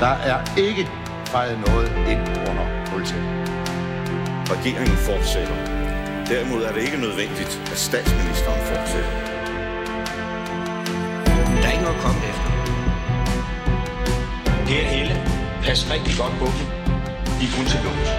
Der 0.00 0.14
er 0.30 0.38
ikke 0.56 0.88
fejret 1.26 1.58
noget 1.66 1.88
ind 2.12 2.20
under 2.50 2.66
politiet. 2.92 3.26
Regeringen 4.54 4.96
fortsætter. 4.96 5.56
Derimod 6.28 6.62
er 6.62 6.72
det 6.72 6.82
ikke 6.82 6.96
nødvendigt, 6.96 7.62
at 7.72 7.78
statsministeren 7.78 8.60
fortsætter. 8.70 9.10
Der 11.60 11.66
er 11.68 11.72
ikke 11.72 11.84
noget 11.84 11.96
at 11.96 12.02
komme 12.06 12.20
efter. 12.32 12.50
Per 14.66 14.84
Helle, 14.94 15.14
pas 15.64 15.90
rigtig 15.94 16.14
godt 16.20 16.34
på 16.40 16.46
dem. 16.56 16.66
De 17.38 17.44
er 17.48 17.52
kun 17.56 17.66
til 17.72 17.80
lås. 17.86 18.10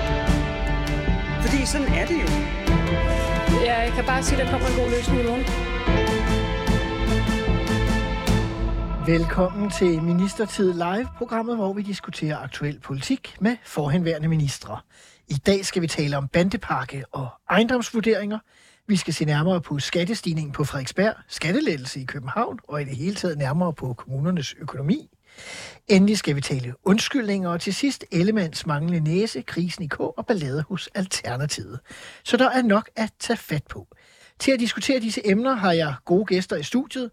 Fordi 1.44 1.66
sådan 1.66 1.88
er 2.00 2.06
det 2.06 2.18
jo. 2.24 2.30
Ja, 3.66 3.76
jeg 3.86 3.92
kan 3.96 4.06
bare 4.06 4.24
sige, 4.24 4.42
at 4.42 4.46
der 4.46 4.52
kommer 4.52 4.68
en 4.68 4.76
god 4.82 4.90
løsning 4.96 5.20
i 5.22 5.26
morgen. 5.30 5.77
Velkommen 9.08 9.70
til 9.70 10.02
Ministertid 10.02 10.74
Live, 10.74 11.08
programmet, 11.18 11.56
hvor 11.56 11.74
vi 11.74 11.82
diskuterer 11.82 12.38
aktuel 12.38 12.80
politik 12.80 13.36
med 13.40 13.58
forhenværende 13.64 14.28
ministre. 14.28 14.80
I 15.28 15.34
dag 15.34 15.66
skal 15.66 15.82
vi 15.82 15.88
tale 15.88 16.18
om 16.18 16.28
bandepakke 16.28 17.04
og 17.12 17.28
ejendomsvurderinger. 17.50 18.40
Vi 18.88 18.96
skal 18.96 19.14
se 19.14 19.26
nærmere 19.26 19.62
på 19.62 19.80
skattestigningen 19.80 20.52
på 20.52 20.64
Frederiksberg, 20.64 21.14
skattelettelse 21.28 22.00
i 22.02 22.06
København 22.06 22.60
og 22.64 22.82
i 22.82 22.86
det 22.86 22.96
hele 22.96 23.16
taget 23.16 23.38
nærmere 23.38 23.74
på 23.74 23.94
kommunernes 23.94 24.56
økonomi. 24.60 25.10
Endelig 25.88 26.18
skal 26.18 26.36
vi 26.36 26.42
tale 26.42 26.74
undskyldninger, 26.84 27.50
og 27.50 27.62
til 27.62 27.74
sidst 27.74 28.06
Ellemands 28.12 28.66
manglende 28.66 29.00
næse, 29.00 29.42
krisen 29.42 29.84
i 29.84 29.88
K 29.88 30.00
og 30.00 30.26
ballade 30.28 30.64
hos 30.70 30.90
Alternativet. 30.96 31.80
Så 32.24 32.38
der 32.38 32.50
er 32.50 32.62
nok 32.62 32.90
at 32.96 33.10
tage 33.20 33.38
fat 33.38 33.64
på. 33.70 33.88
Til 34.40 34.52
at 34.52 34.60
diskutere 34.60 35.00
disse 35.00 35.22
emner 35.26 35.54
har 35.54 35.72
jeg 35.72 35.96
gode 36.06 36.26
gæster 36.26 36.56
i 36.56 36.64
studiet. 36.64 37.12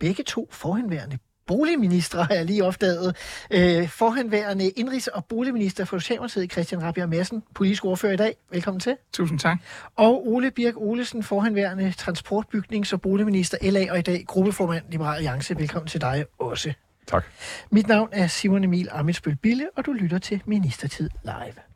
Begge 0.00 0.22
to 0.22 0.48
forhenværende 0.50 1.18
boligministre 1.48 2.24
har 2.24 2.34
jeg 2.34 2.44
lige 2.44 2.64
opdaget. 2.64 3.16
Øh, 3.50 3.88
forhenværende 3.88 4.72
indrigs- 4.78 5.08
og 5.14 5.24
boligminister 5.24 5.84
for 5.84 5.98
Socialdemokratiet, 5.98 6.52
Christian 6.52 6.82
Rabia 6.82 7.06
Madsen, 7.06 7.42
politisk 7.54 7.84
ordfører 7.84 8.12
i 8.12 8.16
dag. 8.16 8.36
Velkommen 8.50 8.80
til. 8.80 8.96
Tusind 9.12 9.38
tak. 9.38 9.58
Og 9.96 10.28
Ole 10.28 10.50
Birk 10.50 10.74
Olesen, 10.76 11.22
forhenværende 11.22 11.94
transportbygnings- 12.00 12.92
og 12.92 13.00
boligminister 13.00 13.70
LA, 13.70 13.92
og 13.92 13.98
i 13.98 14.02
dag 14.02 14.24
gruppeformand 14.26 14.84
Liberal 14.90 15.16
Alliance. 15.16 15.56
Velkommen 15.56 15.88
til 15.88 16.00
dig 16.00 16.24
også. 16.38 16.72
Tak. 17.06 17.24
Mit 17.70 17.88
navn 17.88 18.08
er 18.12 18.26
Simon 18.26 18.64
Emil 18.64 18.88
Amitsbøl 18.92 19.36
Bille, 19.36 19.68
og 19.76 19.86
du 19.86 19.92
lytter 19.92 20.18
til 20.18 20.42
Ministertid 20.46 21.10
Live. 21.24 21.67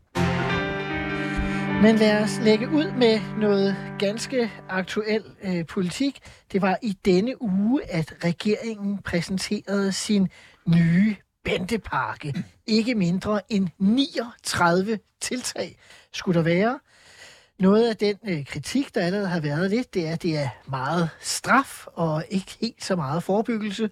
Men 1.82 1.96
lad 1.96 2.22
os 2.22 2.38
lægge 2.38 2.68
ud 2.68 2.92
med 2.98 3.20
noget 3.38 3.76
ganske 3.98 4.50
aktuel 4.68 5.24
øh, 5.42 5.66
politik. 5.66 6.18
Det 6.52 6.62
var 6.62 6.78
i 6.82 6.98
denne 7.04 7.42
uge, 7.42 7.90
at 7.90 8.14
regeringen 8.24 8.98
præsenterede 8.98 9.92
sin 9.92 10.28
nye 10.66 11.16
bandepakke. 11.44 12.44
Ikke 12.66 12.94
mindre 12.94 13.40
end 13.52 13.68
39 13.78 14.98
tiltag 15.20 15.78
skulle 16.12 16.38
der 16.38 16.44
være. 16.44 16.78
Noget 17.58 17.88
af 17.88 17.96
den 17.96 18.16
øh, 18.28 18.46
kritik, 18.46 18.94
der 18.94 19.00
allerede 19.00 19.28
har 19.28 19.40
været 19.40 19.70
lidt, 19.70 19.94
det 19.94 20.08
er, 20.08 20.12
at 20.12 20.22
det 20.22 20.38
er 20.38 20.48
meget 20.68 21.08
straf 21.20 21.86
og 21.86 22.24
ikke 22.28 22.56
helt 22.60 22.84
så 22.84 22.96
meget 22.96 23.22
forebyggelse. 23.22 23.90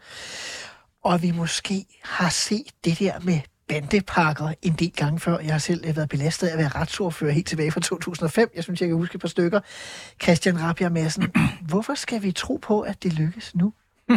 Og 1.04 1.22
vi 1.22 1.30
måske 1.30 1.86
har 2.02 2.28
set 2.28 2.72
det 2.84 2.98
der 2.98 3.20
med 3.20 3.40
bandepakker 3.70 4.52
en 4.62 4.72
del 4.72 4.92
gange 4.92 5.20
før. 5.20 5.38
Jeg 5.38 5.52
har 5.52 5.58
selv 5.58 5.84
øh, 5.88 5.96
været 5.96 6.08
belastet 6.08 6.46
af 6.46 6.52
at 6.52 6.58
være 6.58 6.68
retsordfører 6.68 7.32
helt 7.32 7.46
tilbage 7.46 7.70
fra 7.70 7.80
2005. 7.80 8.50
Jeg 8.56 8.64
synes, 8.64 8.80
jeg 8.80 8.88
kan 8.88 8.96
huske 8.96 9.14
et 9.14 9.20
par 9.20 9.28
stykker. 9.28 9.60
Christian 10.22 10.60
Rabia 10.60 10.88
Madsen, 10.88 11.24
hvorfor 11.68 11.94
skal 11.94 12.22
vi 12.22 12.32
tro 12.32 12.58
på, 12.62 12.80
at 12.80 13.02
det 13.02 13.12
lykkes 13.12 13.54
nu? 13.54 13.72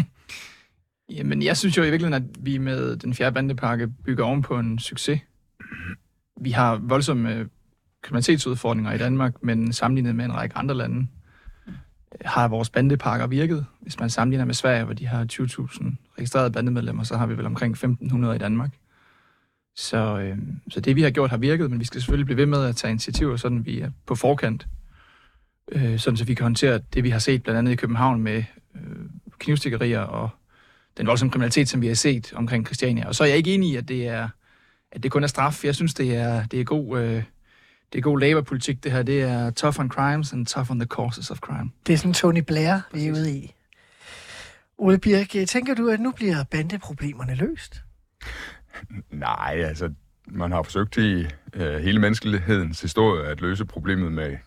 Jamen, 1.17 1.43
jeg 1.43 1.57
synes 1.57 1.77
jo 1.77 1.83
i 1.83 1.89
virkeligheden, 1.89 2.23
at 2.23 2.45
vi 2.45 2.57
med 2.57 2.95
den 2.95 3.13
fjerde 3.13 3.33
bandepakke 3.33 3.87
bygger 3.87 4.23
oven 4.23 4.41
på 4.41 4.59
en 4.59 4.79
succes. 4.79 5.21
Vi 6.41 6.51
har 6.51 6.75
voldsomme 6.75 7.35
øh, 7.35 7.45
kriminalitetsudfordringer 8.01 8.91
i 8.91 8.97
Danmark, 8.97 9.43
men 9.43 9.73
sammenlignet 9.73 10.15
med 10.15 10.25
en 10.25 10.33
række 10.33 10.58
andre 10.58 10.75
lande, 10.75 11.08
øh, 11.67 11.73
har 12.25 12.47
vores 12.47 12.69
bandepakker 12.69 13.27
virket. 13.27 13.65
Hvis 13.80 13.99
man 13.99 14.09
sammenligner 14.09 14.45
med 14.45 14.53
Sverige, 14.53 14.83
hvor 14.83 14.93
de 14.93 15.08
har 15.08 15.25
20.000 15.33 16.13
registrerede 16.17 16.52
bandemedlemmer, 16.52 17.03
så 17.03 17.17
har 17.17 17.25
vi 17.25 17.37
vel 17.37 17.45
omkring 17.45 17.77
1.500 17.77 18.31
i 18.31 18.37
Danmark. 18.37 18.69
Så, 19.76 20.20
øh, 20.20 20.38
så 20.70 20.80
det, 20.80 20.95
vi 20.95 21.02
har 21.02 21.10
gjort, 21.10 21.30
har 21.30 21.38
virket, 21.38 21.70
men 21.72 21.80
vi 21.80 21.86
skal 21.86 22.02
selvfølgelig 22.02 22.26
blive 22.26 22.38
ved 22.38 22.45
med 22.45 22.66
at 22.66 22.76
tage 22.76 22.92
initiativer, 22.92 23.38
sådan 23.38 23.66
vi 23.66 23.82
er 23.82 23.92
på 24.06 24.16
forkant. 24.16 24.67
Øh, 25.72 26.00
sådan 26.00 26.17
så 26.17 26.26
vi 26.26 26.34
kan 26.34 26.44
håndtere 26.44 26.80
det, 26.94 27.04
vi 27.04 27.10
har 27.10 27.20
set 27.20 27.44
blandt 27.44 27.58
andet 27.58 27.72
i 27.72 27.76
København 27.76 28.22
med 28.22 28.44
øh, 28.76 28.82
knivstikkerier 29.39 30.00
og 30.00 30.30
den 30.98 31.08
voldsomme 31.08 31.32
kriminalitet, 31.32 31.70
som 31.70 31.82
vi 31.82 31.88
har 31.88 31.95
set 31.95 32.34
omkring 32.34 32.66
Christiania. 32.66 33.08
Og 33.08 33.16
så 33.16 33.23
er 33.23 33.28
jeg 33.28 33.38
ikke 33.38 33.54
enig 33.54 33.70
i, 33.70 33.76
at 33.76 33.88
det, 33.88 34.08
er, 34.08 34.30
at 34.92 35.04
det 35.04 35.11
kun 35.11 35.23
er 35.23 35.28
straf. 35.28 35.66
Jeg 35.66 35.76
synes, 35.76 35.94
det 35.94 36.16
er, 36.16 36.45
det 36.45 36.60
er 36.60 36.64
god... 36.64 37.00
Øh, 37.00 37.23
det 37.94 38.00
er 38.00 38.04
god 38.04 38.20
laborpolitik, 38.20 38.84
det 38.84 38.92
her. 38.92 39.04
Det 39.04 39.22
er 39.22 39.50
tough 39.50 39.80
on 39.80 39.90
crimes 39.90 40.34
and 40.34 40.45
tough 40.45 40.72
on 40.72 40.80
the 40.80 40.88
causes 40.88 41.32
of 41.32 41.38
crime. 41.38 41.72
Det 41.88 41.94
er 41.94 41.98
sådan 41.98 42.14
Tony 42.14 42.40
Blair, 42.40 42.80
vi 42.94 43.08
er 43.08 43.11
ude 43.11 43.38
i. 43.38 43.54
Ole 44.78 44.98
Birk, 44.98 45.48
tænker 45.48 45.73
du, 45.73 45.90
at 45.90 46.00
nu 46.00 46.11
bliver 46.11 46.44
bandeproblemerne 46.44 47.36
løst? 47.36 47.84
Nej, 49.11 49.64
altså, 49.67 49.94
man 50.28 50.52
har 50.52 50.64
forsøgt 50.64 50.98
i 50.98 51.26
øh, 51.54 51.76
hele 51.76 52.00
menneskelighedens 52.00 52.82
historie 52.82 53.26
at 53.26 53.42
løse 53.42 53.66
problemet 53.66 54.11
med 54.11 54.38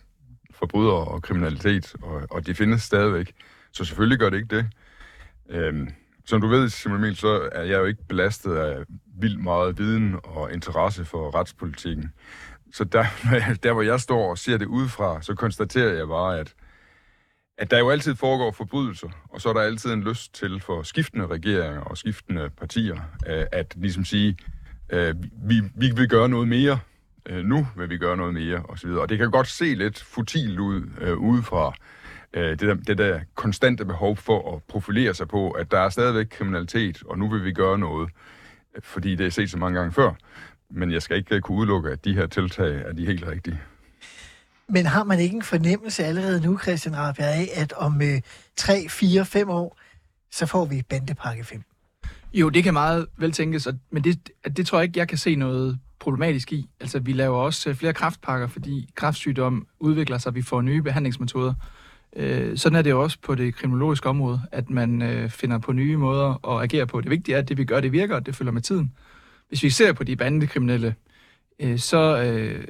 forbrydere 0.51 1.05
og 1.07 1.21
kriminalitet, 1.21 1.95
og, 2.01 2.21
og 2.29 2.45
de 2.47 2.53
findes 2.53 2.81
stadigvæk. 2.81 3.31
Så 3.71 3.85
selvfølgelig 3.85 4.19
gør 4.19 4.29
det 4.29 4.37
ikke 4.37 4.55
det. 4.55 4.67
Øhm, 5.49 5.89
som 6.25 6.41
du 6.41 6.47
ved, 6.47 6.69
Simon 6.69 6.97
Emil, 6.97 7.15
så 7.15 7.49
er 7.51 7.63
jeg 7.63 7.79
jo 7.79 7.85
ikke 7.85 8.07
belastet 8.07 8.55
af 8.55 8.83
vildt 9.19 9.43
meget 9.43 9.77
viden 9.77 10.15
og 10.23 10.53
interesse 10.53 11.05
for 11.05 11.35
retspolitikken. 11.35 12.11
Så 12.73 12.83
der, 12.83 13.05
der, 13.63 13.73
hvor 13.73 13.81
jeg 13.81 13.99
står 13.99 14.29
og 14.29 14.37
ser 14.37 14.57
det 14.57 14.65
udefra, 14.65 15.21
så 15.21 15.35
konstaterer 15.35 15.93
jeg 15.93 16.07
bare, 16.07 16.39
at, 16.39 16.53
at 17.57 17.71
der 17.71 17.79
jo 17.79 17.89
altid 17.89 18.15
foregår 18.15 18.51
forbrydelser, 18.51 19.07
og 19.29 19.41
så 19.41 19.49
er 19.49 19.53
der 19.53 19.61
altid 19.61 19.93
en 19.93 20.03
lyst 20.03 20.33
til 20.33 20.59
for 20.59 20.83
skiftende 20.83 21.27
regeringer 21.27 21.81
og 21.81 21.97
skiftende 21.97 22.49
partier, 22.57 22.97
at, 23.25 23.47
at 23.51 23.73
ligesom 23.75 24.05
sige, 24.05 24.37
øh, 24.89 25.15
vi, 25.43 25.61
vi 25.75 25.91
vil 25.95 26.09
gøre 26.09 26.29
noget 26.29 26.47
mere, 26.47 26.79
øh, 27.25 27.45
nu 27.45 27.67
vil 27.77 27.89
vi 27.89 27.97
gøre 27.97 28.17
noget 28.17 28.33
mere, 28.33 28.63
osv. 28.69 28.89
Og 28.89 29.09
det 29.09 29.17
kan 29.17 29.31
godt 29.31 29.47
se 29.47 29.65
lidt 29.65 30.03
futilt 30.03 30.59
ud 30.59 30.81
uh, 31.01 31.17
udefra, 31.17 31.73
det, 32.33 32.59
der, 32.59 32.73
det 32.73 32.97
der 32.97 33.19
konstante 33.35 33.85
behov 33.85 34.17
for 34.17 34.55
at 34.55 34.63
profilere 34.63 35.13
sig 35.13 35.27
på, 35.27 35.51
at 35.51 35.71
der 35.71 35.79
er 35.79 35.89
stadigvæk 35.89 36.27
kriminalitet, 36.29 37.03
og 37.05 37.19
nu 37.19 37.29
vil 37.29 37.43
vi 37.43 37.51
gøre 37.51 37.79
noget, 37.79 38.09
fordi 38.83 39.15
det 39.15 39.25
er 39.25 39.29
set 39.29 39.49
så 39.51 39.57
mange 39.57 39.79
gange 39.79 39.93
før. 39.93 40.13
Men 40.69 40.91
jeg 40.91 41.01
skal 41.01 41.17
ikke 41.17 41.41
kunne 41.41 41.57
udelukke, 41.57 41.89
at 41.89 42.05
de 42.05 42.13
her 42.13 42.27
tiltag 42.27 42.81
er 42.85 42.93
de 42.93 43.05
helt 43.05 43.27
rigtige. 43.27 43.59
Men 44.69 44.85
har 44.85 45.03
man 45.03 45.19
ikke 45.19 45.35
en 45.35 45.43
fornemmelse 45.43 46.03
allerede 46.03 46.41
nu, 46.41 46.59
Christian 46.59 46.97
Rabia, 46.97 47.25
af, 47.25 47.49
at 47.55 47.73
om 47.73 48.01
øh, 48.01 48.21
3, 48.55 48.89
4, 48.89 49.25
5 49.25 49.49
år, 49.49 49.77
så 50.31 50.45
får 50.45 50.65
vi 50.65 50.81
bandepakke 50.89 51.43
5? 51.43 51.63
Jo, 52.33 52.49
det 52.49 52.63
kan 52.63 52.73
meget 52.73 53.07
vel 53.17 53.31
tænkes, 53.31 53.67
men 53.91 54.03
det, 54.03 54.29
det 54.57 54.67
tror 54.67 54.77
jeg 54.77 54.83
ikke, 54.83 54.99
jeg 54.99 55.07
kan 55.07 55.17
se 55.17 55.35
noget 55.35 55.79
problematisk 55.99 56.53
i. 56.53 56.69
Altså, 56.79 56.99
vi 56.99 57.13
laver 57.13 57.37
også 57.37 57.69
øh, 57.69 57.75
flere 57.75 57.93
kraftpakker, 57.93 58.47
fordi 58.47 58.89
kraftsygdom 58.95 59.67
udvikler 59.79 60.17
sig, 60.17 60.35
vi 60.35 60.41
får 60.41 60.61
nye 60.61 60.81
behandlingsmetoder. 60.81 61.53
Øh, 62.15 62.57
sådan 62.57 62.75
er 62.75 62.81
det 62.81 62.89
jo 62.89 63.01
også 63.01 63.17
på 63.21 63.35
det 63.35 63.55
kriminologiske 63.55 64.09
område, 64.09 64.41
at 64.51 64.69
man 64.69 65.01
øh, 65.01 65.29
finder 65.29 65.57
på 65.57 65.71
nye 65.71 65.97
måder 65.97 66.49
at 66.49 66.63
agere 66.63 66.87
på. 66.87 67.01
Det 67.01 67.09
vigtige 67.11 67.35
er, 67.35 67.39
at 67.39 67.49
det 67.49 67.57
vi 67.57 67.65
gør, 67.65 67.79
det 67.79 67.91
virker, 67.91 68.15
og 68.15 68.25
det 68.25 68.35
følger 68.35 68.51
med 68.51 68.61
tiden. 68.61 68.93
Hvis 69.49 69.63
vi 69.63 69.69
ser 69.69 69.93
på 69.93 70.03
de 70.03 70.15
bandekriminelle, 70.15 70.95
øh, 71.59 71.79
så 71.79 72.23
øh, 72.23 72.63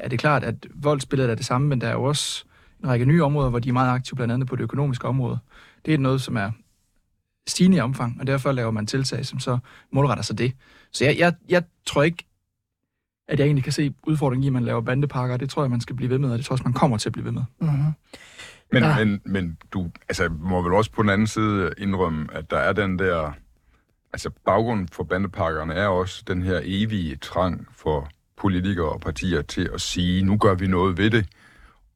er 0.00 0.08
det 0.08 0.18
klart, 0.18 0.44
at 0.44 0.66
voldsbilledet 0.74 1.30
er 1.30 1.34
det 1.34 1.44
samme, 1.46 1.68
men 1.68 1.80
der 1.80 1.88
er 1.88 1.92
jo 1.92 2.04
også 2.04 2.44
en 2.82 2.88
række 2.88 3.04
nye 3.04 3.24
områder, 3.24 3.50
hvor 3.50 3.58
de 3.58 3.68
er 3.68 3.72
meget 3.72 3.90
aktive, 3.90 4.16
blandt 4.16 4.32
andet 4.34 4.48
på 4.48 4.56
det 4.56 4.62
økonomiske 4.62 5.08
område. 5.08 5.38
Det 5.86 5.94
er 5.94 5.98
noget, 5.98 6.20
som 6.20 6.36
er 6.36 6.50
stigende 7.46 7.76
i 7.76 7.80
omfang, 7.80 8.20
og 8.20 8.26
derfor 8.26 8.52
laver 8.52 8.70
man 8.70 8.86
tiltag, 8.86 9.26
som 9.26 9.38
så 9.38 9.58
målretter 9.92 10.24
sig 10.24 10.38
det. 10.38 10.52
Så 10.92 11.04
jeg, 11.04 11.18
jeg, 11.18 11.34
jeg 11.48 11.62
tror 11.86 12.02
ikke, 12.02 12.24
at 13.28 13.38
jeg 13.38 13.44
egentlig 13.44 13.64
kan 13.64 13.72
se 13.72 13.94
udfordringen 14.06 14.44
i, 14.44 14.46
at 14.46 14.52
man 14.52 14.64
laver 14.64 14.80
bandepakker. 14.80 15.36
Det 15.36 15.50
tror 15.50 15.62
jeg, 15.62 15.70
man 15.70 15.80
skal 15.80 15.96
blive 15.96 16.10
ved 16.10 16.18
med, 16.18 16.30
og 16.30 16.38
det 16.38 16.46
tror 16.46 16.52
jeg 16.52 16.54
også, 16.54 16.64
man 16.64 16.72
kommer 16.72 16.96
til 16.98 17.08
at 17.08 17.12
blive 17.12 17.24
ved 17.24 17.32
med. 17.32 17.42
Mm-hmm. 17.60 17.92
Men, 18.72 18.82
ja. 18.82 19.04
men, 19.04 19.20
men 19.24 19.58
du 19.72 19.90
altså, 20.08 20.28
må 20.28 20.62
vel 20.62 20.72
også 20.72 20.92
på 20.92 21.02
den 21.02 21.10
anden 21.10 21.26
side 21.26 21.72
indrømme, 21.78 22.26
at 22.32 22.50
der 22.50 22.58
er 22.58 22.72
den 22.72 22.98
der 22.98 23.32
altså 24.12 24.30
baggrunden 24.44 24.88
for 24.88 25.04
bandepakkerne 25.04 25.74
er 25.74 25.86
også 25.86 26.24
den 26.26 26.42
her 26.42 26.60
evige 26.64 27.16
trang 27.16 27.66
for 27.72 28.08
politikere 28.40 28.88
og 28.88 29.00
partier 29.00 29.42
til 29.42 29.70
at 29.74 29.80
sige, 29.80 30.22
nu 30.22 30.36
gør 30.36 30.54
vi 30.54 30.66
noget 30.66 30.98
ved 30.98 31.10
det. 31.10 31.26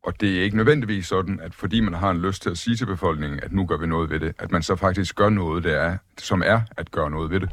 Og 0.02 0.20
det 0.20 0.38
er 0.38 0.43
ikke 0.43 0.56
nødvendigvis 0.56 1.06
sådan, 1.06 1.41
at 1.41 1.55
fordi 1.55 1.81
man 1.81 1.94
har 1.94 2.11
en 2.11 2.20
lyst 2.20 2.43
til 2.43 2.50
at 2.50 2.58
sige 2.58 2.76
til 2.76 2.87
befolkningen, 2.87 3.41
at 3.43 3.52
nu 3.52 3.67
gør 3.67 3.76
vi 3.76 3.87
noget 3.87 4.11
ved 4.11 4.20
det, 4.20 4.32
at 4.38 4.52
man 4.52 4.62
så 4.62 4.76
faktisk 4.76 5.17
gør 5.17 5.29
noget, 5.29 5.64
der 5.64 5.76
er, 5.76 5.96
som 6.19 6.43
er 6.46 6.61
at 6.76 6.91
gøre 6.91 7.11
noget 7.11 7.31
ved 7.31 7.41
det. 7.41 7.50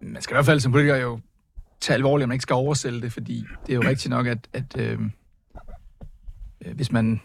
Man 0.00 0.22
skal 0.22 0.34
i 0.34 0.36
hvert 0.36 0.46
fald 0.46 0.60
som 0.60 0.72
politiker 0.72 0.96
jo 0.96 1.20
tage 1.80 1.94
alvorligt, 1.94 2.24
at 2.24 2.28
man 2.28 2.34
ikke 2.34 2.42
skal 2.42 2.54
oversælge 2.54 3.00
det, 3.00 3.12
fordi 3.12 3.44
det 3.66 3.72
er 3.72 3.76
jo 3.76 3.82
rigtigt 3.82 4.10
nok, 4.10 4.26
at, 4.26 4.48
at 4.52 4.76
øh, 4.78 5.00
øh 6.66 6.74
hvis 6.74 6.92
man 6.92 7.20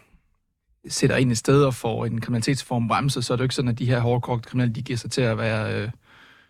sætter 0.88 1.16
ind 1.16 1.30
et 1.30 1.38
sted 1.38 1.64
og 1.64 1.74
får 1.74 2.06
en 2.06 2.20
kriminalitetsform 2.20 2.88
bremset, 2.88 3.24
så 3.24 3.32
er 3.32 3.36
det 3.36 3.40
jo 3.40 3.44
ikke 3.44 3.54
sådan, 3.54 3.70
at 3.70 3.78
de 3.78 3.86
her 3.86 4.00
hårdkogte 4.00 4.48
kriminelle, 4.48 4.74
de 4.74 4.82
giver 4.82 4.96
sig 4.96 5.10
til 5.10 5.22
at 5.22 5.38
være... 5.38 5.82
Øh, 5.82 5.90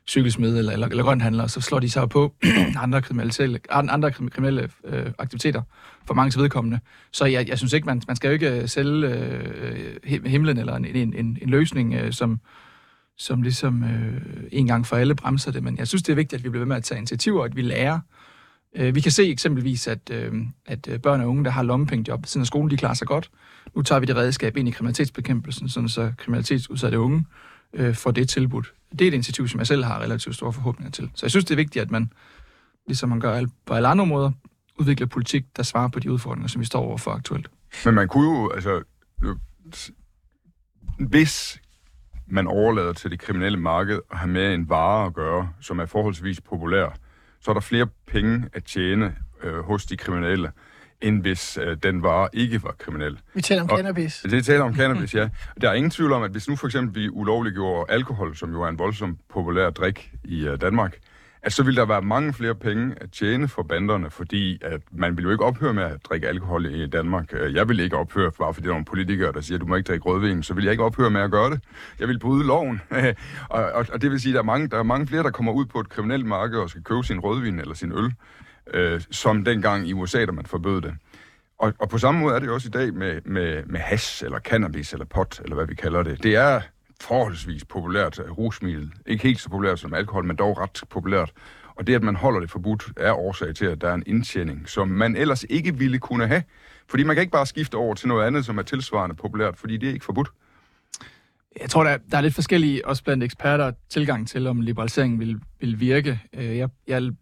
cykelsmed 0.09 0.59
eller, 0.59 0.73
eller, 0.73 0.89
eller 0.89 1.03
grønthandler, 1.03 1.47
så 1.47 1.61
slår 1.61 1.79
de 1.81 1.91
sig 1.91 2.09
på 2.09 2.35
andre 2.85 3.03
kriminelle, 3.03 3.61
andre 3.71 4.11
kriminelle 4.11 4.71
øh, 4.85 5.07
aktiviteter 5.19 5.63
for 6.07 6.15
mange 6.15 6.41
vedkommende. 6.41 6.81
Så 7.13 7.25
jeg, 7.25 7.49
jeg 7.49 7.59
synes 7.59 7.73
ikke, 7.73 7.87
man, 7.87 8.03
man 8.07 8.17
skal 8.17 8.29
jo 8.29 8.33
ikke 8.33 8.51
øh, 8.51 8.69
sælge 8.69 9.09
øh, 9.09 10.27
himlen 10.27 10.59
eller 10.59 10.77
en, 10.77 10.85
en, 10.85 11.15
en, 11.15 11.39
en 11.43 11.49
løsning, 11.51 11.95
øh, 11.95 12.13
som, 12.13 12.41
som 13.19 13.43
ligesom 13.43 13.85
øh, 13.85 14.45
en 14.53 14.67
gang 14.67 14.87
for 14.87 14.97
alle 14.97 15.15
bremser 15.15 15.53
det. 15.53 15.63
Men 15.63 15.79
jeg 15.79 15.89
synes, 15.89 16.03
det 16.03 16.13
er 16.13 16.17
vigtigt, 16.17 16.39
at 16.39 16.45
vi 16.45 16.49
bliver 16.49 16.61
ved 16.61 16.69
med 16.69 16.77
at 16.77 16.85
tage 16.85 16.99
initiativer, 16.99 17.39
og 17.41 17.47
at 17.47 17.57
vi 17.57 17.63
lærer. 17.63 18.01
Øh, 18.77 18.95
vi 18.95 19.01
kan 19.01 19.13
se 19.13 19.31
eksempelvis, 19.31 19.89
at, 19.89 20.11
øh, 20.11 20.33
at 20.67 20.89
øh, 20.89 20.99
børn 20.99 21.21
og 21.21 21.29
unge, 21.29 21.45
der 21.45 21.51
har 21.51 21.63
lommepengejob 21.63 22.27
siden 22.27 22.43
af 22.43 22.47
skolen, 22.47 22.71
de 22.71 22.77
klarer 22.77 22.95
sig 22.95 23.07
godt. 23.07 23.31
Nu 23.77 23.83
tager 23.83 24.01
vi 24.01 24.07
det 24.07 24.17
redskab 24.17 24.57
ind 24.57 24.69
i 24.69 24.71
kriminalitetsbekæmpelsen, 24.71 25.69
sådan 25.69 25.89
så 25.89 26.13
kriminalitetsudsatte 26.19 26.99
unge 26.99 27.25
øh, 27.73 27.95
får 27.95 28.11
det 28.11 28.29
tilbudt. 28.29 28.73
Det 28.93 29.01
er 29.01 29.09
et 29.09 29.15
initiativ, 29.15 29.49
som 29.49 29.59
jeg 29.59 29.67
selv 29.67 29.85
har 29.85 30.01
relativt 30.01 30.35
store 30.35 30.53
forhåbninger 30.53 30.91
til. 30.91 31.11
Så 31.15 31.27
jeg 31.27 31.31
synes, 31.31 31.45
det 31.45 31.55
er 31.55 31.57
vigtigt, 31.57 31.83
at 31.83 31.91
man, 31.91 32.13
ligesom 32.87 33.09
man 33.09 33.21
gør 33.21 33.47
på 33.67 33.75
alle 33.75 33.89
andre 33.89 34.07
måder, 34.07 34.31
udvikler 34.79 35.07
politik, 35.07 35.45
der 35.57 35.63
svarer 35.63 35.89
på 35.89 36.01
de 36.01 36.13
udfordringer, 36.13 36.49
som 36.49 36.61
vi 36.61 36.67
står 36.67 36.81
overfor 36.81 37.11
aktuelt. 37.11 37.51
Men 37.85 37.95
man 37.95 38.09
kunne 38.09 38.41
jo, 38.41 38.51
altså, 38.51 38.83
hvis 40.99 41.61
man 42.27 42.47
overlader 42.47 42.93
til 42.93 43.11
det 43.11 43.21
kriminelle 43.21 43.59
marked 43.59 43.99
at 44.11 44.19
have 44.19 44.31
med 44.31 44.55
en 44.55 44.69
vare 44.69 45.07
at 45.07 45.15
gøre, 45.15 45.53
som 45.61 45.79
er 45.79 45.87
forholdsvis 45.87 46.41
populær, 46.41 46.97
så 47.41 47.51
er 47.51 47.55
der 47.55 47.61
flere 47.61 47.87
penge 48.07 48.49
at 48.53 48.65
tjene 48.65 49.17
øh, 49.43 49.61
hos 49.61 49.87
de 49.87 49.97
kriminelle, 49.97 50.53
end 51.03 51.23
hvis 51.23 51.59
øh, 51.63 51.77
den 51.83 52.03
vare 52.03 52.29
ikke 52.33 52.63
var 52.63 52.75
kriminel. 52.79 53.19
Vi 53.35 53.41
taler 53.41 53.63
om 53.63 53.71
og, 53.71 53.77
cannabis. 53.77 54.25
Det 54.31 54.45
taler 54.45 54.65
om 54.65 54.77
cannabis, 54.77 55.15
ja. 55.15 55.29
Der 55.61 55.71
er 55.71 55.75
ingen 55.75 55.91
tvivl 55.91 56.13
om, 56.13 56.23
at 56.23 56.31
hvis 56.31 56.49
nu 56.49 56.57
for 56.57 56.67
eksempel 56.67 57.03
vi 57.03 57.09
ulovliggjorde 57.09 57.93
alkohol, 57.93 58.37
som 58.37 58.53
jo 58.53 58.63
er 58.63 58.69
en 58.69 58.79
voldsom 58.79 59.19
populær 59.29 59.71
drik 59.71 60.13
i 60.25 60.47
øh, 60.47 60.61
Danmark, 60.61 60.99
at 61.43 61.53
så 61.53 61.63
vil 61.63 61.77
der 61.77 61.85
være 61.85 62.03
mange 62.03 62.33
flere 62.33 62.55
penge 62.55 62.95
at 63.01 63.11
tjene 63.11 63.49
for 63.49 63.63
banderne, 63.63 64.11
fordi 64.11 64.59
at 64.63 64.81
man 64.93 65.17
vil 65.17 65.23
jo 65.23 65.31
ikke 65.31 65.45
ophøre 65.45 65.75
med 65.75 65.83
at 65.83 66.05
drikke 66.05 66.29
alkohol 66.29 66.67
i 66.67 66.87
Danmark. 66.87 67.33
Øh, 67.33 67.55
jeg 67.55 67.69
vil 67.69 67.81
ikke 67.81 67.97
ophøre, 67.97 68.31
bare 68.31 68.55
fordi 68.55 68.65
der 68.65 68.71
er 68.71 68.75
nogle 68.75 68.85
politikere, 68.85 69.33
der 69.33 69.41
siger, 69.41 69.57
at 69.57 69.61
du 69.61 69.67
må 69.67 69.77
ikke 69.77 69.89
drikke 69.89 70.05
rødvin, 70.05 70.43
så 70.43 70.55
vil 70.55 70.65
jeg 70.65 70.71
ikke 70.71 70.85
ophøre 70.85 71.11
med 71.11 71.21
at 71.21 71.31
gøre 71.31 71.51
det. 71.51 71.61
Jeg 72.01 72.09
vil 72.09 72.19
bryde 72.19 72.47
loven. 72.47 72.81
og, 73.49 73.65
og, 73.65 73.87
og 73.93 74.03
det 74.03 74.11
vil 74.11 74.21
sige, 74.21 74.31
at 74.31 74.35
der 74.35 74.41
er, 74.41 74.45
mange, 74.45 74.69
der 74.69 74.79
er 74.79 74.83
mange 74.83 75.07
flere, 75.07 75.23
der 75.23 75.31
kommer 75.31 75.53
ud 75.53 75.65
på 75.65 75.81
et 75.81 75.89
kriminelt 75.89 76.27
marked 76.27 76.59
og 76.59 76.71
skal 76.71 76.83
købe 76.83 77.03
sin 77.03 77.21
rødvin 77.21 77.59
eller 77.61 77.75
sin 77.75 77.93
øl, 77.93 78.13
øh, 78.67 79.01
som 79.11 79.45
dengang 79.45 79.89
i 79.89 79.93
USA, 79.93 80.25
da 80.25 80.33
man 80.33 80.47
forbød 80.47 80.81
det. 80.81 80.95
Og, 81.59 81.75
og 81.79 81.89
på 81.89 81.99
samme 81.99 82.21
måde 82.21 82.35
er 82.35 82.39
det 82.39 82.51
også 82.51 82.69
i 82.69 82.71
dag 82.71 82.95
med, 82.95 83.21
med, 83.25 83.65
med 83.67 83.81
hash, 83.81 84.25
eller 84.25 84.39
cannabis, 84.39 84.93
eller 84.93 85.07
pot, 85.07 85.41
eller 85.45 85.55
hvad 85.55 85.67
vi 85.67 85.75
kalder 85.75 86.03
det. 86.03 86.23
Det 86.23 86.37
er 86.37 86.61
forholdsvis 87.01 87.65
populært 87.65 88.19
øh, 88.19 88.31
rusmiddel. 88.31 88.93
Ikke 89.07 89.23
helt 89.23 89.41
så 89.41 89.49
populært 89.49 89.79
som 89.79 89.95
alkohol, 89.95 90.25
men 90.25 90.37
dog 90.37 90.59
ret 90.59 90.83
populært. 90.91 91.33
Og 91.75 91.87
det, 91.87 91.95
at 91.95 92.03
man 92.03 92.17
holder 92.17 92.41
det 92.41 92.51
forbudt, 92.51 92.85
er 92.97 93.13
årsag 93.13 93.55
til, 93.55 93.67
at 93.67 93.81
der 93.81 93.89
er 93.89 93.95
en 93.95 94.03
indtjening, 94.07 94.69
som 94.69 94.89
man 94.89 95.17
ellers 95.17 95.45
ikke 95.51 95.79
ville 95.79 95.99
kunne 95.99 96.27
have. 96.27 96.43
Fordi 96.89 97.03
man 97.03 97.17
kan 97.17 97.21
ikke 97.21 97.33
bare 97.33 97.47
skifte 97.47 97.75
over 97.75 97.95
til 97.95 98.09
noget 98.09 98.27
andet, 98.27 98.45
som 98.45 98.59
er 98.59 98.63
tilsvarende 98.63 99.17
populært, 99.17 99.57
fordi 99.57 99.77
det 99.77 99.89
er 99.89 99.93
ikke 99.93 100.05
forbudt. 100.05 100.29
Jeg 101.61 101.71
tror, 101.71 101.85
der, 101.85 101.97
der 102.11 102.17
er 102.17 102.21
lidt 102.21 102.35
forskellige, 102.35 102.87
også 102.87 103.05
blandt 103.05 103.25
eksperter, 103.25 103.73
tilgang 103.89 104.29
til, 104.29 104.47
om 104.47 104.61
liberaliseringen 104.61 105.21
vil, 105.21 105.41
vil 105.61 105.81
virke. 105.81 106.21
Øh, 106.35 106.57
jeg, 106.57 106.69
jeg 106.89 107.13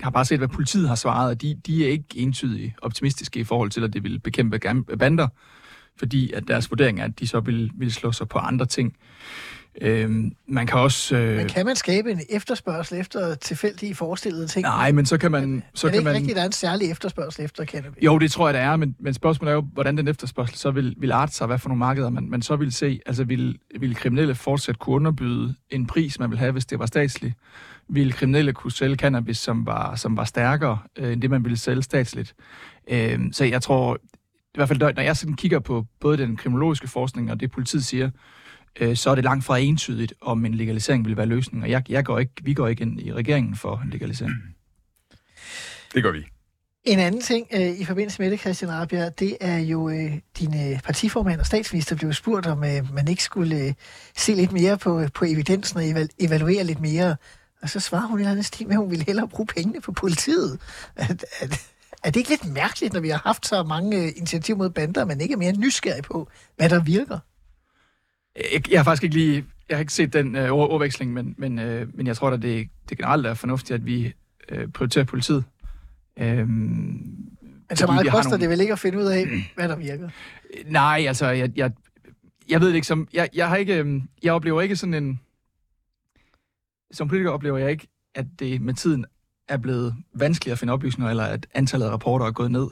har 0.00 0.10
bare 0.10 0.24
set, 0.24 0.38
hvad 0.38 0.48
politiet 0.48 0.88
har 0.88 0.94
svaret, 0.94 1.30
og 1.30 1.42
de, 1.42 1.60
de 1.66 1.86
er 1.86 1.90
ikke 1.90 2.06
entydigt 2.14 2.72
optimistiske 2.82 3.40
i 3.40 3.44
forhold 3.44 3.70
til, 3.70 3.84
at 3.84 3.92
det 3.92 4.02
vil 4.02 4.18
bekæmpe 4.18 4.58
bander 4.98 5.28
fordi 5.98 6.32
at 6.32 6.48
deres 6.48 6.70
vurdering 6.70 7.00
er, 7.00 7.04
at 7.04 7.20
de 7.20 7.26
så 7.26 7.40
vil, 7.40 7.70
vil 7.74 7.92
slå 7.92 8.12
sig 8.12 8.28
på 8.28 8.38
andre 8.38 8.66
ting. 8.66 8.96
Øhm, 9.80 10.32
man 10.48 10.66
kan 10.66 10.78
også... 10.78 11.16
Øh... 11.16 11.36
Men 11.36 11.48
kan 11.48 11.66
man 11.66 11.76
skabe 11.76 12.10
en 12.10 12.20
efterspørgsel 12.30 13.00
efter 13.00 13.34
tilfældige 13.34 13.94
forestillede 13.94 14.46
ting? 14.46 14.62
Nej, 14.62 14.92
men 14.92 15.06
så 15.06 15.18
kan 15.18 15.30
man... 15.30 15.62
Så 15.74 15.86
er 15.86 15.90
det 15.90 15.94
kan 15.94 16.00
ikke 16.00 16.04
man... 16.04 16.14
rigtigt, 16.14 16.36
der 16.36 16.42
er 16.42 16.46
en 16.46 16.52
særlig 16.52 16.90
efterspørgsel 16.90 17.44
efter 17.44 17.64
cannabis? 17.64 18.04
Jo, 18.04 18.18
det 18.18 18.32
tror 18.32 18.48
jeg, 18.48 18.54
der 18.54 18.60
er, 18.60 18.76
men, 18.76 18.96
men 19.00 19.14
spørgsmålet 19.14 19.50
er 19.50 19.54
jo, 19.54 19.60
hvordan 19.60 19.96
den 19.96 20.08
efterspørgsel 20.08 20.56
så 20.56 20.70
vil, 20.70 20.94
vil 20.98 21.12
arte 21.12 21.34
sig, 21.34 21.46
hvad 21.46 21.58
for 21.58 21.68
nogle 21.68 21.78
markeder 21.78 22.10
man, 22.10 22.30
man 22.30 22.42
så 22.42 22.56
vil 22.56 22.72
se. 22.72 23.00
Altså, 23.06 23.24
vil, 23.24 23.58
vil 23.80 23.94
kriminelle 23.94 24.34
fortsat 24.34 24.78
kunne 24.78 24.96
underbyde 24.96 25.54
en 25.70 25.86
pris, 25.86 26.18
man 26.18 26.30
vil 26.30 26.38
have, 26.38 26.52
hvis 26.52 26.66
det 26.66 26.78
var 26.78 26.86
statsligt? 26.86 27.34
Vil 27.88 28.12
kriminelle 28.12 28.52
kunne 28.52 28.72
sælge 28.72 28.96
cannabis, 28.96 29.38
som 29.38 29.66
var, 29.66 29.96
som 29.96 30.16
var 30.16 30.24
stærkere, 30.24 30.78
øh, 30.98 31.12
end 31.12 31.22
det, 31.22 31.30
man 31.30 31.44
ville 31.44 31.58
sælge 31.58 31.82
statsligt? 31.82 32.34
Øh, 32.88 33.20
så 33.32 33.44
jeg 33.44 33.62
tror, 33.62 33.98
i 34.54 34.54
hvert 34.54 34.68
fald 34.68 34.78
når 34.78 35.02
jeg 35.02 35.16
sådan 35.16 35.36
kigger 35.36 35.58
på 35.58 35.86
både 36.00 36.18
den 36.18 36.36
kriminologiske 36.36 36.88
forskning 36.88 37.30
og 37.30 37.40
det 37.40 37.50
politiet 37.50 37.84
siger, 37.84 38.10
øh, 38.80 38.96
så 38.96 39.10
er 39.10 39.14
det 39.14 39.24
langt 39.24 39.44
fra 39.44 39.58
entydigt, 39.58 40.14
om 40.20 40.44
en 40.44 40.54
legalisering 40.54 41.04
vil 41.04 41.16
være 41.16 41.26
løsningen. 41.26 41.62
Og 41.64 41.70
jeg, 41.70 41.82
jeg 41.88 42.04
går 42.04 42.18
ikke, 42.18 42.32
vi 42.42 42.54
går 42.54 42.68
ikke 42.68 42.82
ind 42.82 43.00
i 43.00 43.12
regeringen 43.12 43.56
for 43.56 43.80
en 43.84 43.90
legalisering. 43.90 44.34
Det 45.94 46.02
gør 46.02 46.12
vi. 46.12 46.24
En 46.84 46.98
anden 46.98 47.20
ting 47.20 47.46
øh, 47.54 47.80
i 47.80 47.84
forbindelse 47.84 48.22
med 48.22 48.30
det, 48.30 48.40
Christian 48.40 48.70
Rabia, 48.70 49.08
det 49.08 49.36
er 49.40 49.58
jo, 49.58 49.88
øh, 49.88 50.12
din 50.38 50.72
øh, 50.72 50.80
partiformand 50.80 51.40
og 51.40 51.46
statsminister 51.46 51.96
blev 51.96 52.12
spurgt, 52.12 52.46
om 52.46 52.64
øh, 52.64 52.94
man 52.94 53.08
ikke 53.08 53.22
skulle 53.22 53.56
øh, 53.56 53.72
se 54.16 54.34
lidt 54.34 54.52
mere 54.52 54.78
på, 54.78 55.02
på 55.14 55.24
evidensen 55.24 55.78
og 55.78 55.84
eval- 55.84 56.16
evaluere 56.18 56.64
lidt 56.64 56.80
mere. 56.80 57.16
Og 57.62 57.68
så 57.68 57.80
svarer 57.80 58.06
hun 58.06 58.20
en 58.20 58.26
anden 58.26 58.42
stil 58.42 58.66
med, 58.66 58.74
at 58.74 58.80
hun 58.80 58.90
ville 58.90 59.04
hellere 59.04 59.28
bruge 59.28 59.46
pengene 59.46 59.80
på 59.80 59.92
politiet. 59.92 60.60
At, 60.96 61.24
at, 61.40 61.68
er 62.04 62.10
det 62.10 62.16
ikke 62.16 62.30
lidt 62.30 62.52
mærkeligt, 62.52 62.92
når 62.92 63.00
vi 63.00 63.08
har 63.08 63.20
haft 63.24 63.46
så 63.46 63.62
mange 63.62 64.02
øh, 64.02 64.12
initiativer 64.16 64.58
mod 64.58 64.70
bander, 64.70 65.04
men 65.04 65.20
ikke 65.20 65.32
er 65.32 65.38
mere 65.38 65.52
nysgerrig 65.52 66.02
på, 66.02 66.28
hvad 66.56 66.68
der 66.68 66.82
virker? 66.82 67.18
Jeg, 68.52 68.70
jeg 68.70 68.78
har 68.78 68.84
faktisk 68.84 69.04
ikke 69.04 69.16
lige 69.16 69.44
jeg 69.72 69.78
har 69.78 69.80
ikke 69.80 69.92
set 69.92 70.12
den 70.12 70.36
øh, 70.36 70.52
overveksling, 70.52 71.12
men, 71.12 71.34
men, 71.38 71.58
øh, 71.58 71.86
men 71.94 72.06
jeg 72.06 72.16
tror 72.16 72.30
at 72.30 72.42
det, 72.42 72.68
det 72.88 72.98
generelt 72.98 73.26
er 73.26 73.34
fornuftigt, 73.34 73.74
at 73.74 73.86
vi 73.86 74.12
øh, 74.48 74.68
prioriterer 74.68 75.04
politiet. 75.04 75.44
Øhm, 76.18 76.48
men 77.68 77.76
så 77.76 77.86
meget 77.86 78.10
koster 78.10 78.30
nogle... 78.30 78.42
det 78.42 78.50
vel 78.50 78.60
ikke 78.60 78.72
at 78.72 78.78
finde 78.78 78.98
ud 78.98 79.04
af, 79.04 79.26
hvad 79.56 79.68
der 79.68 79.76
virker? 79.76 80.08
Nej, 80.66 81.04
altså, 81.08 81.26
jeg, 81.26 81.50
jeg, 81.56 81.72
jeg 82.48 82.60
ved 82.60 82.68
det 82.68 82.74
ikke, 82.74 82.86
som, 82.86 83.08
jeg, 83.12 83.28
jeg 83.34 83.48
har 83.48 83.56
ikke, 83.56 83.76
øh, 83.78 84.02
jeg 84.22 84.32
oplever 84.32 84.60
ikke 84.60 84.76
sådan 84.76 84.94
en, 84.94 85.20
som 86.92 87.08
politiker 87.08 87.30
oplever 87.30 87.58
jeg 87.58 87.70
ikke, 87.70 87.88
at 88.14 88.26
det 88.38 88.60
med 88.60 88.74
tiden 88.74 89.04
er 89.48 89.56
blevet 89.56 89.94
vanskeligere 90.14 90.52
at 90.52 90.58
finde 90.58 90.72
oplysninger, 90.72 91.10
eller 91.10 91.24
at 91.24 91.46
antallet 91.54 91.86
af 91.86 91.90
rapporter 91.90 92.26
er 92.26 92.30
gået 92.30 92.50
ned. 92.50 92.66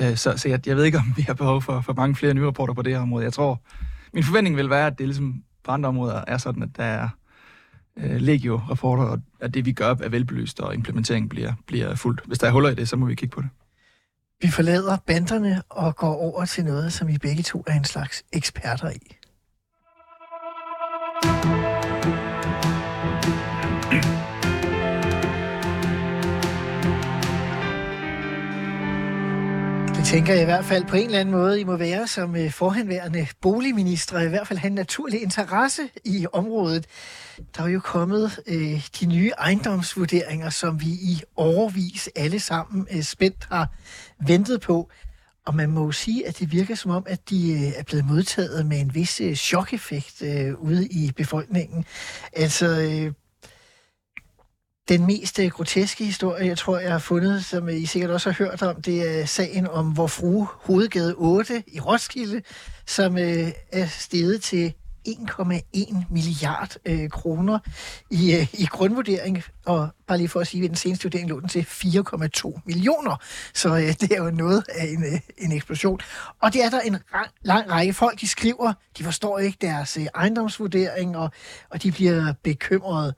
Øh, 0.00 0.16
så 0.16 0.36
så 0.36 0.48
jeg, 0.48 0.66
jeg 0.66 0.76
ved 0.76 0.84
ikke, 0.84 0.98
om 0.98 1.12
vi 1.16 1.22
har 1.22 1.34
behov 1.34 1.62
for, 1.62 1.80
for 1.80 1.92
mange 1.92 2.16
flere 2.16 2.34
nye 2.34 2.46
rapporter 2.46 2.74
på 2.74 2.82
det 2.82 2.92
her 2.92 3.00
område. 3.00 3.24
Jeg 3.24 3.32
tror, 3.32 3.60
min 4.12 4.24
forventning 4.24 4.56
vil 4.56 4.70
være, 4.70 4.86
at 4.86 4.98
det 4.98 5.06
ligesom 5.06 5.42
på 5.64 5.70
andre 5.70 5.88
områder 5.88 6.24
er 6.26 6.38
sådan, 6.38 6.62
at 6.62 6.76
der 6.76 6.84
er 6.84 7.08
øh, 7.96 8.20
legio-rapporter, 8.20 9.04
og 9.04 9.20
at 9.40 9.54
det, 9.54 9.64
vi 9.64 9.72
gør, 9.72 9.94
er 10.02 10.08
velbelyst, 10.08 10.60
og 10.60 10.74
implementeringen 10.74 11.28
bliver, 11.28 11.52
bliver 11.66 11.94
fuldt. 11.94 12.20
Hvis 12.26 12.38
der 12.38 12.46
er 12.46 12.50
huller 12.50 12.70
i 12.70 12.74
det, 12.74 12.88
så 12.88 12.96
må 12.96 13.06
vi 13.06 13.14
kigge 13.14 13.34
på 13.34 13.40
det. 13.40 13.48
Vi 14.42 14.48
forlader 14.48 14.96
banderne 15.06 15.62
og 15.68 15.96
går 15.96 16.14
over 16.14 16.44
til 16.44 16.64
noget, 16.64 16.92
som 16.92 17.08
I 17.08 17.18
begge 17.18 17.42
to 17.42 17.64
er 17.66 17.72
en 17.72 17.84
slags 17.84 18.22
eksperter 18.32 18.90
i. 18.90 19.16
tænker 30.12 30.32
jeg 30.32 30.42
i 30.42 30.44
hvert 30.44 30.64
fald 30.64 30.84
på 30.84 30.96
en 30.96 31.04
eller 31.04 31.20
anden 31.20 31.34
måde, 31.34 31.60
I 31.60 31.64
må 31.64 31.76
være 31.76 32.06
som 32.06 32.36
øh, 32.36 32.50
forhenværende 32.50 33.26
boligminister, 33.40 34.20
i 34.20 34.28
hvert 34.28 34.46
fald 34.46 34.58
have 34.58 34.68
en 34.68 34.74
naturlig 34.74 35.22
interesse 35.22 35.82
i 36.04 36.26
området. 36.32 36.86
Der 37.56 37.62
er 37.62 37.68
jo 37.68 37.80
kommet 37.80 38.40
øh, 38.46 38.88
de 39.00 39.06
nye 39.06 39.30
ejendomsvurderinger, 39.38 40.50
som 40.50 40.80
vi 40.80 40.86
i 40.86 41.22
overvis 41.36 42.08
alle 42.16 42.40
sammen 42.40 42.86
øh, 42.94 43.02
spændt 43.02 43.48
har 43.50 43.68
ventet 44.26 44.60
på. 44.60 44.90
Og 45.46 45.56
man 45.56 45.70
må 45.70 45.84
jo 45.84 45.92
sige, 45.92 46.28
at 46.28 46.38
det 46.38 46.52
virker 46.52 46.74
som 46.74 46.90
om, 46.90 47.04
at 47.06 47.30
de 47.30 47.52
øh, 47.52 47.72
er 47.76 47.82
blevet 47.82 48.04
modtaget 48.04 48.66
med 48.66 48.80
en 48.80 48.94
vis 48.94 49.20
øh, 49.20 49.36
øh, 50.22 50.54
ude 50.54 50.86
i 50.86 51.12
befolkningen. 51.16 51.84
Altså, 52.32 52.66
øh, 52.66 53.12
den 54.88 55.06
mest 55.06 55.38
øh, 55.38 55.50
groteske 55.50 56.04
historie, 56.04 56.46
jeg 56.46 56.58
tror, 56.58 56.78
jeg 56.78 56.92
har 56.92 56.98
fundet, 56.98 57.44
som 57.44 57.68
øh, 57.68 57.82
I 57.82 57.86
sikkert 57.86 58.10
også 58.10 58.30
har 58.30 58.44
hørt 58.44 58.62
om, 58.62 58.82
det 58.82 59.20
er 59.20 59.26
sagen 59.26 59.66
om 59.66 59.86
hvor 59.92 60.06
fru 60.06 60.44
Hovedgade 60.44 61.14
8 61.14 61.62
i 61.66 61.80
Roskilde, 61.80 62.42
som 62.86 63.18
øh, 63.18 63.48
er 63.72 63.86
steget 63.86 64.42
til 64.42 64.74
1,1 65.08 66.04
milliard 66.10 66.76
øh, 66.86 67.10
kroner 67.10 67.58
i, 68.10 68.34
øh, 68.34 68.54
i 68.54 68.66
grundvurdering, 68.66 69.42
og 69.66 69.88
bare 70.06 70.18
lige 70.18 70.28
for 70.28 70.40
at 70.40 70.46
sige, 70.46 70.64
at 70.64 70.68
den 70.68 70.76
seneste 70.76 71.04
vurdering 71.04 71.28
lå 71.28 71.40
den 71.40 71.48
til 71.48 71.60
4,2 71.60 72.60
millioner. 72.66 73.16
Så 73.54 73.68
øh, 73.68 73.94
det 74.00 74.12
er 74.12 74.24
jo 74.24 74.30
noget 74.30 74.64
af 74.74 74.84
en, 74.84 75.04
øh, 75.04 75.20
en 75.38 75.52
eksplosion. 75.52 76.00
Og 76.40 76.52
det 76.52 76.64
er 76.64 76.70
der 76.70 76.80
en 76.80 76.96
ra- 76.96 77.40
lang 77.42 77.70
række 77.70 77.92
folk, 77.92 78.20
de 78.20 78.28
skriver, 78.28 78.72
de 78.98 79.04
forstår 79.04 79.38
ikke 79.38 79.58
deres 79.60 79.96
øh, 79.96 80.06
ejendomsvurdering, 80.14 81.16
og, 81.16 81.30
og 81.70 81.82
de 81.82 81.92
bliver 81.92 82.34
bekymrede 82.42 83.14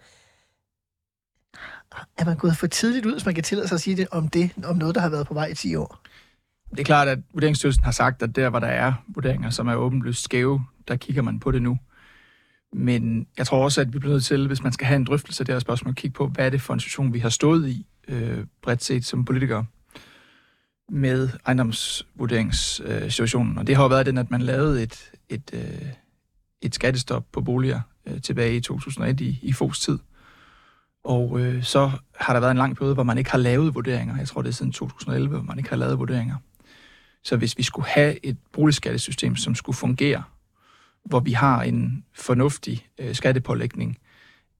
er 2.18 2.24
man 2.24 2.36
gået 2.36 2.56
for 2.56 2.66
tidligt 2.66 3.06
ud, 3.06 3.12
hvis 3.12 3.24
man 3.24 3.34
kan 3.34 3.44
tillade 3.44 3.68
sig 3.68 3.74
at 3.74 3.80
sige 3.80 3.96
det 3.96 4.08
om 4.10 4.28
det, 4.28 4.50
om 4.64 4.76
noget, 4.76 4.94
der 4.94 5.00
har 5.00 5.08
været 5.08 5.26
på 5.26 5.34
vej 5.34 5.46
i 5.46 5.54
10 5.54 5.74
år? 5.74 6.00
Det 6.70 6.80
er 6.80 6.84
klart, 6.84 7.08
at 7.08 7.18
Vurderingsstyrelsen 7.32 7.84
har 7.84 7.92
sagt, 7.92 8.22
at 8.22 8.36
der, 8.36 8.50
hvor 8.50 8.58
der 8.58 8.66
er 8.66 8.92
vurderinger, 9.08 9.50
som 9.50 9.68
er 9.68 9.74
åbenlyst 9.74 10.24
skæve, 10.24 10.64
der 10.88 10.96
kigger 10.96 11.22
man 11.22 11.40
på 11.40 11.50
det 11.50 11.62
nu. 11.62 11.78
Men 12.72 13.26
jeg 13.38 13.46
tror 13.46 13.64
også, 13.64 13.80
at 13.80 13.92
vi 13.92 13.98
bliver 13.98 14.12
nødt 14.12 14.24
til, 14.24 14.46
hvis 14.46 14.62
man 14.62 14.72
skal 14.72 14.86
have 14.86 14.96
en 14.96 15.04
drøftelse 15.04 15.42
af 15.42 15.46
det 15.46 15.54
her 15.54 15.60
spørgsmål, 15.60 15.90
at 15.90 15.96
kigge 15.96 16.14
på, 16.14 16.26
hvad 16.26 16.46
er 16.46 16.50
det 16.50 16.60
for 16.60 16.74
en 16.74 16.80
situation, 16.80 17.12
vi 17.12 17.18
har 17.18 17.28
stået 17.28 17.68
i, 17.68 17.86
øh, 18.08 18.46
bredt 18.62 18.84
set 18.84 19.04
som 19.04 19.24
politikere, 19.24 19.66
med 20.88 21.28
ejendomsvurderingssituationen. 21.46 23.58
Og 23.58 23.66
det 23.66 23.76
har 23.76 23.82
jo 23.82 23.88
været 23.88 24.06
den, 24.06 24.18
at 24.18 24.30
man 24.30 24.42
lavede 24.42 24.82
et, 24.82 25.10
et, 25.28 25.50
øh, 25.52 25.88
et 26.62 26.74
skattestop 26.74 27.24
på 27.32 27.40
boliger 27.40 27.80
øh, 28.06 28.20
tilbage 28.20 28.56
i 28.56 28.60
2001 28.60 29.20
i, 29.20 29.38
i 29.42 29.52
FOS 29.52 29.80
tid. 29.80 29.98
Og 31.04 31.40
øh, 31.40 31.62
så 31.62 31.90
har 32.14 32.32
der 32.32 32.40
været 32.40 32.50
en 32.50 32.56
lang 32.56 32.76
periode, 32.76 32.94
hvor 32.94 33.02
man 33.02 33.18
ikke 33.18 33.30
har 33.30 33.38
lavet 33.38 33.74
vurderinger. 33.74 34.16
Jeg 34.16 34.28
tror, 34.28 34.42
det 34.42 34.48
er 34.48 34.52
siden 34.52 34.72
2011, 34.72 35.28
hvor 35.28 35.42
man 35.42 35.58
ikke 35.58 35.70
har 35.70 35.76
lavet 35.76 35.98
vurderinger. 35.98 36.36
Så 37.24 37.36
hvis 37.36 37.58
vi 37.58 37.62
skulle 37.62 37.88
have 37.88 38.26
et 38.26 38.36
boligskattesystem, 38.52 39.36
som 39.36 39.54
skulle 39.54 39.76
fungere, 39.76 40.22
hvor 41.04 41.20
vi 41.20 41.32
har 41.32 41.62
en 41.62 42.04
fornuftig 42.14 42.86
øh, 42.98 43.14
skattepålægning 43.14 43.98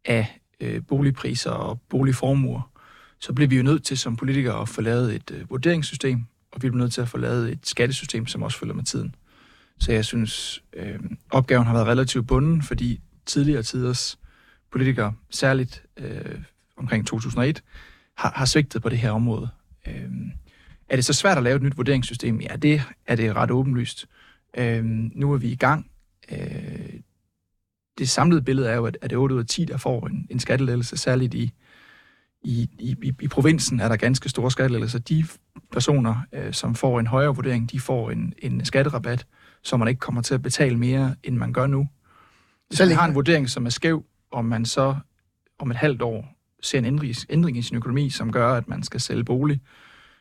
af 0.04 0.40
øh, 0.60 0.82
boligpriser 0.88 1.50
og 1.50 1.80
boligformuer, 1.80 2.70
så 3.20 3.32
bliver 3.32 3.48
vi 3.48 3.56
jo 3.56 3.62
nødt 3.62 3.84
til 3.84 3.98
som 3.98 4.16
politikere 4.16 4.60
at 4.60 4.68
få 4.68 4.80
lavet 4.80 5.14
et 5.14 5.30
øh, 5.30 5.50
vurderingssystem, 5.50 6.24
og 6.52 6.62
vi 6.62 6.70
bliver 6.70 6.82
nødt 6.82 6.92
til 6.92 7.00
at 7.00 7.08
få 7.08 7.18
lavet 7.18 7.52
et 7.52 7.66
skattesystem, 7.66 8.26
som 8.26 8.42
også 8.42 8.58
følger 8.58 8.74
med 8.74 8.84
tiden. 8.84 9.14
Så 9.80 9.92
jeg 9.92 10.04
synes, 10.04 10.62
øh, 10.76 11.00
opgaven 11.30 11.66
har 11.66 11.74
været 11.74 11.86
relativt 11.86 12.26
bunden, 12.26 12.62
fordi 12.62 13.00
tidligere 13.26 13.62
tiders 13.62 14.18
politikere, 14.74 15.12
særligt 15.30 15.82
øh, 15.96 16.38
omkring 16.76 17.06
2001, 17.06 17.62
har, 18.16 18.32
har 18.36 18.44
svigtet 18.44 18.82
på 18.82 18.88
det 18.88 18.98
her 18.98 19.10
område. 19.10 19.48
Øh, 19.86 20.10
er 20.88 20.96
det 20.96 21.04
så 21.04 21.12
svært 21.12 21.36
at 21.36 21.42
lave 21.42 21.56
et 21.56 21.62
nyt 21.62 21.76
vurderingssystem? 21.76 22.40
Ja, 22.40 22.56
det 22.56 22.82
er 23.06 23.16
det 23.16 23.36
ret 23.36 23.50
åbenlyst. 23.50 24.06
Øh, 24.56 24.84
nu 24.84 25.32
er 25.32 25.38
vi 25.38 25.48
i 25.48 25.56
gang. 25.56 25.90
Øh, 26.32 27.00
det 27.98 28.08
samlede 28.08 28.42
billede 28.42 28.68
er 28.68 28.74
jo, 28.74 28.86
at, 28.86 28.98
at 29.02 29.10
det 29.10 29.16
er 29.16 29.20
8 29.20 29.34
ud 29.34 29.40
af 29.40 29.46
10, 29.46 29.64
der 29.64 29.76
får 29.76 30.06
en, 30.06 30.26
en 30.30 30.38
skattelettelse, 30.38 30.96
særligt 30.96 31.34
i, 31.34 31.52
i, 32.42 32.68
i, 32.78 33.12
i 33.20 33.28
provinsen 33.28 33.80
er 33.80 33.88
der 33.88 33.96
ganske 33.96 34.28
store 34.28 34.50
skattelettelser. 34.50 34.98
De 34.98 35.24
personer, 35.72 36.16
øh, 36.32 36.52
som 36.52 36.74
får 36.74 37.00
en 37.00 37.06
højere 37.06 37.34
vurdering, 37.34 37.72
de 37.72 37.80
får 37.80 38.10
en, 38.10 38.32
en 38.38 38.64
skatterabat, 38.64 39.26
så 39.62 39.76
man 39.76 39.88
ikke 39.88 39.98
kommer 39.98 40.22
til 40.22 40.34
at 40.34 40.42
betale 40.42 40.78
mere, 40.78 41.14
end 41.22 41.36
man 41.36 41.52
gør 41.52 41.66
nu. 41.66 41.88
Hvis 42.68 42.80
man 42.80 42.90
har 42.92 43.08
en 43.08 43.14
vurdering, 43.14 43.50
som 43.50 43.66
er 43.66 43.70
skæv, 43.70 44.04
om 44.34 44.44
man 44.44 44.64
så 44.64 44.96
om 45.58 45.70
et 45.70 45.76
halvt 45.76 46.02
år 46.02 46.34
ser 46.62 46.78
en 46.78 46.84
ændring, 46.84 47.14
ændring 47.30 47.58
i 47.58 47.62
sin 47.62 47.76
økonomi, 47.76 48.10
som 48.10 48.32
gør, 48.32 48.54
at 48.54 48.68
man 48.68 48.82
skal 48.82 49.00
sælge 49.00 49.24
bolig, 49.24 49.60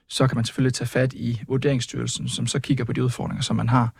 så 0.07 0.27
kan 0.27 0.35
man 0.35 0.45
selvfølgelig 0.45 0.73
tage 0.73 0.87
fat 0.87 1.13
i 1.13 1.41
Vurderingsstyrelsen, 1.47 2.29
som 2.29 2.47
så 2.47 2.59
kigger 2.59 2.83
på 2.83 2.93
de 2.93 3.03
udfordringer, 3.03 3.41
som 3.41 3.55
man 3.55 3.69
har. 3.69 3.93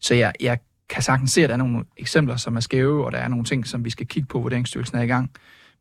Så 0.00 0.14
jeg, 0.14 0.32
jeg 0.40 0.58
kan 0.88 1.02
sagtens 1.02 1.32
se, 1.32 1.42
at 1.42 1.48
der 1.48 1.54
er 1.54 1.58
nogle 1.58 1.84
eksempler, 1.96 2.36
som 2.36 2.56
er 2.56 2.60
skæve, 2.60 3.06
og 3.06 3.12
der 3.12 3.18
er 3.18 3.28
nogle 3.28 3.44
ting, 3.44 3.66
som 3.66 3.84
vi 3.84 3.90
skal 3.90 4.06
kigge 4.06 4.26
på, 4.26 4.40
Vurderingsstyrelsen 4.40 4.98
er 4.98 5.02
i 5.02 5.06
gang. 5.06 5.30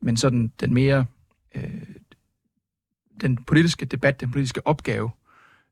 Men 0.01 0.18
sådan 0.18 0.51
den 0.60 0.74
mere 0.74 1.06
øh, 1.56 1.82
den 3.22 3.38
politiske 3.44 3.86
debat, 3.86 4.22
den 4.22 4.32
politiske 4.32 4.68
opgave, 4.68 5.12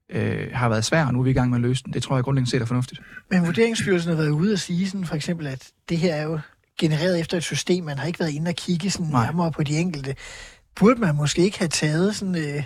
øh, 0.10 0.48
har 0.53 0.70
været 0.70 0.86
svær, 0.86 1.05
og 1.05 1.13
nu 1.13 1.20
er 1.20 1.24
vi 1.24 1.29
i 1.29 1.34
gang 1.34 1.50
med 1.50 1.58
at 1.58 1.62
løse 1.62 1.84
den. 1.84 1.93
Det 1.93 2.03
tror 2.03 2.15
jeg 2.15 2.24
grundlæggende 2.24 2.51
set 2.51 2.62
er 2.62 2.65
fornuftigt. 2.65 3.01
Men 3.29 3.46
Vurderingsstyrelsen 3.46 4.10
har 4.10 4.17
været 4.17 4.29
ude 4.29 4.53
at 4.53 4.60
sige 4.60 4.89
sådan, 4.89 5.05
for 5.05 5.15
eksempel, 5.15 5.48
at 5.48 5.72
det 5.89 5.98
her 5.98 6.15
er 6.15 6.24
jo 6.24 6.39
genereret 6.79 7.19
efter 7.19 7.37
et 7.37 7.43
system, 7.43 7.83
man 7.83 7.97
har 7.97 8.07
ikke 8.07 8.19
været 8.19 8.31
inde 8.31 8.49
og 8.49 8.55
kigge 8.55 8.89
sådan 8.89 9.07
Nej. 9.07 9.25
nærmere 9.25 9.51
på 9.51 9.63
de 9.63 9.77
enkelte. 9.77 10.15
Burde 10.75 10.99
man 10.99 11.15
måske 11.15 11.41
ikke 11.41 11.59
have 11.59 11.69
taget 11.69 12.15
sådan, 12.15 12.35
øh, 12.35 12.63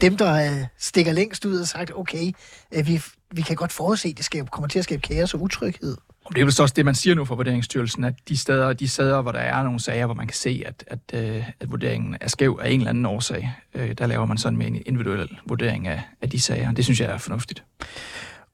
dem, 0.00 0.16
der 0.16 0.34
øh, 0.34 0.66
stikker 0.78 1.12
længst 1.12 1.44
ud 1.44 1.60
og 1.60 1.68
sagt, 1.68 1.92
okay, 1.96 2.32
øh, 2.72 2.86
vi, 2.86 3.02
vi 3.30 3.42
kan 3.42 3.56
godt 3.56 3.72
forudse, 3.72 4.08
at 4.08 4.16
det 4.16 4.24
skal, 4.24 4.46
kommer 4.46 4.68
til 4.68 4.78
at 4.78 4.84
skabe 4.84 5.02
kaos 5.02 5.34
og 5.34 5.42
utryghed. 5.42 5.96
Og 6.24 6.34
det 6.34 6.40
er 6.40 6.44
vel 6.44 6.52
så 6.52 6.62
også 6.62 6.74
det, 6.74 6.84
man 6.84 6.94
siger 6.94 7.14
nu 7.14 7.24
fra 7.24 7.34
Vurderingsstyrelsen, 7.34 8.04
at 8.04 8.14
de 8.28 8.36
steder, 8.36 8.72
de 8.72 8.88
steder 8.88 9.22
hvor 9.22 9.32
der 9.32 9.38
er 9.38 9.62
nogle 9.62 9.80
sager, 9.80 10.06
hvor 10.06 10.14
man 10.14 10.26
kan 10.26 10.34
se, 10.34 10.62
at, 10.66 10.84
at, 10.86 10.98
øh, 11.14 11.44
at 11.60 11.70
vurderingen 11.70 12.16
er 12.20 12.28
skæv 12.28 12.58
af 12.62 12.70
en 12.70 12.80
eller 12.80 12.90
anden 12.90 13.06
årsag, 13.06 13.52
øh, 13.74 13.92
der 13.98 14.06
laver 14.06 14.26
man 14.26 14.38
sådan 14.38 14.56
med 14.56 14.66
en 14.66 14.82
individuel 14.86 15.38
vurdering 15.46 15.88
af, 15.88 16.02
af 16.22 16.30
de 16.30 16.40
sager. 16.40 16.72
Det 16.72 16.84
synes 16.84 17.00
jeg 17.00 17.10
er 17.10 17.18
fornuftigt. 17.18 17.64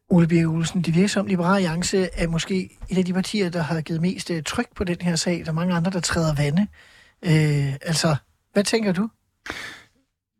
Ole 0.09 0.29
Birke 0.29 0.47
Olsen, 0.47 0.83
det 0.83 0.95
virker 0.95 1.09
som 1.09 1.27
Liberale 1.27 1.55
Alliance 1.55 2.09
er 2.13 2.29
måske 2.29 2.79
et 2.91 2.99
af 2.99 3.05
de 3.05 3.13
partier, 3.13 3.51
der 3.51 3.63
har 3.63 3.81
givet 3.81 4.03
mest 4.03 4.31
øh, 4.31 4.43
tryk 4.43 4.67
på 4.77 4.85
den 4.85 4.97
her 5.01 5.17
sag. 5.17 5.39
Der 5.45 5.49
er 5.49 5.53
mange 5.53 5.75
andre, 5.75 5.91
der 5.91 6.01
træder 6.01 6.35
vande. 6.35 6.67
Øh, 7.25 7.75
altså, 7.75 8.17
hvad 8.53 8.65
tænker 8.65 8.93
du? 8.93 9.09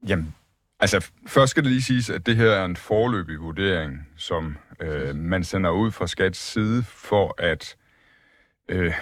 Jamen, 0.09 0.35
altså 0.81 1.11
først 1.27 1.51
skal 1.51 1.63
det 1.63 1.73
lige 1.73 1.83
siges, 1.83 2.11
at 2.11 2.27
det 2.27 2.37
her 2.37 2.51
er 2.51 2.65
en 2.65 2.77
forløbig 2.77 3.41
vurdering, 3.41 4.09
som 4.17 4.57
øh, 4.81 5.17
man 5.17 5.45
sender 5.45 5.71
ud 5.71 5.91
fra 5.91 6.07
skats 6.07 6.53
side 6.53 6.83
for 6.83 7.35
at 7.39 7.77
øh, 8.69 8.95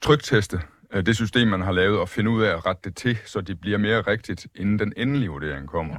trykteste 0.00 0.60
øh, 0.92 1.06
det 1.06 1.16
system, 1.16 1.48
man 1.48 1.62
har 1.62 1.72
lavet, 1.72 1.98
og 1.98 2.08
finde 2.08 2.30
ud 2.30 2.42
af 2.42 2.50
at 2.50 2.66
rette 2.66 2.80
det 2.84 2.96
til, 2.96 3.18
så 3.24 3.40
det 3.40 3.60
bliver 3.60 3.78
mere 3.78 4.00
rigtigt, 4.00 4.46
inden 4.54 4.78
den 4.78 4.92
endelige 4.96 5.28
vurdering 5.28 5.68
kommer. 5.68 5.96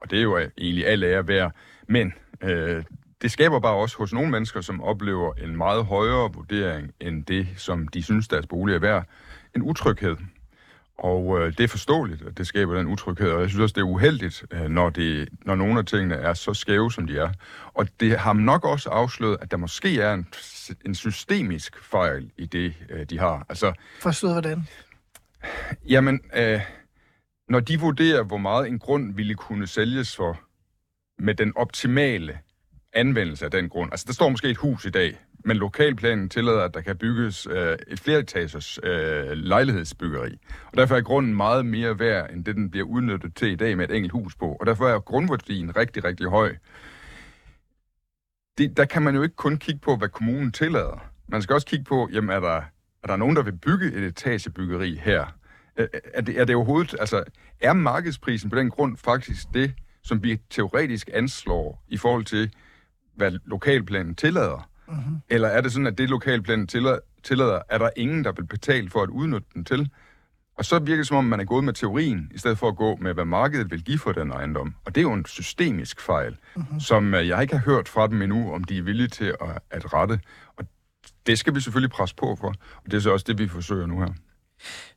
Og 0.00 0.10
det 0.10 0.18
er 0.18 0.22
jo 0.22 0.38
egentlig 0.58 0.86
al 0.86 1.02
ære 1.02 1.28
værd. 1.28 1.52
Men 1.88 2.12
øh, 2.40 2.84
det 3.22 3.30
skaber 3.30 3.60
bare 3.60 3.74
også 3.74 3.96
hos 3.98 4.12
nogle 4.12 4.30
mennesker, 4.30 4.60
som 4.60 4.82
oplever 4.82 5.34
en 5.34 5.56
meget 5.56 5.84
højere 5.84 6.32
vurdering 6.32 6.90
end 7.00 7.24
det, 7.24 7.48
som 7.56 7.88
de 7.88 8.02
synes, 8.02 8.28
deres 8.28 8.46
bolig 8.46 8.74
er 8.74 8.78
værd, 8.78 9.06
en 9.56 9.62
utryghed. 9.62 10.16
Og 10.98 11.40
øh, 11.40 11.52
det 11.58 11.64
er 11.64 11.68
forståeligt, 11.68 12.22
at 12.22 12.38
det 12.38 12.46
skaber 12.46 12.74
den 12.74 12.86
utryghed, 12.86 13.30
og 13.30 13.40
jeg 13.40 13.48
synes 13.48 13.62
også, 13.62 13.72
det 13.72 13.80
er 13.80 13.84
uheldigt, 13.84 14.44
øh, 14.50 14.68
når, 14.68 14.90
det, 14.90 15.28
når 15.44 15.54
nogle 15.54 15.78
af 15.78 15.86
tingene 15.86 16.14
er 16.14 16.34
så 16.34 16.54
skæve, 16.54 16.92
som 16.92 17.06
de 17.06 17.18
er. 17.18 17.30
Og 17.74 17.88
det 18.00 18.18
har 18.18 18.32
nok 18.32 18.64
også 18.64 18.90
afsløret, 18.90 19.38
at 19.40 19.50
der 19.50 19.56
måske 19.56 20.00
er 20.00 20.14
en, 20.14 20.26
en 20.86 20.94
systemisk 20.94 21.84
fejl 21.84 22.30
i 22.36 22.46
det, 22.46 22.74
øh, 22.90 23.06
de 23.10 23.18
har. 23.18 23.46
Altså, 23.48 23.72
Forstået 24.00 24.32
hvordan? 24.32 24.68
jamen, 25.88 26.20
øh, 26.36 26.60
når 27.48 27.60
de 27.60 27.80
vurderer, 27.80 28.22
hvor 28.22 28.38
meget 28.38 28.68
en 28.68 28.78
grund 28.78 29.14
ville 29.14 29.34
kunne 29.34 29.66
sælges 29.66 30.16
for, 30.16 30.40
med 31.18 31.34
den 31.34 31.52
optimale 31.56 32.38
anvendelse 32.94 33.44
af 33.44 33.50
den 33.50 33.68
grund. 33.68 33.92
Altså, 33.92 34.04
der 34.06 34.12
står 34.12 34.28
måske 34.28 34.48
et 34.48 34.56
hus 34.56 34.84
i 34.84 34.90
dag, 34.90 35.18
men 35.44 35.56
lokalplanen 35.56 36.28
tillader, 36.28 36.62
at 36.62 36.74
der 36.74 36.80
kan 36.80 36.96
bygges 36.96 37.46
øh, 37.50 37.76
et 37.88 38.00
fleretagers 38.00 38.78
øh, 38.82 39.30
lejlighedsbyggeri. 39.30 40.38
Og 40.66 40.76
derfor 40.76 40.96
er 40.96 41.00
grunden 41.00 41.34
meget 41.34 41.66
mere 41.66 41.98
værd, 41.98 42.30
end 42.30 42.44
det, 42.44 42.56
den 42.56 42.70
bliver 42.70 42.86
udnyttet 42.86 43.34
til 43.34 43.48
i 43.48 43.56
dag 43.56 43.76
med 43.76 43.88
et 43.88 43.96
enkelt 43.96 44.12
hus 44.12 44.34
på. 44.34 44.56
Og 44.60 44.66
derfor 44.66 44.88
er 44.88 44.98
grundværdien 44.98 45.76
rigtig, 45.76 46.04
rigtig 46.04 46.26
høj. 46.26 46.54
Det, 48.58 48.76
der 48.76 48.84
kan 48.84 49.02
man 49.02 49.14
jo 49.14 49.22
ikke 49.22 49.36
kun 49.36 49.56
kigge 49.56 49.80
på, 49.80 49.96
hvad 49.96 50.08
kommunen 50.08 50.52
tillader. 50.52 51.04
Man 51.28 51.42
skal 51.42 51.54
også 51.54 51.66
kigge 51.66 51.84
på, 51.84 52.08
jamen 52.12 52.30
er 52.30 52.40
der, 52.40 52.62
er 53.02 53.06
der 53.06 53.16
nogen, 53.16 53.36
der 53.36 53.42
vil 53.42 53.56
bygge 53.56 53.86
et 53.86 54.04
etagebyggeri 54.04 54.94
her? 54.94 55.26
Er, 55.76 55.86
er, 56.14 56.20
det, 56.20 56.40
er 56.40 56.44
det 56.44 56.56
overhovedet, 56.56 56.94
altså, 57.00 57.24
er 57.60 57.72
markedsprisen 57.72 58.50
på 58.50 58.56
den 58.56 58.70
grund 58.70 58.96
faktisk 58.96 59.46
det, 59.54 59.74
som 60.02 60.22
vi 60.22 60.40
teoretisk 60.50 61.10
anslår 61.12 61.84
i 61.88 61.96
forhold 61.96 62.24
til, 62.24 62.52
hvad 63.16 63.32
lokalplanen 63.44 64.14
tillader? 64.14 64.68
Mm-hmm. 64.88 65.20
Eller 65.28 65.48
er 65.48 65.60
det 65.60 65.72
sådan, 65.72 65.86
at 65.86 65.98
det 65.98 66.10
lokalplanen 66.10 66.66
tillader, 66.66 66.98
tillader, 67.22 67.60
er 67.68 67.78
der 67.78 67.90
ingen, 67.96 68.24
der 68.24 68.32
vil 68.32 68.46
betale 68.46 68.90
for 68.90 69.02
at 69.02 69.08
udnytte 69.08 69.48
den 69.54 69.64
til? 69.64 69.90
Og 70.58 70.64
så 70.64 70.78
virker 70.78 70.96
det 70.96 71.06
som 71.06 71.16
om, 71.16 71.24
man 71.24 71.40
er 71.40 71.44
gået 71.44 71.64
med 71.64 71.72
teorien, 71.72 72.30
i 72.34 72.38
stedet 72.38 72.58
for 72.58 72.68
at 72.68 72.76
gå 72.76 72.96
med, 72.96 73.14
hvad 73.14 73.24
markedet 73.24 73.70
vil 73.70 73.84
give 73.84 73.98
for 73.98 74.12
den 74.12 74.30
ejendom. 74.30 74.74
Og 74.84 74.94
det 74.94 75.00
er 75.00 75.02
jo 75.02 75.12
en 75.12 75.26
systemisk 75.26 76.00
fejl, 76.00 76.36
mm-hmm. 76.56 76.80
som 76.80 77.14
øh, 77.14 77.28
jeg 77.28 77.42
ikke 77.42 77.56
har 77.56 77.64
hørt 77.64 77.88
fra 77.88 78.06
dem 78.06 78.22
endnu, 78.22 78.52
om 78.52 78.64
de 78.64 78.78
er 78.78 78.82
villige 78.82 79.08
til 79.08 79.24
at, 79.24 79.58
at 79.70 79.92
rette. 79.94 80.20
Og 80.56 80.64
det 81.26 81.38
skal 81.38 81.54
vi 81.54 81.60
selvfølgelig 81.60 81.90
presse 81.90 82.16
på 82.16 82.36
for, 82.40 82.48
og 82.84 82.84
det 82.84 82.94
er 82.94 83.00
så 83.00 83.12
også 83.12 83.24
det, 83.28 83.38
vi 83.38 83.48
forsøger 83.48 83.86
nu 83.86 84.00
her. 84.00 84.12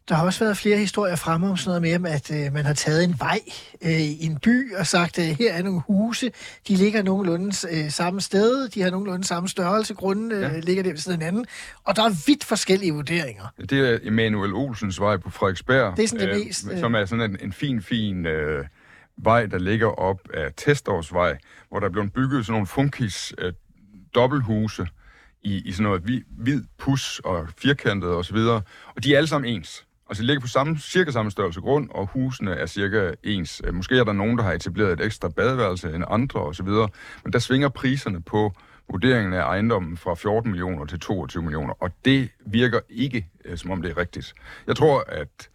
Der 0.10 0.16
har 0.16 0.26
også 0.26 0.44
været 0.44 0.58
flere 0.58 0.78
historier 0.78 1.16
fremme 1.16 1.50
om 1.50 1.58
sådan 1.58 1.82
noget 1.82 2.02
med, 2.02 2.12
at 2.12 2.32
øh, 2.32 2.54
man 2.54 2.66
har 2.66 2.74
taget 2.74 3.04
en 3.04 3.16
vej 3.20 3.40
øh, 3.82 4.02
i 4.02 4.26
en 4.26 4.40
by 4.40 4.76
og 4.76 4.88
sagt, 4.88 5.20
at 5.20 5.30
øh, 5.30 5.38
her 5.38 5.54
er 5.54 5.64
nogle 5.64 5.82
huse, 5.88 6.32
de 6.68 6.76
ligger 6.76 7.04
nogenlunde 7.04 7.52
øh, 7.72 7.92
samme 7.92 8.22
sted, 8.22 8.70
de 8.70 8.82
har 8.82 8.90
nogenlunde 8.90 9.24
samme 9.24 9.50
størrelse, 9.50 9.94
grunden 9.94 10.32
øh, 10.32 10.42
ja. 10.42 10.60
ligger 10.60 10.84
der 10.84 10.90
ved 10.90 10.98
siden 10.98 11.22
af 11.22 11.26
hinanden, 11.26 11.46
og 11.84 11.96
der 11.96 12.04
er 12.04 12.24
vidt 12.28 12.44
forskellige 12.44 12.94
vurderinger. 12.94 13.44
Det 13.70 13.90
er 13.90 14.00
Emanuel 14.04 14.54
Olsens 14.54 15.00
vej 15.00 15.18
på 15.18 15.30
Frederiksberg, 15.30 15.98
Det 15.98 16.04
er 16.04 16.08
sådan 16.08 16.30
det 16.30 16.46
mest, 16.46 16.68
øh, 16.72 16.80
som 16.80 16.96
er 16.96 17.06
sådan 17.06 17.32
en, 17.32 17.38
en 17.42 17.54
fin, 17.54 17.82
fin 17.82 18.26
øh, 18.26 18.66
vej, 19.18 19.46
der 19.46 19.58
ligger 19.58 19.88
op 19.88 20.20
af 20.34 20.52
Testårsvej, 20.58 21.38
hvor 21.70 21.80
der 21.80 21.88
er 21.88 21.92
blevet 21.92 22.14
bygget 22.14 22.46
sådan 22.46 22.54
nogle 22.54 22.68
funkis 22.68 23.34
øh, 23.38 23.54
dobbelthuse 24.16 24.88
i, 25.48 25.62
i 25.66 25.72
sådan 25.72 25.84
noget 25.84 26.02
hvid, 26.02 26.22
hvid 26.30 26.64
pus 26.78 27.20
og 27.20 27.48
firkantet 27.58 28.10
og 28.10 28.26
så 28.26 28.34
videre, 28.34 28.62
og 28.96 29.04
de 29.04 29.14
er 29.14 29.18
alle 29.18 29.28
sammen 29.28 29.54
ens. 29.54 29.86
Altså, 30.10 30.22
de 30.22 30.28
ligger 30.28 30.42
på 30.42 30.48
samme, 30.48 30.78
cirka 30.80 31.12
samme 31.12 31.32
størrelse 31.32 31.62
grund, 31.62 31.90
og 31.90 32.08
husene 32.08 32.52
er 32.52 32.66
cirka 32.66 33.12
ens. 33.24 33.62
Øh, 33.64 33.74
måske 33.74 33.98
er 33.98 34.04
der 34.04 34.14
nogen, 34.14 34.38
der 34.38 34.44
har 34.44 34.54
etableret 34.54 34.94
et 34.94 35.06
ekstra 35.06 35.30
badeværelse 35.30 35.96
end 35.96 36.04
andre 36.08 36.40
og 36.40 36.56
så 36.56 36.64
videre, 36.64 36.90
men 37.24 37.34
der 37.34 37.40
svinger 37.40 37.70
priserne 37.70 38.22
på 38.22 38.54
vurderingen 38.90 39.34
af 39.34 39.42
ejendommen 39.42 39.98
fra 39.98 40.16
14 40.16 40.52
millioner 40.52 40.86
til 40.86 41.00
22 41.00 41.44
millioner, 41.44 41.74
og 41.80 41.92
det 42.06 42.30
virker 42.46 42.80
ikke, 42.90 43.28
øh, 43.46 43.58
som 43.58 43.72
om 43.72 43.82
det 43.82 43.92
er 43.92 43.98
rigtigt. 43.98 44.34
Jeg 44.68 44.76
tror, 44.76 45.04
at, 45.08 45.50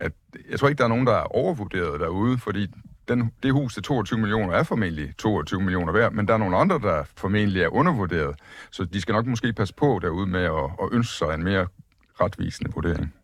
at 0.00 0.12
jeg 0.50 0.58
tror 0.60 0.68
ikke, 0.68 0.78
der 0.78 0.84
er 0.84 0.88
nogen, 0.88 1.06
der 1.06 1.12
er 1.16 1.36
overvurderet 1.36 2.00
derude, 2.00 2.38
fordi 2.38 2.66
den, 3.14 3.32
det 3.42 3.52
hus 3.52 3.74
til 3.74 3.82
22 3.82 4.18
millioner 4.18 4.54
er 4.54 4.62
formentlig 4.62 5.14
22 5.18 5.60
millioner 5.60 5.92
værd, 5.92 6.12
men 6.12 6.28
der 6.28 6.34
er 6.34 6.38
nogle 6.38 6.56
andre, 6.56 6.78
der 6.78 7.04
formentlig 7.16 7.62
er 7.62 7.68
undervurderet. 7.68 8.36
Så 8.70 8.84
de 8.84 9.00
skal 9.00 9.12
nok 9.12 9.26
måske 9.26 9.52
passe 9.52 9.74
på 9.74 9.98
derude 10.02 10.26
med 10.26 10.44
at, 10.44 10.64
at 10.82 10.88
ønske 10.92 11.14
sig 11.14 11.34
en 11.34 11.44
mere 11.44 11.66
retvisende 12.20 12.70
vurdering. 12.74 13.14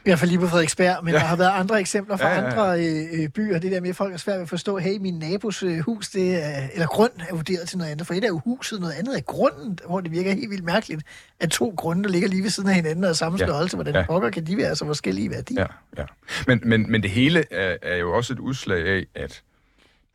I 0.00 0.08
hvert 0.10 0.18
fald 0.18 0.30
lige 0.30 0.40
på 0.40 0.46
Frederiksberg, 0.46 1.04
men 1.04 1.14
ja. 1.14 1.18
Der 1.20 1.24
har 1.26 1.36
været 1.36 1.50
andre 1.50 1.80
eksempler 1.80 2.16
fra 2.16 2.28
Ja, 2.28 2.34
ja, 2.34 2.40
ja, 2.40 2.46
andre 2.46 2.84
øh, 2.84 3.22
øh, 3.22 3.28
byer. 3.28 3.58
Det 3.58 3.72
der 3.72 3.80
med, 3.80 3.88
at 3.90 3.96
folk 3.96 4.12
er 4.14 4.16
svært 4.16 4.34
ved 4.34 4.42
at 4.42 4.48
forstå, 4.48 4.78
hey, 4.78 4.98
min 5.00 5.14
nabos 5.18 5.62
øh, 5.62 5.78
hus, 5.78 6.08
det 6.08 6.44
er, 6.44 6.68
eller 6.74 6.86
grund 6.86 7.10
er 7.28 7.34
vurderet 7.34 7.68
til 7.68 7.78
noget 7.78 7.90
andet. 7.90 8.06
For 8.06 8.14
et 8.14 8.24
er 8.24 8.28
jo 8.28 8.40
huset, 8.44 8.80
noget 8.80 8.92
andet 8.92 9.16
er 9.16 9.20
grunden, 9.20 9.78
hvor 9.86 10.00
det 10.00 10.12
virker 10.12 10.32
helt 10.32 10.50
vildt 10.50 10.64
mærkeligt, 10.64 11.02
at 11.40 11.50
to 11.50 11.74
grunde, 11.76 12.02
der 12.04 12.08
ligger 12.10 12.28
lige 12.28 12.42
ved 12.42 12.50
siden 12.50 12.68
af 12.68 12.74
hinanden 12.74 13.04
og 13.04 13.16
samme 13.16 13.38
Ja. 13.40 13.46
størrelse, 13.46 13.76
hvordan 13.76 13.94
Ja. 13.94 14.04
pokker 14.06 14.30
kan 14.30 14.46
de 14.46 14.56
være 14.56 14.76
så 14.76 14.86
forskellige 14.86 15.24
i 15.24 15.30
værdi? 15.30 15.54
Ja, 15.54 15.66
ja. 15.98 16.04
Men, 16.46 16.60
men, 16.64 16.90
men 16.90 17.02
det 17.02 17.10
hele 17.10 17.52
er, 17.52 17.76
er 17.82 17.96
jo 17.96 18.12
også 18.16 18.32
et 18.32 18.38
udslag 18.38 18.86
af, 18.88 19.06
at 19.14 19.42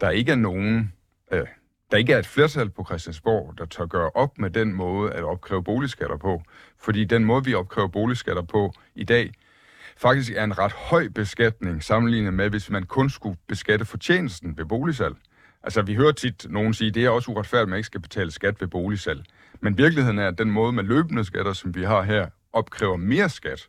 der 0.02 0.10
ikke 0.10 0.32
er 0.32 0.36
nogen... 0.36 0.94
Øh, 1.32 1.46
der 1.92 1.98
ikke 1.98 2.14
er 2.14 2.18
et 2.20 2.28
flertal 2.28 2.70
på 2.70 2.84
Christiansborg, 2.86 3.58
der 3.58 3.66
tør 3.66 3.86
gøre 3.86 4.10
op 4.10 4.38
med 4.40 4.50
den 4.50 4.74
måde 4.74 5.12
at 5.14 5.24
opkræve 5.24 5.64
boligskatter 5.64 6.18
på. 6.18 6.42
Fordi 6.80 7.06
den 7.06 7.26
måde, 7.26 7.46
vi 7.46 7.54
opkræver 7.54 7.88
boligskatter 7.88 8.42
på 8.42 8.74
i 8.96 9.04
dag, 9.04 9.32
faktisk 9.98 10.32
er 10.36 10.44
en 10.44 10.58
ret 10.58 10.72
høj 10.72 11.08
beskatning 11.08 11.84
sammenlignet 11.84 12.34
med, 12.34 12.50
hvis 12.50 12.70
man 12.70 12.84
kun 12.84 13.10
skulle 13.10 13.38
beskatte 13.48 13.86
fortjenesten 13.86 14.58
ved 14.58 14.66
boligsalg. 14.66 15.16
Altså, 15.64 15.82
vi 15.82 15.96
hører 15.96 16.12
tit 16.12 16.46
nogen 16.50 16.74
sige, 16.74 16.92
det 16.92 17.06
er 17.06 17.10
også 17.10 17.32
uretfærdigt, 17.32 17.64
at 17.64 17.70
man 17.70 17.78
ikke 17.78 17.86
skal 17.86 18.02
betale 18.02 18.32
skat 18.32 18.62
ved 18.62 18.68
boligsalg. 18.68 19.24
Men 19.62 19.78
virkeligheden 19.78 20.20
er, 20.20 20.28
at 20.28 20.38
den 20.38 20.52
måde 20.52 20.72
med 20.72 20.84
løbende 20.84 21.26
skatter, 21.26 21.54
som 21.54 21.76
vi 21.76 21.84
har 21.84 22.02
her, 22.02 22.28
opkræver 22.54 22.98
mere 22.98 23.30
skat, 23.30 23.68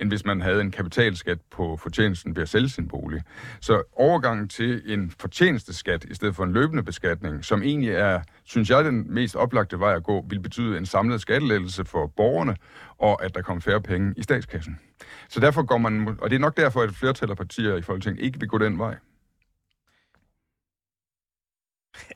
end 0.00 0.08
hvis 0.08 0.24
man 0.24 0.40
havde 0.40 0.60
en 0.60 0.70
kapitalskat 0.70 1.38
på 1.50 1.76
fortjenesten 1.76 2.36
ved 2.36 2.42
at 2.42 2.48
sælge 2.48 2.68
sin 2.68 2.88
bolig. 2.88 3.22
Så 3.60 3.82
overgangen 3.92 4.48
til 4.48 4.82
en 4.86 5.12
fortjenesteskat 5.20 6.04
i 6.04 6.14
stedet 6.14 6.36
for 6.36 6.44
en 6.44 6.52
løbende 6.52 6.82
beskatning, 6.82 7.44
som 7.44 7.62
egentlig 7.62 7.90
er, 7.90 8.20
synes 8.44 8.70
jeg, 8.70 8.84
den 8.84 9.14
mest 9.14 9.36
oplagte 9.36 9.80
vej 9.80 9.94
at 9.94 10.04
gå, 10.04 10.26
vil 10.30 10.40
betyde 10.40 10.78
en 10.78 10.86
samlet 10.86 11.20
skattelettelse 11.20 11.84
for 11.84 12.06
borgerne, 12.06 12.56
og 12.98 13.24
at 13.24 13.34
der 13.34 13.42
kommer 13.42 13.60
færre 13.60 13.80
penge 13.80 14.14
i 14.16 14.22
statskassen. 14.22 14.78
Så 15.28 15.40
derfor 15.40 15.62
går 15.62 15.78
man, 15.78 16.16
og 16.20 16.30
det 16.30 16.36
er 16.36 16.40
nok 16.40 16.56
derfor, 16.56 16.82
at 16.82 16.88
et 16.88 16.96
flertal 16.96 17.30
af 17.30 17.36
partier 17.36 17.76
i 17.76 17.82
Folketinget 17.82 18.24
ikke 18.24 18.40
vil 18.40 18.48
gå 18.48 18.58
den 18.58 18.78
vej. 18.78 18.96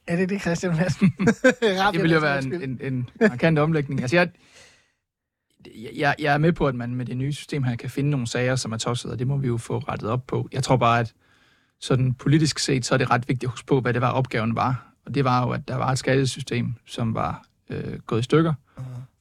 Er 0.06 0.16
det 0.16 0.28
det, 0.28 0.40
Christian 0.40 0.76
Madsen? 0.76 1.14
Det 1.92 2.02
ville 2.02 2.14
jo 2.14 2.20
være 2.20 2.44
en, 2.44 2.62
en, 2.62 2.78
en 2.80 3.08
markant 3.20 3.58
omlægning. 3.58 4.00
Altså, 4.00 4.16
jeg, 4.16 4.28
jeg, 5.96 6.14
jeg 6.18 6.34
er 6.34 6.38
med 6.38 6.52
på, 6.52 6.66
at 6.66 6.74
man 6.74 6.94
med 6.94 7.06
det 7.06 7.16
nye 7.16 7.32
system 7.32 7.62
her 7.62 7.76
kan 7.76 7.90
finde 7.90 8.10
nogle 8.10 8.26
sager, 8.26 8.56
som 8.56 8.72
er 8.72 8.76
tosset, 8.76 9.10
og 9.10 9.18
det 9.18 9.26
må 9.26 9.36
vi 9.36 9.46
jo 9.46 9.56
få 9.56 9.78
rettet 9.78 10.10
op 10.10 10.26
på. 10.26 10.48
Jeg 10.52 10.62
tror 10.62 10.76
bare, 10.76 11.00
at 11.00 11.12
sådan 11.80 12.14
politisk 12.14 12.58
set, 12.58 12.84
så 12.84 12.94
er 12.94 12.98
det 12.98 13.10
ret 13.10 13.28
vigtigt 13.28 13.44
at 13.44 13.50
huske 13.50 13.66
på, 13.66 13.80
hvad 13.80 13.92
det 13.92 14.00
var, 14.00 14.10
opgaven 14.10 14.56
var. 14.56 14.92
Og 15.06 15.14
det 15.14 15.24
var 15.24 15.46
jo, 15.46 15.50
at 15.50 15.68
der 15.68 15.76
var 15.76 15.92
et 15.92 15.98
skattesystem, 15.98 16.74
som 16.86 17.14
var 17.14 17.44
øh, 17.70 17.98
gået 17.98 18.20
i 18.20 18.22
stykker, 18.22 18.54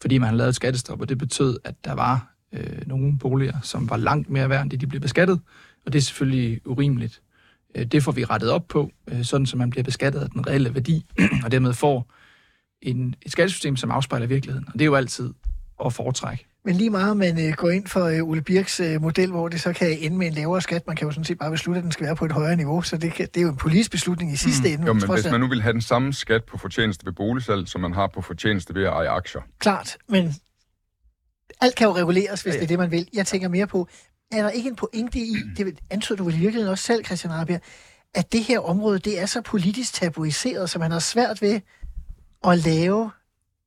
fordi 0.01 0.17
man 0.17 0.27
havde 0.27 0.37
lavet 0.37 0.49
et 0.49 0.55
skattestop, 0.55 1.01
og 1.01 1.09
det 1.09 1.17
betød, 1.17 1.57
at 1.63 1.75
der 1.85 1.93
var 1.93 2.35
øh, 2.53 2.87
nogle 2.87 3.17
boliger, 3.19 3.61
som 3.61 3.89
var 3.89 3.97
langt 3.97 4.29
mere 4.29 4.49
værd, 4.49 4.61
end 4.61 4.71
det, 4.71 4.81
de 4.81 4.87
blev 4.87 5.01
beskattet, 5.01 5.39
og 5.85 5.93
det 5.93 5.99
er 5.99 6.03
selvfølgelig 6.03 6.67
urimeligt. 6.67 7.21
Øh, 7.75 7.85
det 7.85 8.03
får 8.03 8.11
vi 8.11 8.25
rettet 8.25 8.51
op 8.51 8.67
på, 8.67 8.91
øh, 9.07 9.23
sådan 9.23 9.45
så 9.45 9.57
man 9.57 9.69
bliver 9.69 9.83
beskattet 9.83 10.19
af 10.19 10.29
den 10.29 10.47
reelle 10.47 10.73
værdi, 10.73 11.05
og 11.45 11.51
dermed 11.51 11.73
får 11.73 12.11
en, 12.81 13.15
et 13.21 13.31
skattesystem, 13.31 13.75
som 13.75 13.91
afspejler 13.91 14.27
virkeligheden. 14.27 14.67
Og 14.67 14.73
det 14.73 14.81
er 14.81 14.85
jo 14.85 14.95
altid 14.95 15.33
at 15.85 15.93
foretrække. 15.93 16.50
Men 16.65 16.75
lige 16.75 16.89
meget, 16.89 17.17
man 17.17 17.47
øh, 17.47 17.53
går 17.53 17.69
ind 17.69 17.87
for 17.87 18.05
øh, 18.05 18.23
Ole 18.23 18.41
Birks 18.41 18.79
øh, 18.79 19.01
model, 19.01 19.31
hvor 19.31 19.47
det 19.47 19.61
så 19.61 19.73
kan 19.73 19.97
ende 19.99 20.17
med 20.17 20.27
en 20.27 20.33
lavere 20.33 20.61
skat. 20.61 20.87
Man 20.87 20.95
kan 20.95 21.07
jo 21.07 21.11
sådan 21.11 21.25
set 21.25 21.37
bare 21.39 21.51
beslutte, 21.51 21.77
at 21.77 21.83
den 21.83 21.91
skal 21.91 22.05
være 22.05 22.15
på 22.15 22.25
et 22.25 22.31
højere 22.31 22.55
niveau, 22.55 22.81
så 22.81 22.97
det, 22.97 23.13
kan, 23.13 23.27
det 23.33 23.37
er 23.37 23.41
jo 23.41 23.49
en 23.49 23.57
politisk 23.57 23.91
beslutning 23.91 24.33
i 24.33 24.35
sidste 24.35 24.67
mm. 24.67 24.73
ende. 24.73 24.85
Jo, 24.85 24.93
men 24.93 25.09
hvis 25.09 25.25
alt- 25.25 25.31
man 25.31 25.41
nu 25.41 25.47
vil 25.47 25.61
have 25.61 25.73
den 25.73 25.81
samme 25.81 26.13
skat 26.13 26.43
på 26.43 26.57
fortjeneste 26.57 27.05
ved 27.05 27.13
boligsalg, 27.13 27.67
som 27.67 27.81
man 27.81 27.93
har 27.93 28.07
på 28.07 28.21
fortjeneste 28.21 28.75
ved 28.75 28.83
at 28.83 28.89
eje 28.89 29.09
aktier. 29.09 29.41
Klart, 29.59 29.97
men 30.09 30.35
alt 31.61 31.75
kan 31.75 31.87
jo 31.87 31.95
reguleres, 31.95 32.41
hvis 32.41 32.53
Ja, 32.53 32.55
ja, 32.55 32.59
det 32.59 32.63
er 32.63 32.67
det, 32.67 32.79
man 32.79 32.91
vil. 32.91 33.07
Jeg 33.13 33.27
tænker 33.27 33.47
mere 33.47 33.67
på, 33.67 33.87
er 34.31 34.41
der 34.41 34.49
ikke 34.49 34.69
en 34.69 34.75
pointe 34.75 35.19
i, 35.19 35.35
det 35.57 35.79
antyder 35.89 36.17
du 36.17 36.29
i 36.29 36.31
virkeligheden 36.31 36.71
også 36.71 36.83
selv, 36.83 37.05
Christian 37.05 37.33
Rabia, 37.33 37.59
at 38.13 38.31
det 38.31 38.43
her 38.43 38.59
område, 38.59 38.99
det 38.99 39.21
er 39.21 39.25
så 39.25 39.41
politisk 39.41 39.93
tabuiseret, 39.93 40.69
så 40.69 40.79
man 40.79 40.91
har 40.91 40.99
svært 40.99 41.41
ved 41.41 41.61
at 42.47 42.57
lave 42.57 43.11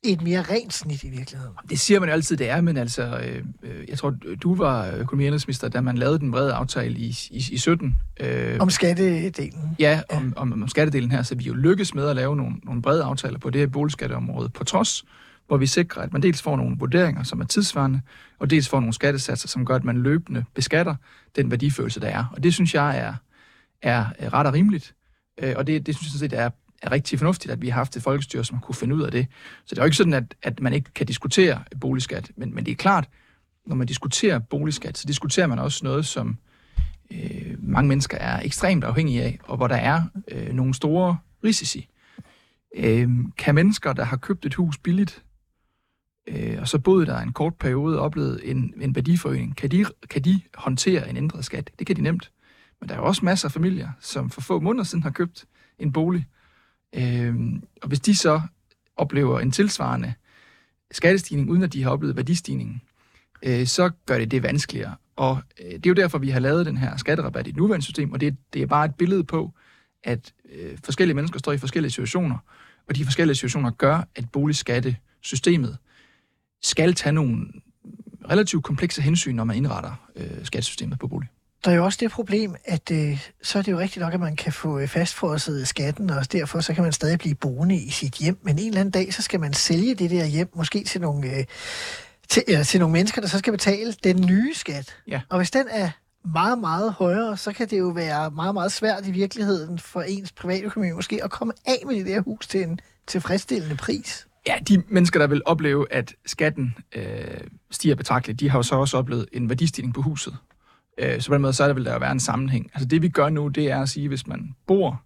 et 0.04 0.22
mere 0.22 0.42
rent 0.42 0.74
snit 0.74 1.04
i 1.04 1.08
virkeligheden. 1.08 1.54
Det 1.70 1.80
siger 1.80 2.00
man 2.00 2.08
altid, 2.08 2.36
det 2.36 2.50
er, 2.50 2.60
men 2.60 2.76
altså, 2.76 3.02
øh, 3.02 3.42
øh, 3.62 3.88
jeg 3.88 3.98
tror, 3.98 4.10
du 4.42 4.54
var 4.54 4.86
økonomi- 4.96 5.22
og 5.22 5.26
indenrigsminister, 5.26 5.68
da 5.68 5.80
man 5.80 5.98
lavede 5.98 6.18
den 6.18 6.30
brede 6.30 6.52
aftale 6.52 6.98
i, 6.98 7.16
i, 7.30 7.44
i 7.50 7.58
17. 7.58 7.96
Øh, 8.20 8.56
Om 8.60 8.70
skattedelen. 8.70 9.76
Ja, 9.78 10.00
om, 10.10 10.32
om, 10.36 10.62
om 10.62 10.68
skattedelen 10.68 11.10
her, 11.10 11.22
så 11.22 11.34
vi 11.34 11.44
jo 11.44 11.54
lykkes 11.54 11.94
med 11.94 12.08
at 12.08 12.16
lave 12.16 12.36
nogle, 12.36 12.54
nogle 12.64 12.82
brede 12.82 13.02
aftaler 13.04 13.38
på 13.38 13.50
det 13.50 13.60
her 13.60 13.66
boligskatteområde, 13.68 14.48
på 14.48 14.64
trods, 14.64 15.04
hvor 15.46 15.56
vi 15.56 15.66
sikrer, 15.66 16.02
at 16.02 16.12
man 16.12 16.22
dels 16.22 16.42
får 16.42 16.56
nogle 16.56 16.76
vurderinger, 16.78 17.22
som 17.22 17.40
er 17.40 17.44
tidsvarende, 17.44 18.00
og 18.38 18.50
dels 18.50 18.68
får 18.68 18.80
nogle 18.80 18.92
skattesatser, 18.94 19.48
som 19.48 19.66
gør, 19.66 19.74
at 19.74 19.84
man 19.84 19.96
løbende 19.96 20.44
beskatter 20.54 20.94
den 21.36 21.50
værdifølelse, 21.50 22.00
der 22.00 22.08
er. 22.08 22.24
Og 22.32 22.42
det 22.42 22.54
synes 22.54 22.74
jeg 22.74 22.98
er, 22.98 23.14
er 23.82 24.06
er 24.18 24.34
ret 24.34 24.46
og 24.46 24.54
rimeligt. 24.54 24.94
Øh, 25.42 25.54
Og 25.56 25.66
det, 25.66 25.86
det 25.86 25.94
synes 25.96 26.06
jeg 26.06 26.18
sådan 26.18 26.30
set 26.30 26.38
er, 26.38 26.50
er 26.84 26.92
rigtig 26.92 27.18
fornuftigt, 27.18 27.52
at 27.52 27.62
vi 27.62 27.68
har 27.68 27.74
haft 27.74 27.96
et 27.96 28.02
folkestyre, 28.02 28.44
som 28.44 28.58
kunne 28.58 28.74
finde 28.74 28.94
ud 28.94 29.02
af 29.02 29.10
det. 29.10 29.26
Så 29.64 29.74
det 29.74 29.78
er 29.78 29.82
jo 29.82 29.86
ikke 29.86 29.96
sådan, 29.96 30.12
at, 30.12 30.34
at 30.42 30.60
man 30.60 30.72
ikke 30.72 30.90
kan 30.94 31.06
diskutere 31.06 31.62
boligskat, 31.80 32.30
men, 32.36 32.54
men 32.54 32.66
det 32.66 32.72
er 32.72 32.76
klart, 32.76 33.08
når 33.66 33.76
man 33.76 33.86
diskuterer 33.86 34.38
boligskat, 34.38 34.98
så 34.98 35.06
diskuterer 35.06 35.46
man 35.46 35.58
også 35.58 35.84
noget, 35.84 36.06
som 36.06 36.38
øh, 37.10 37.56
mange 37.58 37.88
mennesker 37.88 38.18
er 38.18 38.40
ekstremt 38.42 38.84
afhængige 38.84 39.22
af, 39.22 39.38
og 39.44 39.56
hvor 39.56 39.66
der 39.66 39.76
er 39.76 40.02
øh, 40.28 40.52
nogle 40.52 40.74
store 40.74 41.16
risici. 41.44 41.88
Øh, 42.76 43.08
kan 43.38 43.54
mennesker, 43.54 43.92
der 43.92 44.04
har 44.04 44.16
købt 44.16 44.46
et 44.46 44.54
hus 44.54 44.78
billigt, 44.78 45.22
øh, 46.28 46.56
og 46.60 46.68
så 46.68 46.78
boet 46.78 47.06
der 47.06 47.18
en 47.18 47.32
kort 47.32 47.54
periode 47.54 47.98
og 47.98 48.04
oplevet 48.04 48.40
en, 48.50 48.74
en 48.80 48.94
værdiforøgning, 48.94 49.56
kan 49.56 49.70
de, 49.70 49.84
kan 50.10 50.22
de 50.22 50.40
håndtere 50.54 51.10
en 51.10 51.16
ændret 51.16 51.44
skat? 51.44 51.70
Det 51.78 51.86
kan 51.86 51.96
de 51.96 52.02
nemt. 52.02 52.30
Men 52.80 52.88
der 52.88 52.94
er 52.94 52.98
jo 52.98 53.04
også 53.04 53.24
masser 53.24 53.48
af 53.48 53.52
familier, 53.52 53.90
som 54.00 54.30
for 54.30 54.40
få 54.40 54.60
måneder 54.60 54.84
siden 54.84 55.02
har 55.02 55.10
købt 55.10 55.44
en 55.78 55.92
bolig. 55.92 56.26
Øh, 56.94 57.34
og 57.82 57.88
hvis 57.88 58.00
de 58.00 58.16
så 58.16 58.40
oplever 58.96 59.40
en 59.40 59.50
tilsvarende 59.50 60.14
skattestigning, 60.90 61.50
uden 61.50 61.62
at 61.62 61.72
de 61.72 61.82
har 61.82 61.90
oplevet 61.90 62.16
værdistigningen, 62.16 62.82
øh, 63.42 63.66
så 63.66 63.90
gør 64.06 64.18
det 64.18 64.30
det 64.30 64.42
vanskeligere. 64.42 64.94
Og 65.16 65.38
øh, 65.60 65.72
det 65.72 65.86
er 65.86 65.90
jo 65.90 65.94
derfor, 65.94 66.18
vi 66.18 66.30
har 66.30 66.40
lavet 66.40 66.66
den 66.66 66.76
her 66.76 66.96
skatterabat 66.96 67.46
i 67.46 67.50
det 67.50 67.56
nuværende 67.56 67.84
system, 67.84 68.12
og 68.12 68.20
det, 68.20 68.36
det 68.52 68.62
er 68.62 68.66
bare 68.66 68.84
et 68.84 68.94
billede 68.94 69.24
på, 69.24 69.52
at 70.04 70.32
øh, 70.52 70.78
forskellige 70.84 71.14
mennesker 71.14 71.38
står 71.38 71.52
i 71.52 71.58
forskellige 71.58 71.90
situationer, 71.90 72.38
og 72.88 72.96
de 72.96 73.04
forskellige 73.04 73.34
situationer 73.34 73.70
gør, 73.70 74.08
at 74.14 74.30
boligskattesystemet 74.32 75.78
skal 76.62 76.94
tage 76.94 77.12
nogle 77.12 77.46
relativt 78.30 78.64
komplekse 78.64 79.02
hensyn, 79.02 79.34
når 79.34 79.44
man 79.44 79.56
indretter 79.56 80.08
øh, 80.16 80.44
skattesystemet 80.44 80.98
på 80.98 81.08
bolig. 81.08 81.28
Der 81.64 81.70
er 81.70 81.74
jo 81.74 81.84
også 81.84 81.98
det 82.00 82.10
problem, 82.10 82.54
at 82.64 82.90
øh, 82.90 83.26
så 83.42 83.58
er 83.58 83.62
det 83.62 83.72
jo 83.72 83.78
rigtigt 83.78 84.02
nok, 84.02 84.14
at 84.14 84.20
man 84.20 84.36
kan 84.36 84.52
få 84.52 84.78
øh, 84.78 84.88
fastfrosset 84.88 85.68
skatten, 85.68 86.10
og 86.10 86.32
derfor 86.32 86.60
så 86.60 86.74
kan 86.74 86.82
man 86.82 86.92
stadig 86.92 87.18
blive 87.18 87.34
boende 87.34 87.76
i 87.76 87.90
sit 87.90 88.14
hjem. 88.14 88.38
Men 88.42 88.58
en 88.58 88.66
eller 88.66 88.80
anden 88.80 88.92
dag, 88.92 89.14
så 89.14 89.22
skal 89.22 89.40
man 89.40 89.52
sælge 89.52 89.94
det 89.94 90.10
der 90.10 90.24
hjem, 90.24 90.50
måske 90.54 90.84
til 90.84 91.00
nogle, 91.00 91.30
øh, 91.30 91.44
til, 92.28 92.42
eller 92.48 92.64
til 92.64 92.80
nogle 92.80 92.92
mennesker, 92.92 93.20
der 93.20 93.28
så 93.28 93.38
skal 93.38 93.52
betale 93.52 93.92
den 94.04 94.26
nye 94.26 94.54
skat. 94.54 94.96
Ja. 95.08 95.20
Og 95.28 95.36
hvis 95.36 95.50
den 95.50 95.66
er 95.70 95.90
meget, 96.24 96.58
meget 96.58 96.92
højere, 96.92 97.36
så 97.36 97.52
kan 97.52 97.68
det 97.68 97.78
jo 97.78 97.88
være 97.88 98.30
meget, 98.30 98.54
meget 98.54 98.72
svært 98.72 99.06
i 99.06 99.10
virkeligheden 99.10 99.78
for 99.78 100.02
ens 100.02 100.32
privatøkonomi 100.32 100.92
måske 100.92 101.24
at 101.24 101.30
komme 101.30 101.52
af 101.66 101.82
med 101.86 101.94
det 101.94 102.06
der 102.06 102.20
hus 102.20 102.46
til 102.46 102.62
en 102.62 102.80
tilfredsstillende 103.06 103.76
pris. 103.76 104.26
Ja, 104.46 104.54
de 104.68 104.82
mennesker, 104.88 105.20
der 105.20 105.26
vil 105.26 105.42
opleve, 105.46 105.92
at 105.92 106.14
skatten 106.26 106.74
øh, 106.94 107.04
stiger 107.70 107.94
betragteligt, 107.94 108.40
de 108.40 108.50
har 108.50 108.58
jo 108.58 108.62
så 108.62 108.74
også 108.74 108.96
oplevet 108.96 109.26
en 109.32 109.48
værdistigning 109.48 109.94
på 109.94 110.02
huset. 110.02 110.36
Øh, 110.98 111.20
så 111.20 111.28
på 111.28 111.34
den 111.34 111.42
måde, 111.42 111.52
så 111.52 111.62
er 111.62 111.66
der 111.66 111.74
vil 111.74 111.84
der 111.84 111.98
være 111.98 112.12
en 112.12 112.20
sammenhæng. 112.20 112.70
Altså 112.74 112.88
det, 112.88 113.02
vi 113.02 113.08
gør 113.08 113.28
nu, 113.28 113.48
det 113.48 113.70
er 113.70 113.82
at 113.82 113.88
sige, 113.88 114.08
hvis 114.08 114.26
man 114.26 114.54
bor 114.66 115.02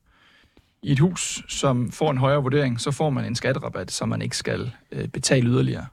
i 0.83 0.93
et 0.93 0.99
hus, 0.99 1.45
som 1.49 1.93
får 1.93 2.11
en 2.11 2.19
højere 2.19 2.43
vurdering, 2.43 2.81
så 2.81 2.91
får 2.91 3.11
man 3.11 3.25
en 3.25 3.35
skatterabat, 3.35 3.91
som 3.91 4.09
man 4.09 4.23
ikke 4.23 4.37
skal 4.37 4.73
øh, 4.93 5.09
betale 5.09 5.49
yderligere. 5.49 5.87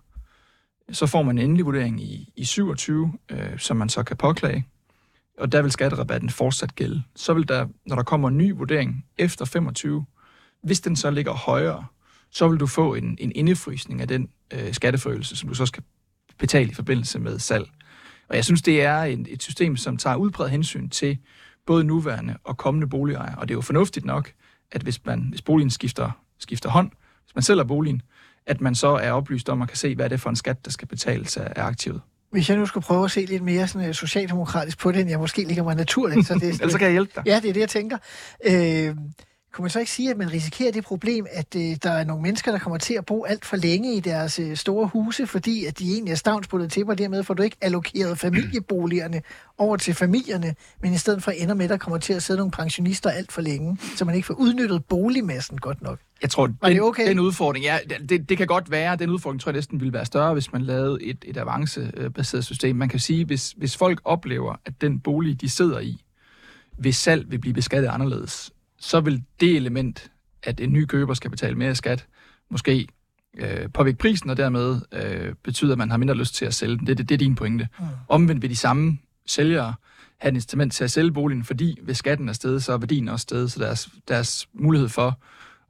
Så 0.91 1.07
får 1.07 1.23
man 1.23 1.37
en 1.37 1.43
endelig 1.43 1.65
vurdering 1.65 2.01
i, 2.01 2.33
i 2.35 2.45
27, 2.45 3.13
øh, 3.31 3.59
som 3.59 3.77
man 3.77 3.89
så 3.89 4.03
kan 4.03 4.17
påklage, 4.17 4.65
og 5.37 5.51
der 5.51 5.61
vil 5.61 5.71
skatterabatten 5.71 6.29
fortsat 6.29 6.75
gælde. 6.75 7.03
Så 7.15 7.33
vil 7.33 7.47
der, 7.47 7.67
når 7.85 7.95
der 7.95 8.03
kommer 8.03 8.27
en 8.27 8.37
ny 8.37 8.53
vurdering 8.53 9.05
efter 9.17 9.45
25, 9.45 10.05
hvis 10.63 10.81
den 10.81 10.95
så 10.95 11.11
ligger 11.11 11.33
højere, 11.33 11.85
så 12.31 12.47
vil 12.47 12.59
du 12.59 12.67
få 12.67 12.93
en, 12.93 13.17
en 13.21 13.31
indefrysning 13.35 14.01
af 14.01 14.07
den 14.07 14.29
øh, 14.53 14.73
skatteforøgelse, 14.73 15.35
som 15.35 15.49
du 15.49 15.55
så 15.55 15.65
skal 15.65 15.83
betale 16.37 16.71
i 16.71 16.73
forbindelse 16.73 17.19
med 17.19 17.39
salg. 17.39 17.69
Og 18.29 18.35
jeg 18.35 18.45
synes, 18.45 18.61
det 18.61 18.81
er 18.81 18.97
et, 18.97 19.27
et 19.29 19.43
system, 19.43 19.77
som 19.77 19.97
tager 19.97 20.15
udbredt 20.15 20.51
hensyn 20.51 20.89
til 20.89 21.17
både 21.65 21.83
nuværende 21.83 22.37
og 22.43 22.57
kommende 22.57 22.87
boligejere. 22.87 23.35
Og 23.37 23.47
det 23.47 23.53
er 23.53 23.57
jo 23.57 23.61
fornuftigt 23.61 24.05
nok, 24.05 24.31
at 24.71 24.81
hvis, 24.81 25.05
man, 25.05 25.27
hvis 25.29 25.41
boligen 25.41 25.69
skifter, 25.69 26.11
skifter 26.39 26.69
hånd, 26.69 26.91
hvis 27.23 27.35
man 27.35 27.41
sælger 27.41 27.63
boligen, 27.63 28.01
at 28.45 28.61
man 28.61 28.75
så 28.75 28.87
er 28.87 29.11
oplyst 29.11 29.49
om 29.49 29.61
at 29.61 29.67
kan 29.67 29.77
se, 29.77 29.95
hvad 29.95 30.05
er 30.05 30.09
det 30.09 30.21
for 30.21 30.29
en 30.29 30.35
skat, 30.35 30.65
der 30.65 30.71
skal 30.71 30.87
betales 30.87 31.37
af, 31.37 31.51
aktivet. 31.55 32.01
Hvis 32.31 32.49
jeg 32.49 32.57
nu 32.57 32.65
skulle 32.65 32.83
prøve 32.83 33.05
at 33.05 33.11
se 33.11 33.25
lidt 33.25 33.43
mere 33.43 33.67
sådan, 33.67 33.89
uh, 33.89 33.95
socialdemokratisk 33.95 34.77
på 34.77 34.91
det, 34.91 35.01
end 35.01 35.09
jeg 35.09 35.19
måske 35.19 35.43
ligger 35.43 35.63
mig 35.63 35.75
naturligt, 35.75 36.27
så 36.27 36.33
det, 36.33 36.43
Ellers 36.49 36.71
så 36.71 36.77
kan 36.77 36.85
jeg 36.85 36.91
hjælpe 36.91 37.11
dig. 37.15 37.23
Ja, 37.25 37.39
det 37.39 37.49
er 37.49 37.53
det, 37.53 37.59
jeg 37.59 37.69
tænker. 37.69 37.97
Øh, 38.45 38.95
kunne 39.55 39.63
man 39.63 39.69
så 39.69 39.79
ikke 39.79 39.91
sige, 39.91 40.11
at 40.11 40.17
man 40.17 40.31
risikerer 40.31 40.71
det 40.71 40.83
problem, 40.83 41.25
at 41.31 41.55
øh, 41.55 41.75
der 41.83 41.91
er 41.91 42.03
nogle 42.03 42.21
mennesker, 42.21 42.51
der 42.51 42.59
kommer 42.59 42.77
til 42.77 42.93
at 42.93 43.05
bo 43.05 43.23
alt 43.23 43.45
for 43.45 43.57
længe 43.57 43.95
i 43.95 43.99
deres 43.99 44.39
øh, 44.39 44.57
store 44.57 44.87
huse, 44.87 45.27
fordi 45.27 45.65
at 45.65 45.79
de 45.79 45.91
egentlig 45.91 46.11
er 46.11 46.15
stavnsbundet 46.15 46.71
til, 46.71 46.85
og 46.87 46.97
dermed 46.97 47.23
får 47.23 47.33
du 47.33 47.43
ikke 47.43 47.57
allokeret 47.61 48.19
familieboligerne 48.19 49.21
over 49.57 49.77
til 49.77 49.93
familierne, 49.93 50.55
men 50.81 50.93
i 50.93 50.97
stedet 50.97 51.23
for 51.23 51.31
ender 51.31 51.53
med, 51.53 51.65
at 51.65 51.69
der 51.69 51.77
kommer 51.77 51.97
til 51.97 52.13
at 52.13 52.23
sidde 52.23 52.37
nogle 52.37 52.51
pensionister 52.51 53.09
alt 53.09 53.31
for 53.31 53.41
længe, 53.41 53.77
så 53.95 54.05
man 54.05 54.15
ikke 54.15 54.25
får 54.25 54.33
udnyttet 54.33 54.85
boligmassen 54.85 55.57
godt 55.57 55.81
nok. 55.81 55.99
Jeg 56.21 56.29
tror, 56.29 56.49
Var 56.61 56.67
det 56.69 56.75
den, 56.75 56.83
okay? 56.83 57.09
den 57.09 57.19
udfordring, 57.19 57.65
ja, 57.65 57.77
det, 58.09 58.29
det 58.29 58.37
kan 58.37 58.47
godt 58.47 58.71
være, 58.71 58.95
den 58.95 59.09
udfordring 59.09 59.41
tror 59.41 59.49
jeg 59.51 59.55
næsten 59.55 59.79
ville 59.79 59.93
være 59.93 60.05
større, 60.05 60.33
hvis 60.33 60.53
man 60.53 60.61
lavede 60.61 61.03
et, 61.03 61.25
et 61.27 61.37
avancebaseret 61.37 62.45
system. 62.45 62.75
Man 62.75 62.89
kan 62.89 62.99
sige, 62.99 63.25
hvis, 63.25 63.53
hvis 63.57 63.77
folk 63.77 64.01
oplever, 64.03 64.55
at 64.65 64.81
den 64.81 64.99
bolig, 64.99 65.41
de 65.41 65.49
sidder 65.49 65.79
i, 65.79 66.01
ved 66.77 66.91
salg 66.91 67.31
vil 67.31 67.39
blive 67.39 67.53
beskattet 67.53 67.89
anderledes, 67.89 68.51
så 68.79 68.99
vil 68.99 69.23
det 69.39 69.55
element, 69.55 70.11
at 70.43 70.59
en 70.59 70.73
ny 70.73 70.85
køber 70.85 71.13
skal 71.13 71.31
betale 71.31 71.55
mere 71.55 71.75
skat, 71.75 72.05
måske 72.51 72.87
øh, 73.37 73.71
påvirke 73.73 73.97
prisen, 73.97 74.29
og 74.29 74.37
dermed 74.37 74.81
øh, 74.91 75.33
betyder, 75.43 75.71
at 75.71 75.77
man 75.77 75.89
har 75.89 75.97
mindre 75.97 76.15
lyst 76.15 76.35
til 76.35 76.45
at 76.45 76.53
sælge 76.53 76.77
den. 76.77 76.87
Det, 76.87 76.97
det, 76.97 77.09
det 77.09 77.15
er 77.15 77.19
din 77.19 77.35
pointe. 77.35 77.67
Mm. 77.79 77.85
Omvendt 78.07 78.41
vil 78.41 78.49
de 78.49 78.55
samme 78.55 78.97
sælgere 79.25 79.73
have 80.17 80.29
et 80.31 80.35
incitament 80.35 80.73
til 80.73 80.83
at 80.83 80.91
sælge 80.91 81.11
boligen, 81.11 81.43
fordi 81.43 81.79
hvis 81.83 81.97
skatten 81.97 82.29
er 82.29 82.33
steget, 82.33 82.63
så 82.63 82.73
er 82.73 82.77
værdien 82.77 83.09
også 83.09 83.23
steget, 83.23 83.51
så 83.51 83.59
deres, 83.59 83.89
deres 84.07 84.47
mulighed 84.53 84.89
for 84.89 85.19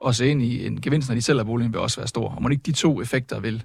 at 0.07 0.15
se 0.15 0.27
ind 0.27 0.41
i 0.41 0.65
en 0.67 0.81
gevinst, 0.81 1.09
når 1.09 1.15
de 1.15 1.21
sælger 1.21 1.43
boligen, 1.43 1.73
vil 1.73 1.81
også 1.81 1.99
være 1.99 2.07
stor. 2.07 2.29
Og 2.35 2.41
må 2.41 2.49
ikke 2.49 2.63
de 2.65 2.71
to 2.71 3.01
effekter 3.01 3.39
vil, 3.39 3.63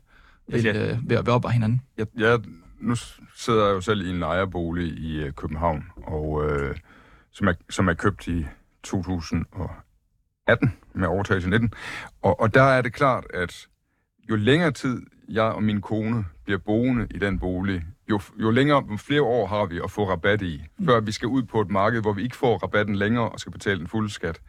vil, 0.48 0.62
Ja. 0.62 0.92
øh, 0.92 1.09
vil, 1.09 1.18
vil 1.18 1.29
op 1.29 1.44
af 1.44 1.53
hinanden? 1.53 1.81
Jeg, 1.98 2.07
jeg, 2.18 2.38
nu 2.81 2.94
sidder 3.37 3.66
jeg 3.66 3.74
jo 3.74 3.81
selv 3.81 4.07
i 4.07 4.11
en 4.11 4.22
ejerbolig 4.22 4.98
i 4.98 5.16
øh, 5.16 5.33
København, 5.33 5.85
og 5.96 6.50
øh, 6.50 6.76
som, 7.33 7.48
er, 7.48 7.53
som 7.70 7.88
er 7.88 7.94
købt 7.94 8.29
i 8.29 8.44
2018 8.82 10.72
med 10.92 11.08
overtagelse 11.08 11.48
i 11.48 11.50
19. 11.50 11.72
Og, 12.22 12.40
og 12.40 12.54
der 12.54 12.62
er 12.62 12.82
det 12.82 12.92
klart, 12.92 13.24
at 13.34 13.68
jo 14.30 14.36
længere 14.36 14.70
tid 14.70 15.02
jeg 15.28 15.44
og 15.44 15.62
min 15.62 15.80
kone 15.80 16.24
bliver 16.44 16.58
boende 16.58 17.06
i 17.10 17.18
den 17.18 17.38
bolig, 17.38 17.82
jo, 18.10 18.20
jo 18.36 18.50
længere, 18.50 18.84
jo 18.90 18.96
flere 18.96 19.22
år 19.22 19.46
har 19.46 19.66
vi 19.66 19.80
at 19.84 19.90
få 19.90 20.10
rabat 20.10 20.42
i, 20.42 20.62
før 20.84 21.00
vi 21.00 21.12
skal 21.12 21.28
ud 21.28 21.42
på 21.42 21.60
et 21.60 21.70
marked, 21.70 22.00
hvor 22.00 22.12
vi 22.12 22.22
ikke 22.22 22.36
får 22.36 22.58
rabatten 22.58 22.96
længere 22.96 23.28
og 23.28 23.40
skal 23.40 23.52
betale 23.52 23.78
den 23.78 23.86
fulde 23.86 24.10
skat. 24.10 24.40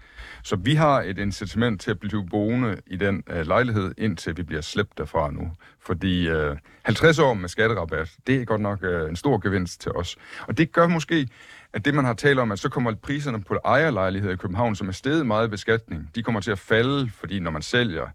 Så 0.43 0.55
vi 0.55 0.75
har 0.75 1.01
et 1.01 1.17
incitament 1.17 1.81
til 1.81 1.91
at 1.91 1.99
blive 1.99 2.25
boende 2.29 2.81
i 2.87 2.95
den 2.95 3.23
øh, 3.29 3.47
lejlighed, 3.47 3.93
indtil 3.97 4.37
vi 4.37 4.43
bliver 4.43 4.61
slæbt 4.61 4.97
derfra 4.97 5.31
nu. 5.31 5.51
Fordi 5.79 6.29
øh, 6.29 6.57
50 6.83 7.19
år 7.19 7.33
med 7.33 7.49
skatterabat, 7.49 8.11
det 8.27 8.41
er 8.41 8.45
godt 8.45 8.61
nok 8.61 8.83
øh, 8.83 9.09
en 9.09 9.15
stor 9.15 9.37
gevinst 9.37 9.81
til 9.81 9.91
os. 9.91 10.17
Og 10.47 10.57
det 10.57 10.71
gør 10.71 10.87
måske, 10.87 11.27
at 11.73 11.85
det 11.85 11.93
man 11.93 12.05
har 12.05 12.13
talt 12.13 12.39
om, 12.39 12.51
at 12.51 12.59
så 12.59 12.69
kommer 12.69 12.95
priserne 12.95 13.43
på 13.43 13.57
ejerlejligheder 13.65 14.33
i 14.33 14.37
København, 14.37 14.75
som 14.75 14.87
er 14.87 14.91
steget 14.91 15.25
meget 15.25 15.47
i 15.47 15.49
beskatning, 15.49 16.09
de 16.15 16.23
kommer 16.23 16.41
til 16.41 16.51
at 16.51 16.59
falde, 16.59 17.09
fordi 17.09 17.39
når 17.39 17.51
man 17.51 17.61
sælger, 17.61 18.07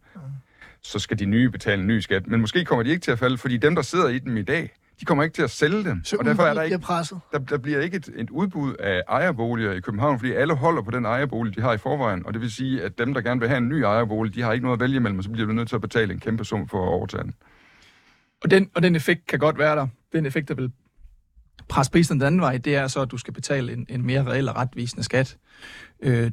så 0.82 0.98
skal 0.98 1.18
de 1.18 1.24
nye 1.24 1.50
betale 1.50 1.80
en 1.80 1.86
ny 1.86 2.00
skat. 2.00 2.26
Men 2.26 2.40
måske 2.40 2.64
kommer 2.64 2.82
de 2.82 2.90
ikke 2.90 3.00
til 3.00 3.10
at 3.10 3.18
falde, 3.18 3.38
fordi 3.38 3.56
dem, 3.56 3.74
der 3.74 3.82
sidder 3.82 4.08
i 4.08 4.18
dem 4.18 4.36
i 4.36 4.42
dag, 4.42 4.70
de 5.00 5.04
kommer 5.04 5.24
ikke 5.24 5.34
til 5.34 5.42
at 5.42 5.50
sælge 5.50 5.84
dem. 5.84 6.04
Så 6.04 6.16
og 6.16 6.24
derfor 6.24 6.42
er 6.42 6.54
der 6.54 6.62
ikke 6.62 6.78
presset. 6.78 7.20
der, 7.32 7.38
der 7.38 7.58
bliver 7.58 7.80
ikke 7.80 7.96
et, 7.96 8.08
et 8.16 8.30
udbud 8.30 8.74
af 8.74 9.02
ejerboliger 9.08 9.72
i 9.72 9.80
København, 9.80 10.18
fordi 10.18 10.32
alle 10.32 10.54
holder 10.54 10.82
på 10.82 10.90
den 10.90 11.04
ejerbolig, 11.04 11.56
de 11.56 11.60
har 11.60 11.72
i 11.72 11.78
forvejen. 11.78 12.26
Og 12.26 12.32
det 12.32 12.42
vil 12.42 12.52
sige, 12.52 12.82
at 12.82 12.98
dem, 12.98 13.14
der 13.14 13.20
gerne 13.20 13.40
vil 13.40 13.48
have 13.48 13.58
en 13.58 13.68
ny 13.68 13.82
ejerbolig, 13.82 14.34
de 14.34 14.42
har 14.42 14.52
ikke 14.52 14.64
noget 14.64 14.76
at 14.76 14.80
vælge 14.80 15.00
mellem, 15.00 15.18
og 15.18 15.24
så 15.24 15.30
bliver 15.30 15.46
de 15.46 15.54
nødt 15.54 15.68
til 15.68 15.74
at 15.74 15.80
betale 15.80 16.12
en 16.12 16.20
kæmpe 16.20 16.44
sum 16.44 16.68
for 16.68 16.82
at 16.82 16.88
overtage 16.88 17.22
den. 17.22 17.34
Og 18.44 18.50
den, 18.50 18.70
og 18.74 18.82
den 18.82 18.96
effekt 18.96 19.26
kan 19.26 19.38
godt 19.38 19.58
være 19.58 19.76
der. 19.76 19.86
Den 20.12 20.26
effekt, 20.26 20.48
der 20.48 20.54
vil 20.54 20.72
presse 21.68 21.92
prisen 21.92 22.20
den 22.20 22.26
anden 22.26 22.40
vej, 22.40 22.58
det 22.58 22.76
er 22.76 22.86
så, 22.86 23.00
at 23.00 23.10
du 23.10 23.18
skal 23.18 23.34
betale 23.34 23.72
en, 23.72 23.86
en 23.88 24.06
mere 24.06 24.24
reel 24.24 24.48
og 24.48 24.56
retvisende 24.56 25.04
skat 25.04 25.36
øh, 26.00 26.30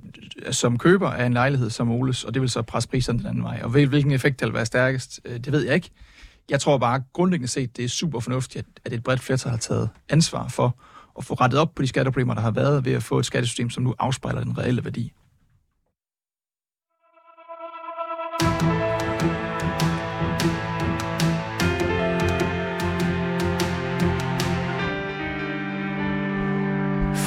som 0.51 0.77
køber 0.77 1.09
af 1.09 1.25
en 1.25 1.33
lejlighed 1.33 1.69
som 1.69 1.91
Oles, 1.91 2.23
og 2.23 2.33
det 2.33 2.41
vil 2.41 2.49
så 2.49 2.61
presse 2.61 2.89
priserne 2.89 3.19
den 3.19 3.27
anden 3.27 3.43
vej. 3.43 3.59
Og 3.63 3.73
ved, 3.73 3.87
hvilken 3.87 4.11
effekt 4.11 4.39
der 4.39 4.45
vil 4.45 4.53
være 4.53 4.65
stærkest, 4.65 5.21
øh, 5.25 5.39
det 5.39 5.51
ved 5.51 5.65
jeg 5.65 5.75
ikke. 5.75 5.89
Jeg 6.49 6.59
tror 6.59 6.77
bare 6.77 7.03
grundlæggende 7.13 7.51
set, 7.51 7.77
det 7.77 7.85
er 7.85 7.89
super 7.89 8.19
fornuftigt, 8.19 8.67
at, 8.67 8.81
at 8.85 8.93
et 8.93 9.03
bredt 9.03 9.19
flertal 9.19 9.51
har 9.51 9.57
taget 9.57 9.89
ansvar 10.09 10.47
for 10.47 10.75
at 11.17 11.25
få 11.25 11.33
rettet 11.33 11.59
op 11.59 11.75
på 11.75 11.81
de 11.81 11.87
skatteproblemer, 11.87 12.33
der 12.33 12.41
har 12.41 12.51
været 12.51 12.85
ved 12.85 12.93
at 12.93 13.03
få 13.03 13.19
et 13.19 13.25
skattesystem, 13.25 13.69
som 13.69 13.83
nu 13.83 13.95
afspejler 13.99 14.43
den 14.43 14.57
reelle 14.57 14.83
værdi. 14.83 15.13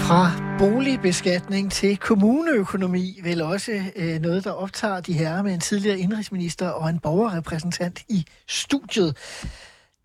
Fra 0.06 0.56
boligbeskatning 0.58 1.72
til 1.72 1.96
kommuneøkonomi, 1.96 3.20
vel 3.22 3.42
også 3.42 3.82
øh, 3.96 4.20
noget, 4.20 4.44
der 4.44 4.50
optager 4.50 5.00
de 5.00 5.12
herrer 5.12 5.42
med 5.42 5.54
en 5.54 5.60
tidligere 5.60 5.98
indrigsminister 5.98 6.68
og 6.68 6.90
en 6.90 6.98
borgerrepræsentant 6.98 8.02
i 8.08 8.26
studiet. 8.48 9.16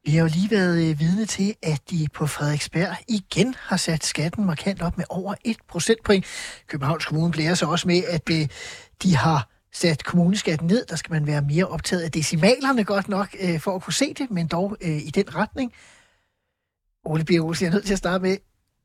Vi 0.06 0.12
har 0.12 0.22
jo 0.22 0.30
lige 0.34 0.52
været 0.52 0.90
øh, 0.90 1.00
vidne 1.00 1.26
til, 1.26 1.56
at 1.64 1.82
de 1.90 2.08
på 2.14 2.28
Frederiksberg 2.28 2.96
igen 3.08 3.56
har 3.60 3.78
sat 3.78 4.04
skatten 4.04 4.46
markant 4.46 4.82
op 4.82 4.98
med 4.98 5.06
over 5.10 5.34
1 5.46 5.58
procentpoint. 5.68 6.26
Københavns 6.68 7.06
Kommune 7.06 7.32
blærer 7.32 7.56
sig 7.56 7.68
også 7.68 7.88
med, 7.88 8.04
at 8.08 8.30
øh, 8.32 8.48
de 9.04 9.16
har 9.16 9.50
sat 9.74 10.04
kommuneskatten 10.04 10.68
ned. 10.68 10.86
Der 10.86 10.96
skal 10.96 11.14
man 11.14 11.28
være 11.28 11.42
mere 11.42 11.66
optaget 11.66 12.02
af 12.02 12.12
decimalerne 12.12 12.84
godt 12.84 13.10
nok, 13.10 13.36
øh, 13.42 13.60
for 13.60 13.76
at 13.76 13.82
kunne 13.82 13.94
se 13.94 14.14
det, 14.14 14.32
men 14.32 14.48
dog 14.48 14.78
øh, 14.82 14.98
i 14.98 15.10
den 15.10 15.36
retning. 15.36 15.74
Ole 17.06 17.24
Bjerg 17.24 17.44
Olsen, 17.44 17.66
jeg 17.66 17.70
er 17.70 17.74
nødt 17.74 17.86
til 17.86 17.94
at 17.94 18.00
starte 18.00 18.22
med, 18.22 18.38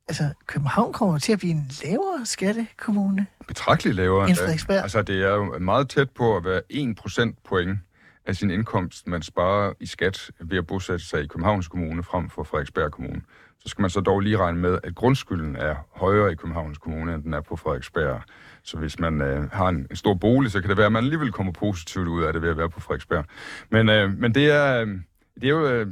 altså 0.07 0.29
København 0.47 0.93
kommer 0.93 1.19
til 1.19 1.33
at 1.33 1.39
blive 1.39 1.51
en 1.51 1.71
lavere 1.83 2.25
skattekommune. 2.25 3.27
Betragteligt 3.47 3.95
lavere 3.95 4.29
End. 4.29 4.37
Frederiksberg. 4.37 4.81
Altså, 4.81 5.01
det 5.01 5.23
er 5.23 5.33
jo 5.33 5.59
meget 5.59 5.89
tæt 5.89 6.09
på 6.09 6.37
at 6.37 6.45
være 6.45 6.61
1 6.69 6.95
procentpoint 6.95 7.79
af 8.25 8.35
sin 8.35 8.51
indkomst, 8.51 9.07
man 9.07 9.21
sparer 9.21 9.73
i 9.79 9.85
skat 9.85 10.31
ved 10.39 10.57
at 10.57 10.67
bosætte 10.67 11.05
sig 11.05 11.23
i 11.23 11.27
Københavns 11.27 11.67
Kommune 11.67 12.03
frem 12.03 12.29
for 12.29 12.43
Frederiksberg 12.43 12.91
Kommune. 12.91 13.21
Så 13.59 13.69
skal 13.69 13.81
man 13.81 13.89
så 13.89 13.99
dog 13.99 14.19
lige 14.19 14.37
regne 14.37 14.59
med, 14.59 14.79
at 14.83 14.95
grundskylden 14.95 15.55
er 15.55 15.75
højere 15.95 16.31
i 16.31 16.35
Københavns 16.35 16.77
Kommune, 16.77 17.13
end 17.13 17.23
den 17.23 17.33
er 17.33 17.41
på 17.41 17.55
Frederiksberg. 17.55 18.21
Så 18.63 18.77
hvis 18.77 18.99
man 18.99 19.21
øh, 19.21 19.51
har 19.51 19.69
en, 19.69 19.87
en 19.89 19.95
stor 19.95 20.13
bolig, 20.13 20.51
så 20.51 20.61
kan 20.61 20.69
det 20.69 20.77
være, 20.77 20.85
at 20.85 20.91
man 20.91 21.03
alligevel 21.03 21.31
kommer 21.31 21.53
positivt 21.53 22.07
ud 22.07 22.23
af 22.23 22.33
det 22.33 22.41
ved 22.41 22.49
at 22.49 22.57
være 22.57 22.69
på 22.69 22.79
Frederiksberg. 22.79 23.25
Men, 23.69 23.89
øh, 23.89 24.17
men 24.17 24.35
det 24.35 24.51
er, 24.51 24.81
øh, 24.81 24.87
det 25.35 25.43
er 25.43 25.49
jo 25.49 25.67
øh, 25.67 25.87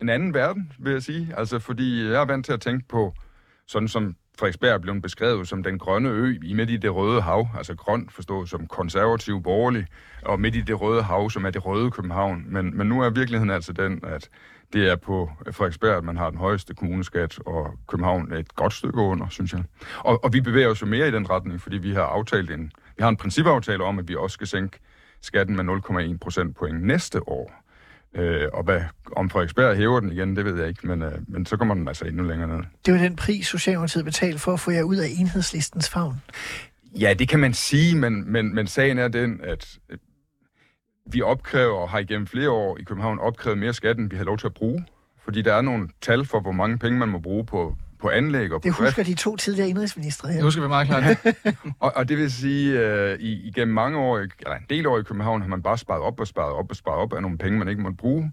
en 0.00 0.08
anden 0.08 0.34
verden, 0.34 0.72
vil 0.78 0.92
jeg 0.92 1.02
sige. 1.02 1.34
Altså, 1.36 1.58
fordi 1.58 2.04
jeg 2.04 2.20
er 2.20 2.24
vant 2.24 2.46
til 2.46 2.52
at 2.52 2.60
tænke 2.60 2.88
på, 2.88 3.14
sådan 3.66 3.88
som 3.88 4.16
Frederiksberg 4.38 4.74
er 4.74 4.78
blevet 4.78 5.02
beskrevet 5.02 5.48
som 5.48 5.62
den 5.62 5.78
grønne 5.78 6.08
ø 6.08 6.38
i 6.42 6.54
midt 6.54 6.70
i 6.70 6.76
det 6.76 6.94
røde 6.94 7.20
hav, 7.20 7.48
altså 7.56 7.74
grøn 7.74 8.08
forstået 8.10 8.48
som 8.48 8.66
konservativ 8.66 9.42
borgerlig, 9.42 9.86
og 10.22 10.40
midt 10.40 10.56
i 10.56 10.60
det 10.60 10.80
røde 10.80 11.02
hav, 11.02 11.30
som 11.30 11.44
er 11.44 11.50
det 11.50 11.66
røde 11.66 11.90
København. 11.90 12.44
Men, 12.48 12.76
men 12.76 12.86
nu 12.86 13.02
er 13.02 13.10
virkeligheden 13.10 13.50
altså 13.50 13.72
den, 13.72 14.00
at 14.04 14.28
det 14.72 14.90
er 14.90 14.96
på 14.96 15.30
Frederiksberg, 15.50 15.96
at 15.96 16.04
man 16.04 16.16
har 16.16 16.30
den 16.30 16.38
højeste 16.38 16.74
kommuneskat, 16.74 17.38
og 17.46 17.78
København 17.88 18.32
er 18.32 18.38
et 18.38 18.54
godt 18.54 18.72
stykke 18.72 19.00
under, 19.00 19.28
synes 19.28 19.52
jeg. 19.52 19.64
Og, 19.98 20.24
og 20.24 20.32
vi 20.32 20.40
bevæger 20.40 20.68
os 20.68 20.80
jo 20.80 20.86
mere 20.86 21.08
i 21.08 21.10
den 21.10 21.30
retning, 21.30 21.60
fordi 21.60 21.78
vi 21.78 21.92
har 21.92 22.02
aftalt 22.02 22.50
en, 22.50 22.72
vi 22.96 23.02
har 23.02 23.08
en 23.08 23.16
principaftale 23.16 23.84
om, 23.84 23.98
at 23.98 24.08
vi 24.08 24.16
også 24.16 24.34
skal 24.34 24.46
sænke 24.46 24.78
skatten 25.20 25.56
med 25.56 25.64
0,1 26.12 26.18
procentpoint 26.18 26.82
næste 26.82 27.28
år. 27.28 27.63
Øh, 28.14 28.48
og 28.52 28.64
hvad, 28.64 28.80
om 29.16 29.30
Frederiksberg 29.30 29.76
hæver 29.76 30.00
den 30.00 30.12
igen, 30.12 30.36
det 30.36 30.44
ved 30.44 30.58
jeg 30.58 30.68
ikke, 30.68 30.86
men, 30.86 31.02
øh, 31.02 31.12
men 31.28 31.46
så 31.46 31.56
kommer 31.56 31.74
den 31.74 31.88
altså 31.88 32.04
endnu 32.04 32.22
længere 32.22 32.48
ned. 32.48 32.64
Det 32.86 32.94
var 32.94 33.00
den 33.00 33.16
pris, 33.16 33.46
Socialdemokratiet 33.46 34.04
betalte 34.04 34.38
for 34.38 34.52
at 34.52 34.60
få 34.60 34.70
jer 34.70 34.82
ud 34.82 34.96
af 34.96 35.06
enhedslistens 35.18 35.90
favn. 35.90 36.22
Ja, 37.00 37.14
det 37.18 37.28
kan 37.28 37.40
man 37.40 37.54
sige, 37.54 37.96
men, 37.96 38.32
men, 38.32 38.54
men 38.54 38.66
sagen 38.66 38.98
er 38.98 39.08
den, 39.08 39.40
at 39.42 39.78
øh, 39.90 39.98
vi 41.06 41.22
opkræver 41.22 41.78
og 41.78 41.90
har 41.90 41.98
igennem 41.98 42.26
flere 42.26 42.50
år 42.50 42.78
i 42.78 42.82
København 42.82 43.18
opkrævet 43.18 43.58
mere 43.58 43.72
skat, 43.72 43.98
end 43.98 44.10
vi 44.10 44.16
har 44.16 44.24
lov 44.24 44.38
til 44.38 44.46
at 44.46 44.54
bruge. 44.54 44.86
Fordi 45.24 45.42
der 45.42 45.54
er 45.54 45.60
nogle 45.60 45.88
tal 46.00 46.24
for, 46.24 46.40
hvor 46.40 46.52
mange 46.52 46.78
penge 46.78 46.98
man 46.98 47.08
må 47.08 47.18
bruge 47.18 47.46
på, 47.46 47.76
på 48.04 48.10
anlæg 48.10 48.52
og 48.52 48.60
på 48.62 48.68
Det 48.68 48.76
drift. 48.78 48.88
husker 48.88 49.02
de 49.02 49.14
to 49.14 49.36
tidligere 49.36 49.68
indrigsministre 49.68 50.28
her. 50.28 50.34
Det 50.34 50.42
husker 50.44 50.62
vi 50.62 50.68
meget 50.68 50.88
klart. 50.88 51.04
Og, 51.80 51.92
og 51.96 52.08
det 52.08 52.18
vil 52.18 52.32
sige, 52.32 52.78
at 52.80 53.16
uh, 53.18 53.22
igennem 53.24 53.74
mange 53.74 53.98
år, 53.98 54.18
i- 54.18 54.22
eller 54.40 54.56
en 54.56 54.66
del 54.70 54.86
år 54.86 54.98
i 54.98 55.02
København, 55.02 55.40
har 55.42 55.48
man 55.48 55.62
bare 55.62 55.78
sparet 55.78 56.02
op 56.02 56.20
og 56.20 56.26
sparet 56.26 56.52
op 56.52 56.70
og 56.70 56.76
sparet 56.76 56.98
op 56.98 57.12
af 57.12 57.22
nogle 57.22 57.38
penge, 57.38 57.58
man 57.58 57.68
ikke 57.68 57.82
måtte 57.82 57.96
bruge. 57.96 58.32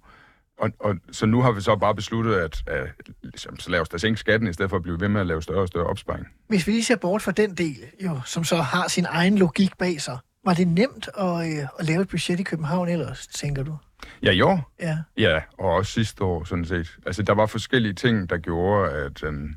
Og, 0.59 0.69
og, 0.79 0.95
så 1.11 1.25
nu 1.25 1.41
har 1.41 1.51
vi 1.51 1.61
så 1.61 1.75
bare 1.75 1.95
besluttet, 1.95 2.33
at 2.35 2.57
uh, 2.71 2.87
ligesom, 3.23 3.59
så 3.59 3.69
lad 3.71 3.79
os 3.79 3.89
da 3.89 3.97
sænke 3.97 4.19
skatten, 4.19 4.49
i 4.49 4.53
stedet 4.53 4.69
for 4.69 4.77
at 4.77 4.83
blive 4.83 4.99
ved 4.99 5.07
med 5.09 5.21
at 5.21 5.27
lave 5.27 5.41
større 5.41 5.61
og 5.61 5.67
større 5.67 5.85
opsparing. 5.87 6.27
Hvis 6.47 6.67
vi 6.67 6.71
lige 6.71 6.83
ser 6.83 6.95
bort 6.95 7.21
fra 7.21 7.31
den 7.31 7.53
del, 7.55 7.77
jo, 8.03 8.19
som 8.25 8.43
så 8.43 8.55
har 8.55 8.87
sin 8.87 9.05
egen 9.09 9.37
logik 9.37 9.77
bag 9.77 10.01
sig, 10.01 10.17
var 10.45 10.53
det 10.53 10.67
nemt 10.67 11.09
at, 11.17 11.25
øh, 11.47 11.67
at 11.79 11.85
lave 11.85 12.01
et 12.01 12.07
budget 12.09 12.39
i 12.39 12.43
København 12.43 12.89
ellers, 12.89 13.27
tænker 13.27 13.63
du? 13.63 13.77
Ja, 14.23 14.31
i 14.31 14.41
år. 14.41 14.71
Ja. 14.81 14.97
Ja, 15.17 15.41
og 15.59 15.69
også 15.69 15.91
sidste 15.91 16.23
år, 16.23 16.43
sådan 16.43 16.65
set. 16.65 16.97
Altså, 17.05 17.23
der 17.23 17.33
var 17.33 17.45
forskellige 17.45 17.93
ting, 17.93 18.29
der 18.29 18.37
gjorde, 18.37 18.91
at, 18.91 19.23
øhm, 19.23 19.55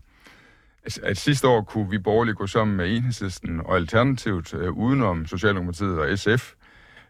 Altså, 0.84 1.00
at 1.02 1.16
sidste 1.16 1.48
år 1.48 1.62
kunne 1.62 1.90
vi 1.90 1.98
borgerlige 1.98 2.34
gå 2.34 2.46
sammen 2.46 2.76
med 2.76 2.96
Enhedslisten 2.96 3.60
og 3.60 3.76
Alternativet 3.76 4.54
øh, 4.54 4.72
udenom 4.72 5.26
Socialdemokratiet 5.26 5.98
og 5.98 6.18
SF, 6.18 6.52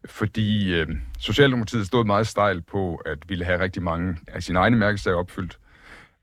fordi 0.04 0.74
øh, 0.74 0.88
Socialdemokratiet 1.18 1.86
stod 1.86 2.04
meget 2.04 2.26
stejlt 2.26 2.66
på 2.66 2.94
at 2.94 3.18
ville 3.28 3.44
have 3.44 3.60
rigtig 3.60 3.82
mange 3.82 4.16
af 4.26 4.42
sine 4.42 4.58
egne 4.58 4.76
mærkesager 4.76 5.16
opfyldt. 5.16 5.58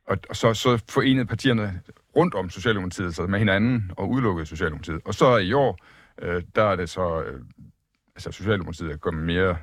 og, 0.06 0.18
og 0.30 0.36
så, 0.36 0.54
så 0.54 0.84
forenede 0.90 1.26
partierne 1.26 1.82
rundt 2.16 2.34
om 2.34 2.50
Socialdemokratiet 2.50 3.16
sig 3.16 3.30
med 3.30 3.40
hinanden 3.40 3.92
og 3.98 4.10
udelukkede 4.10 4.46
Socialdemokratiet. 4.46 5.02
Og 5.06 5.14
så 5.14 5.38
i 5.38 5.54
år, 5.54 5.78
øh, 6.22 6.44
der 6.56 6.64
er 6.64 6.76
det 6.76 6.90
så, 6.90 7.22
øh, 7.22 7.42
altså 8.16 8.32
Socialdemokratiet 8.32 8.92
er 8.92 8.98
kommet 8.98 9.24
mere 9.24 9.58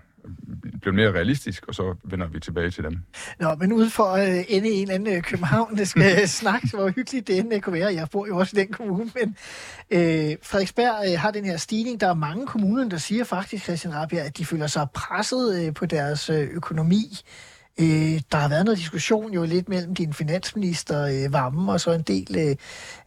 blev 0.83 0.95
mere 0.95 1.13
realistisk, 1.13 1.65
og 1.69 1.75
så 1.75 1.95
vender 2.05 2.27
vi 2.27 2.41
tilbage 2.41 2.71
til 2.71 2.85
dem. 2.85 2.99
Nå, 3.41 3.55
men 3.55 3.73
ud 3.73 3.91
for 3.91 4.05
at 4.05 4.39
øh, 4.39 4.45
ende 4.49 4.69
i 4.69 4.73
en 4.73 4.83
eller 4.83 4.95
anden 4.95 5.17
øh, 5.17 5.23
København, 5.23 5.77
det 5.77 5.89
skal 5.89 6.29
snakke, 6.29 6.69
hvor 6.75 6.89
hyggeligt 6.89 7.27
det 7.27 7.39
end 7.39 7.63
kunne 7.63 7.81
være. 7.81 7.95
Jeg 7.95 8.09
bor 8.13 8.27
jo 8.27 8.37
også 8.37 8.57
i 8.57 8.61
den 8.61 8.73
kommune, 8.73 9.11
men 9.21 9.37
øh, 9.91 10.37
Frederiksberg 10.43 11.13
øh, 11.13 11.21
har 11.21 11.31
den 11.31 11.45
her 11.45 11.57
stigning. 11.57 12.01
Der 12.01 12.09
er 12.09 12.15
mange 12.15 12.47
kommuner, 12.47 12.89
der 12.89 12.97
siger 12.97 13.25
faktisk, 13.25 13.65
Christian 13.65 13.95
Rabia, 13.95 14.25
at 14.25 14.39
de 14.39 14.45
føler 14.45 14.67
sig 14.67 14.87
presset 14.95 15.67
øh, 15.67 15.75
på 15.75 15.87
deres 15.87 16.31
øh, 16.31 16.49
økonomi. 16.51 17.21
Øh, 17.81 18.21
der 18.33 18.37
har 18.37 18.49
været 18.49 18.65
noget 18.65 18.79
diskussion 18.79 19.33
jo 19.33 19.45
lidt 19.45 19.69
mellem 19.69 19.95
din 19.95 20.13
finansminister, 20.13 21.07
øh, 21.07 21.33
Vammen, 21.33 21.69
og 21.69 21.81
så 21.81 21.93
en 21.93 22.03
del 22.03 22.37
øh, 22.39 22.57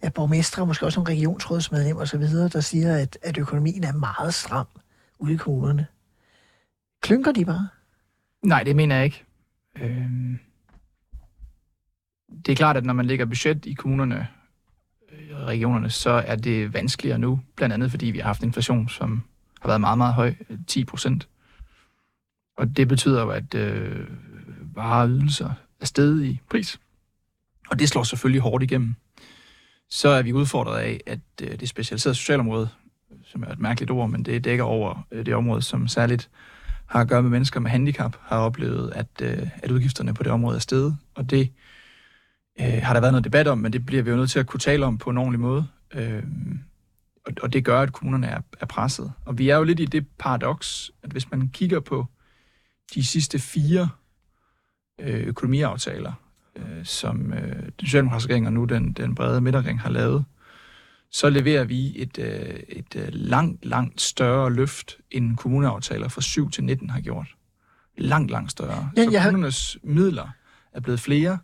af 0.01 0.13
borgmestre, 0.13 0.67
måske 0.67 0.86
også 0.86 0.99
nogle 0.99 1.12
regionsrådsmedlemmer 1.12 2.01
osv., 2.01 2.23
der 2.53 2.60
siger, 2.60 2.95
at, 2.95 3.17
at 3.21 3.38
økonomien 3.38 3.84
er 3.84 3.93
meget 3.93 4.34
stram 4.34 4.67
ude 5.19 5.34
i 5.34 5.38
kommunerne. 5.38 5.88
Klynker 7.02 7.32
de 7.32 7.46
bare? 7.46 7.68
Nej, 8.42 8.64
det 8.64 8.76
mener 8.76 8.96
jeg 8.96 9.06
ikke. 9.06 9.24
Øhm, 9.76 10.40
det 12.46 12.52
er 12.52 12.56
klart, 12.56 12.78
at 12.78 12.86
når 12.86 12.94
man 12.94 13.06
lægger 13.06 13.26
budget 13.26 13.66
i 13.66 13.74
kommunerne 13.74 14.28
øh, 15.12 15.42
og 15.42 15.48
regionerne, 15.48 15.90
så 15.90 16.10
er 16.10 16.36
det 16.36 16.74
vanskeligere 16.74 17.20
nu, 17.20 17.42
blandt 17.56 17.74
andet 17.74 17.92
fordi 17.92 18.06
vi 18.06 18.20
har 18.20 18.26
haft 18.26 18.44
inflation, 18.44 18.90
som 18.90 19.24
har 19.62 19.70
været 19.70 19.82
meget, 19.82 19.98
meget 19.98 20.14
høj, 20.14 20.34
øh, 20.50 20.58
10 20.68 20.86
procent. 20.86 21.28
Og 22.58 22.78
det 22.78 22.88
betyder 22.88 23.22
jo, 23.22 23.30
at 23.30 23.56
øh, 23.56 24.08
varer 24.76 25.04
og 25.04 25.10
ydelser 25.10 25.54
er 25.80 25.86
steget 25.86 26.26
i 26.26 26.40
pris. 26.50 26.80
Og 27.70 27.80
det 27.80 27.90
slår 27.90 28.04
selvfølgelig 28.04 28.42
hårdt 28.42 28.64
igennem. 28.64 28.96
Så 29.90 30.10
er 30.10 30.22
vi 30.22 30.34
udfordret 30.34 30.80
af, 30.80 31.02
at 31.06 31.20
øh, 31.42 31.60
det 31.60 31.70
specialiserede 31.70 32.16
socialområde, 32.16 32.70
som 33.26 33.44
er 33.44 33.48
et 33.48 33.60
mærkeligt 33.60 33.92
ord, 33.92 34.10
men 34.10 34.26
det 34.26 34.44
dækker 34.44 34.64
over 34.64 35.08
øh, 35.12 35.26
det 35.26 35.36
område, 35.36 35.62
som 35.62 35.88
særligt 35.88 36.30
har 36.91 37.01
at 37.01 37.08
gøre 37.08 37.21
med 37.21 37.30
mennesker 37.30 37.60
med 37.60 37.71
handicap, 37.71 38.15
har 38.21 38.38
oplevet, 38.38 38.91
at, 38.95 39.08
øh, 39.21 39.47
at 39.63 39.71
udgifterne 39.71 40.13
på 40.13 40.23
det 40.23 40.32
område 40.32 40.56
er 40.56 40.60
steget. 40.60 40.97
Og 41.15 41.30
det 41.30 41.51
øh, 42.62 42.80
har 42.84 42.93
der 42.93 43.01
været 43.01 43.13
noget 43.13 43.23
debat 43.23 43.47
om, 43.47 43.58
men 43.58 43.73
det 43.73 43.86
bliver 43.86 44.04
vi 44.04 44.10
jo 44.10 44.15
nødt 44.15 44.32
til 44.32 44.39
at 44.39 44.47
kunne 44.47 44.60
tale 44.60 44.86
om 44.86 44.97
på 44.97 45.10
en 45.10 45.17
ordentlig 45.17 45.39
måde. 45.39 45.67
Øh, 45.93 46.23
og, 47.25 47.34
og 47.41 47.54
det 47.54 47.65
gør, 47.65 47.82
at 47.82 47.93
kommunerne 47.93 48.27
er, 48.27 48.41
er 48.60 48.65
presset. 48.65 49.12
Og 49.25 49.38
vi 49.38 49.49
er 49.49 49.58
jo 49.58 49.63
lidt 49.63 49.80
i 49.80 49.86
det 49.86 50.08
paradoks, 50.19 50.91
at 51.04 51.12
hvis 51.12 51.32
man 51.32 51.49
kigger 51.49 51.80
på 51.80 52.06
de 52.95 53.06
sidste 53.06 53.39
fire 53.39 53.89
øh, 55.01 55.27
økonomiaftaler, 55.27 56.13
øh, 56.56 56.86
som 56.86 57.34
øh, 57.34 57.63
den 57.63 57.86
socialdemokratiske 57.86 58.30
regering 58.30 58.47
og 58.47 58.54
nu 58.54 58.65
den, 58.65 58.93
den 58.93 59.15
brede 59.15 59.41
midterring 59.41 59.80
har 59.80 59.89
lavet, 59.89 60.25
så 61.12 61.30
leverer 61.30 61.63
vi 61.63 62.02
et, 62.02 62.19
øh, 62.19 62.60
et 62.69 62.95
øh, 62.95 63.08
langt, 63.12 63.65
langt 63.65 64.02
større 64.02 64.54
løft, 64.54 64.97
end 65.12 65.38
kommuneaftaler 65.38 66.08
fra 66.08 66.21
7 66.21 66.50
til 66.50 66.63
19 66.63 66.89
har 66.89 67.02
gjort. 67.02 67.28
Langt, 67.97 68.32
langt 68.32 68.52
større. 68.52 68.91
Ja, 68.97 69.04
så 69.04 69.12
kommunernes 69.12 69.74
har... 69.74 69.93
midler 69.93 70.30
er 70.74 70.80
blevet 70.80 71.00
flere, 71.00 71.39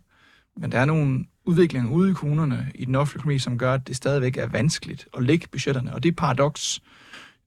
men 0.56 0.72
der 0.72 0.78
er 0.78 0.84
nogle 0.84 1.24
udviklinger 1.44 1.90
ude 1.90 2.10
i 2.10 2.14
kommunerne 2.14 2.72
i 2.74 2.84
den 2.84 2.94
offentlige 2.94 3.20
økonomi, 3.20 3.38
som 3.38 3.58
gør, 3.58 3.74
at 3.74 3.88
det 3.88 3.96
stadigvæk 3.96 4.36
er 4.36 4.46
vanskeligt 4.46 5.08
at 5.16 5.22
lægge 5.22 5.48
budgetterne. 5.48 5.94
Og 5.94 6.02
det 6.02 6.16
paradoks 6.16 6.82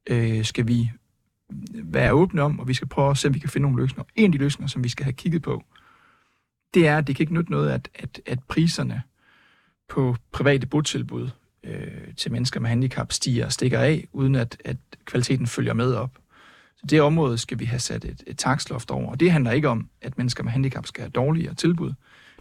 øh, 0.10 0.46
skal 0.46 0.68
vi 0.68 0.92
være 1.74 2.14
åbne 2.14 2.42
om, 2.42 2.60
og 2.60 2.68
vi 2.68 2.74
skal 2.74 2.88
prøve 2.88 3.12
at 3.12 3.18
se, 3.18 3.28
om 3.28 3.34
vi 3.34 3.40
kan 3.40 3.50
finde 3.50 3.64
nogle 3.64 3.82
løsninger. 3.82 4.04
En 4.16 4.26
af 4.26 4.32
de 4.32 4.38
løsninger, 4.38 4.68
som 4.68 4.84
vi 4.84 4.90
skal 4.90 5.04
have 5.04 5.14
kigget 5.14 5.42
på, 5.42 5.64
det 6.74 6.88
er, 6.88 6.98
at 6.98 7.08
det 7.08 7.16
kan 7.16 7.24
ikke 7.24 7.34
nytte 7.34 7.52
noget, 7.52 7.70
at, 7.70 7.90
at, 7.96 8.22
at 8.26 8.40
priserne 8.44 9.02
på 9.90 10.16
private 10.32 10.68
botilbud 10.68 11.30
øh, 11.64 12.16
til 12.18 12.32
mennesker 12.32 12.60
med 12.60 12.70
handicap 12.70 13.12
stiger 13.12 13.46
og 13.46 13.52
stikker 13.52 13.80
af, 13.80 14.08
uden 14.14 14.36
at, 14.36 14.58
at 14.66 14.78
kvaliteten 15.06 15.48
følger 15.48 15.74
med 15.74 15.94
op. 15.94 16.18
Så 16.78 16.86
det 16.86 17.02
område 17.02 17.38
skal 17.38 17.60
vi 17.60 17.66
have 17.66 17.80
sat 17.80 18.06
et, 18.06 18.24
et 18.28 18.38
taksloft 18.38 18.92
over. 18.92 19.12
Og 19.12 19.20
det 19.20 19.32
handler 19.32 19.52
ikke 19.52 19.70
om, 19.70 19.90
at 20.02 20.18
mennesker 20.18 20.44
med 20.44 20.52
handicap 20.52 20.88
skal 20.88 21.02
have 21.02 21.12
dårligere 21.12 21.54
tilbud. 21.54 21.94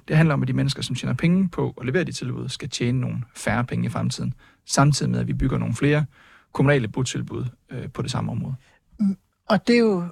Det 0.09 0.17
handler 0.17 0.35
om, 0.35 0.43
at 0.43 0.49
de 0.49 0.53
mennesker, 0.53 0.83
som 0.83 0.97
tjener 0.97 1.15
penge 1.15 1.49
på 1.49 1.75
at 1.81 1.87
levere 1.87 2.05
de 2.05 2.13
tilbud, 2.13 2.49
skal 2.49 2.69
tjene 2.69 3.01
nogle 3.01 3.23
færre 3.37 3.65
penge 3.65 3.87
i 3.87 3.89
fremtiden, 3.89 4.35
samtidig 4.67 5.11
med, 5.11 5.21
at 5.21 5.27
vi 5.27 5.33
bygger 5.33 5.59
nogle 5.59 5.75
flere 5.75 6.05
kommunale 6.53 6.89
botilbud 6.89 7.45
øh, 7.71 7.89
på 7.89 8.03
det 8.03 8.11
samme 8.11 8.33
område. 8.33 8.55
Mm, 9.01 9.17
og 9.49 9.67
det 9.67 9.75
er 9.75 9.81
jo 9.81 10.05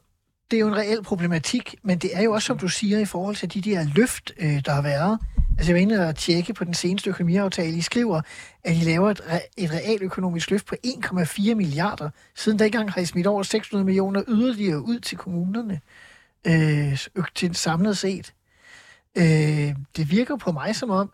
det 0.51 0.57
er 0.57 0.61
jo 0.61 0.69
en 0.69 0.77
reel 0.77 1.03
problematik, 1.03 1.75
men 1.83 1.99
det 1.99 2.11
er 2.15 2.23
jo 2.23 2.33
også, 2.33 2.47
som 2.47 2.59
du 2.59 2.69
siger, 2.69 2.99
i 2.99 3.05
forhold 3.05 3.37
til 3.37 3.55
de 3.55 3.61
der 3.71 3.87
løft, 3.95 4.33
øh, 4.39 4.65
der 4.65 4.73
har 4.73 4.83
været. 4.83 5.19
Altså, 5.59 5.73
jeg 5.73 5.75
var 5.75 5.81
inde 5.81 6.09
og 6.09 6.17
tjekke 6.17 6.55
på 6.55 6.65
den 6.65 6.75
seneste 6.75 7.11
økonomiaftale. 7.11 7.77
I 7.77 7.81
skriver, 7.81 8.21
at 8.65 8.77
I 8.77 8.81
laver 8.81 9.11
et, 9.11 9.21
re- 9.21 9.49
et 9.57 9.71
reelt 9.71 10.03
økonomisk 10.03 10.51
løft 10.51 10.67
på 10.67 10.77
1,4 10.87 11.55
milliarder. 11.55 12.11
Siden 12.37 12.59
dengang 12.59 12.93
har 12.93 13.01
I 13.01 13.05
smidt 13.05 13.27
over 13.27 13.43
600 13.43 13.85
millioner 13.85 14.23
yderligere 14.29 14.83
ud 14.83 14.99
til 14.99 15.19
kommunerne 15.19 15.81
øh, 16.47 16.99
til 17.35 17.55
samlet 17.55 17.99
set. 17.99 18.35
Øh, 19.19 19.75
det 19.97 20.11
virker 20.11 20.37
på 20.37 20.53
mig 20.53 20.77
som 20.77 20.91
om, 20.91 21.13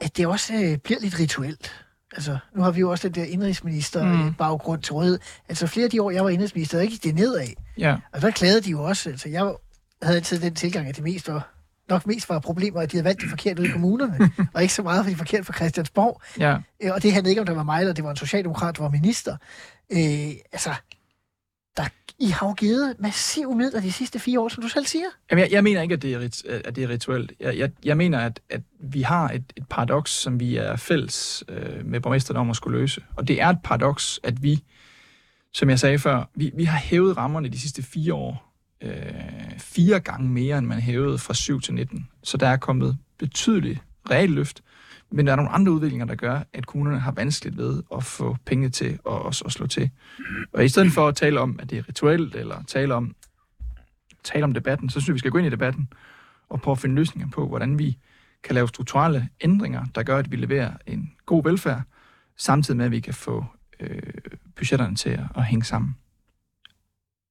at 0.00 0.16
det 0.16 0.26
også 0.26 0.54
øh, 0.54 0.78
bliver 0.78 1.00
lidt 1.00 1.20
rituelt. 1.20 1.84
Altså, 2.12 2.38
nu 2.54 2.62
har 2.62 2.70
vi 2.70 2.80
jo 2.80 2.90
også 2.90 3.08
den 3.08 3.14
der 3.14 3.24
indrigsminister 3.24 4.04
mm. 4.04 4.34
baggrund 4.34 4.82
til 4.82 4.92
rådighed. 4.92 5.18
Altså, 5.48 5.66
flere 5.66 5.84
af 5.84 5.90
de 5.90 6.02
år, 6.02 6.10
jeg 6.10 6.24
var 6.24 6.30
indrigsminister, 6.30 6.78
der 6.78 6.86
gik 6.86 7.04
det 7.04 7.14
nedad. 7.14 7.48
Ja. 7.78 7.96
Og 8.12 8.22
der 8.22 8.30
klagede 8.30 8.60
de 8.60 8.70
jo 8.70 8.82
også. 8.82 9.10
Altså, 9.10 9.28
jeg 9.28 9.54
havde 10.02 10.16
altid 10.16 10.40
den 10.40 10.54
tilgang, 10.54 10.88
at 10.88 10.96
det 10.96 11.04
mest 11.04 11.28
var 11.28 11.55
nok 11.88 12.06
mest 12.06 12.28
var 12.28 12.38
problemer, 12.38 12.80
at 12.80 12.92
de 12.92 12.96
havde 12.96 13.04
valgt 13.04 13.20
det 13.20 13.28
forkert 13.28 13.58
ud 13.58 13.64
i 13.64 13.68
kommunerne, 13.68 14.30
og 14.54 14.62
ikke 14.62 14.74
så 14.74 14.82
meget 14.82 15.04
for 15.04 15.10
de 15.10 15.16
forkert 15.16 15.46
for 15.46 15.52
Christiansborg. 15.52 16.20
Ja. 16.38 16.56
Øh, 16.82 16.92
og 16.92 17.02
det 17.02 17.12
handlede 17.12 17.30
ikke 17.30 17.40
om, 17.40 17.46
det 17.46 17.56
var 17.56 17.62
mig, 17.62 17.80
eller 17.80 17.94
det 17.94 18.04
var 18.04 18.10
en 18.10 18.16
socialdemokrat, 18.16 18.76
der 18.76 18.82
var 18.82 18.90
minister. 18.90 19.36
Øh, 19.92 20.30
altså, 20.52 20.70
der, 21.76 21.84
I 22.18 22.26
har 22.26 22.46
jo 22.46 22.52
givet 22.52 22.94
massiv 22.98 23.54
midler 23.54 23.80
de 23.80 23.92
sidste 23.92 24.18
fire 24.18 24.40
år, 24.40 24.48
som 24.48 24.62
du 24.62 24.68
selv 24.68 24.86
siger. 24.86 25.06
Jamen, 25.30 25.42
jeg, 25.42 25.52
jeg 25.52 25.64
mener 25.64 25.82
ikke, 25.82 25.92
at 25.92 26.02
det 26.02 26.14
er, 26.14 26.18
rit, 26.18 26.44
at 26.44 26.76
det 26.76 26.84
er 26.84 26.88
rituelt. 26.88 27.32
Jeg, 27.40 27.58
jeg, 27.58 27.70
jeg 27.84 27.96
mener, 27.96 28.18
at, 28.18 28.40
at 28.50 28.60
vi 28.80 29.02
har 29.02 29.28
et, 29.28 29.52
et 29.56 29.68
paradoks, 29.68 30.10
som 30.10 30.40
vi 30.40 30.56
er 30.56 30.76
fælles 30.76 31.44
øh, 31.48 31.86
med 31.86 32.00
borgmesteren 32.00 32.36
om 32.36 32.50
at 32.50 32.56
skulle 32.56 32.78
løse. 32.78 33.02
Og 33.16 33.28
det 33.28 33.40
er 33.40 33.48
et 33.48 33.58
paradoks, 33.64 34.20
at 34.22 34.42
vi, 34.42 34.64
som 35.52 35.70
jeg 35.70 35.78
sagde 35.80 35.98
før, 35.98 36.30
vi, 36.34 36.50
vi 36.54 36.64
har 36.64 36.78
hævet 36.78 37.16
rammerne 37.16 37.48
de 37.48 37.60
sidste 37.60 37.82
fire 37.82 38.14
år 38.14 38.45
øh, 38.80 39.58
fire 39.58 40.00
gange 40.00 40.28
mere, 40.28 40.58
end 40.58 40.66
man 40.66 40.80
hævede 40.80 41.18
fra 41.18 41.34
7 41.34 41.60
til 41.60 41.74
19. 41.74 42.08
Så 42.22 42.36
der 42.36 42.48
er 42.48 42.56
kommet 42.56 42.98
betydeligt 43.18 43.80
realløft. 44.10 44.62
Men 45.10 45.26
der 45.26 45.32
er 45.32 45.36
nogle 45.36 45.50
andre 45.50 45.72
udviklinger, 45.72 46.06
der 46.06 46.14
gør, 46.14 46.40
at 46.52 46.66
kommunerne 46.66 47.00
har 47.00 47.12
vanskeligt 47.12 47.56
ved 47.56 47.82
at 47.96 48.04
få 48.04 48.36
penge 48.44 48.68
til 48.68 48.92
at, 48.92 48.98
også 49.04 49.44
at 49.44 49.52
slå 49.52 49.66
til. 49.66 49.90
Og 50.52 50.64
i 50.64 50.68
stedet 50.68 50.92
for 50.92 51.08
at 51.08 51.16
tale 51.16 51.40
om, 51.40 51.58
at 51.62 51.70
det 51.70 51.78
er 51.78 51.88
rituelt, 51.88 52.34
eller 52.34 52.62
tale 52.62 52.94
om, 52.94 53.14
tale 54.24 54.44
om 54.44 54.52
debatten, 54.52 54.90
så 54.90 55.00
synes 55.00 55.08
jeg, 55.08 55.14
vi 55.14 55.18
skal 55.18 55.30
gå 55.30 55.38
ind 55.38 55.46
i 55.46 55.50
debatten 55.50 55.88
og 56.48 56.60
prøve 56.60 56.72
at 56.72 56.78
finde 56.78 56.94
løsninger 56.94 57.30
på, 57.30 57.48
hvordan 57.48 57.78
vi 57.78 57.98
kan 58.42 58.54
lave 58.54 58.68
strukturelle 58.68 59.28
ændringer, 59.40 59.84
der 59.94 60.02
gør, 60.02 60.18
at 60.18 60.30
vi 60.30 60.36
leverer 60.36 60.72
en 60.86 61.12
god 61.26 61.44
velfærd, 61.44 61.82
samtidig 62.36 62.76
med, 62.76 62.84
at 62.84 62.90
vi 62.90 63.00
kan 63.00 63.14
få 63.14 63.44
øh, 63.80 64.02
budgetterne 64.56 64.96
til 64.96 65.10
at, 65.10 65.24
at 65.36 65.44
hænge 65.44 65.64
sammen. 65.64 65.96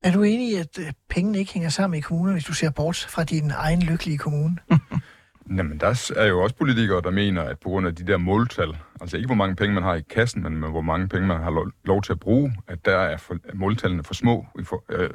Er 0.05 0.11
du 0.11 0.23
enig 0.23 0.51
i, 0.51 0.55
at 0.55 0.79
øh, 0.79 0.93
pengene 1.09 1.37
ikke 1.37 1.53
hænger 1.53 1.69
sammen 1.69 1.97
i 1.97 2.01
kommunen, 2.01 2.33
hvis 2.33 2.43
du 2.43 2.53
ser 2.53 2.69
bort 2.69 3.07
fra 3.09 3.23
din 3.23 3.51
egen 3.51 3.81
lykkelige 3.81 4.17
kommune? 4.17 4.57
Jamen, 5.57 5.79
der 5.79 6.11
er 6.15 6.25
jo 6.25 6.43
også 6.43 6.55
politikere, 6.55 7.01
der 7.01 7.11
mener, 7.11 7.41
at 7.41 7.59
på 7.59 7.69
grund 7.69 7.87
af 7.87 7.95
de 7.95 8.07
der 8.07 8.17
måltal, 8.17 8.77
altså 9.01 9.17
ikke 9.17 9.27
hvor 9.27 9.35
mange 9.35 9.55
penge 9.55 9.73
man 9.73 9.83
har 9.83 9.95
i 9.95 10.01
kassen, 10.01 10.43
men 10.43 10.53
hvor 10.53 10.81
mange 10.81 11.07
penge 11.07 11.27
man 11.27 11.43
har 11.43 11.51
lov, 11.51 11.71
lov 11.83 12.01
til 12.01 12.11
at 12.11 12.19
bruge, 12.19 12.55
at 12.67 12.85
der 12.85 12.97
er 12.97 13.17
for, 13.17 13.37
måltallene 13.53 14.03
for 14.03 14.13
små. 14.13 14.45
For, 14.63 14.83
øh, 14.89 15.09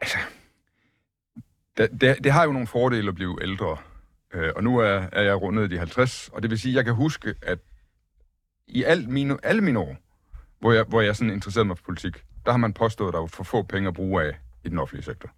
altså, 0.00 0.18
det, 1.76 1.88
det, 2.00 2.16
det 2.24 2.32
har 2.32 2.44
jo 2.44 2.52
nogle 2.52 2.66
fordele 2.66 3.08
at 3.08 3.14
blive 3.14 3.38
ældre. 3.42 3.76
Øh, 4.34 4.52
og 4.56 4.64
nu 4.64 4.78
er, 4.78 5.06
er 5.12 5.22
jeg 5.22 5.42
rundet 5.42 5.70
de 5.70 5.78
50, 5.78 6.28
og 6.32 6.42
det 6.42 6.50
vil 6.50 6.58
sige, 6.58 6.72
at 6.72 6.76
jeg 6.76 6.84
kan 6.84 6.94
huske, 6.94 7.34
at 7.42 7.58
i 8.66 8.82
alt 8.82 9.08
mine, 9.08 9.38
alle 9.42 9.62
mine 9.62 9.78
år, 9.78 9.96
hvor 10.60 10.72
jeg, 10.72 10.84
hvor 10.88 11.00
jeg 11.00 11.16
sådan 11.16 11.32
interesserede 11.32 11.66
mig 11.66 11.76
for 11.78 11.84
politik, 11.84 12.24
der 12.46 12.50
har 12.50 12.58
man 12.58 12.72
påstået, 12.72 13.08
at 13.08 13.14
der 13.14 13.20
var 13.20 13.26
for 13.26 13.44
få 13.44 13.62
penge 13.62 13.88
at 13.88 13.94
bruge 13.94 14.22
af 14.22 14.38
i 14.64 14.68
den 14.68 14.78
offentlige 14.78 15.04
sektor. 15.04 15.30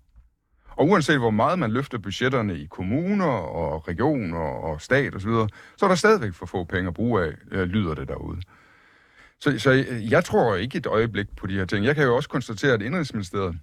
Og 0.76 0.86
uanset 0.86 1.18
hvor 1.18 1.30
meget 1.30 1.58
man 1.58 1.70
løfter 1.70 1.98
budgetterne 1.98 2.58
i 2.58 2.66
kommuner 2.66 3.26
og 3.26 3.88
regioner 3.88 4.38
og 4.38 4.80
stat 4.80 5.14
osv., 5.14 5.30
så, 5.30 5.48
så 5.76 5.86
er 5.86 5.88
der 5.88 5.96
stadigvæk 5.96 6.34
for 6.34 6.46
få 6.46 6.64
penge 6.64 6.88
at 6.88 6.94
bruge 6.94 7.24
af, 7.24 7.32
øh, 7.50 7.68
lyder 7.68 7.94
det 7.94 8.08
derude. 8.08 8.40
Så, 9.40 9.58
så 9.58 9.72
øh, 9.72 10.12
jeg 10.12 10.24
tror 10.24 10.56
ikke 10.56 10.78
et 10.78 10.86
øjeblik 10.86 11.36
på 11.36 11.46
de 11.46 11.54
her 11.54 11.64
ting. 11.64 11.84
Jeg 11.84 11.94
kan 11.94 12.04
jo 12.04 12.16
også 12.16 12.28
konstatere, 12.28 12.72
at 12.72 12.82
Indrigsministeriet 12.82 13.58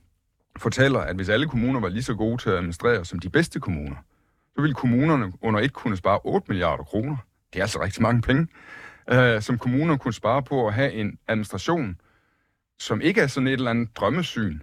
fortæller, 0.58 1.00
at 1.00 1.16
hvis 1.16 1.30
alle 1.30 1.48
kommuner 1.48 1.80
var 1.80 1.90
lige 1.90 2.04
så 2.04 2.14
gode 2.14 2.38
til 2.38 2.50
at 2.50 2.56
administrere 2.56 3.06
som 3.06 3.20
de 3.20 3.30
bedste 3.30 3.60
kommuner, 3.60 3.96
så 4.56 4.62
ville 4.62 4.74
kommunerne 4.74 5.34
under 5.42 5.60
et 5.60 5.74
kunne 5.74 5.98
spare 5.98 6.20
8 6.24 6.46
milliarder 6.50 6.84
kroner. 6.84 7.18
Det 7.54 7.60
er 7.60 7.64
altså 7.64 7.82
rigtig 7.82 8.02
mange 8.02 8.22
penge, 8.22 8.48
øh, 9.12 9.42
som 9.42 9.58
kommuner 9.58 9.98
kunne 9.98 10.14
spare 10.14 10.44
på 10.44 10.68
at 10.68 10.74
have 10.74 10.92
en 10.92 11.18
administration, 11.28 11.98
som 12.80 13.02
ikke 13.02 13.22
er 13.22 13.28
sådan 13.28 13.48
et 13.48 13.54
eller 13.54 13.72
andet 13.72 13.98
drømmesyn, 13.98 14.60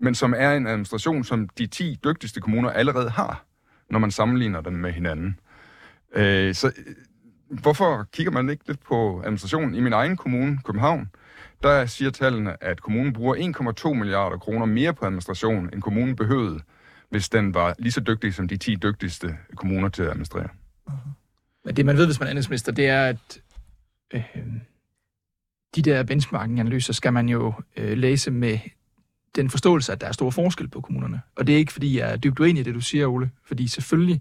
men 0.00 0.14
som 0.14 0.34
er 0.36 0.52
en 0.52 0.66
administration, 0.66 1.24
som 1.24 1.48
de 1.48 1.66
10 1.66 1.98
dygtigste 2.04 2.40
kommuner 2.40 2.70
allerede 2.70 3.10
har, 3.10 3.44
når 3.90 3.98
man 3.98 4.10
sammenligner 4.10 4.60
dem 4.60 4.72
med 4.72 4.92
hinanden. 4.92 5.38
Øh, 6.14 6.54
så 6.54 6.66
øh, 6.66 6.94
hvorfor 7.48 8.06
kigger 8.12 8.32
man 8.32 8.50
ikke 8.50 8.66
lidt 8.66 8.80
på 8.80 9.20
administrationen? 9.20 9.74
I 9.74 9.80
min 9.80 9.92
egen 9.92 10.16
kommune, 10.16 10.58
København, 10.64 11.10
der 11.62 11.86
siger 11.86 12.10
tallene, 12.10 12.64
at 12.64 12.82
kommunen 12.82 13.12
bruger 13.12 13.74
1,2 13.86 13.94
milliarder 13.94 14.38
kroner 14.38 14.66
mere 14.66 14.94
på 14.94 15.06
administration, 15.06 15.70
end 15.72 15.82
kommunen 15.82 16.16
behøvede, 16.16 16.60
hvis 17.10 17.28
den 17.28 17.54
var 17.54 17.74
lige 17.78 17.92
så 17.92 18.00
dygtig 18.00 18.34
som 18.34 18.48
de 18.48 18.56
10 18.56 18.74
dygtigste 18.74 19.36
kommuner 19.56 19.88
til 19.88 20.02
at 20.02 20.08
administrere. 20.08 20.48
Men 21.64 21.76
det, 21.76 21.86
man 21.86 21.96
ved, 21.96 22.06
hvis 22.06 22.20
man 22.20 22.26
er 22.26 22.30
andelsminister, 22.30 22.72
det 22.72 22.86
er, 22.88 23.08
at 23.08 23.40
øh, 24.14 24.36
de 25.74 25.82
der 25.82 26.02
benchmarking-analyser 26.02 26.92
skal 26.92 27.12
man 27.12 27.28
jo 27.28 27.52
øh, 27.76 27.98
læse 27.98 28.30
med 28.30 28.58
den 29.36 29.50
forståelse, 29.50 29.92
at 29.92 30.00
der 30.00 30.06
er 30.06 30.12
stor 30.12 30.30
forskel 30.30 30.68
på 30.68 30.80
kommunerne. 30.80 31.20
Og 31.36 31.46
det 31.46 31.52
er 31.52 31.56
ikke, 31.56 31.72
fordi 31.72 31.98
jeg 31.98 32.12
er 32.12 32.16
dybt 32.16 32.40
uenig 32.40 32.60
i 32.60 32.62
det, 32.62 32.74
du 32.74 32.80
siger, 32.80 33.06
Ole. 33.06 33.30
Fordi 33.46 33.68
selvfølgelig 33.68 34.20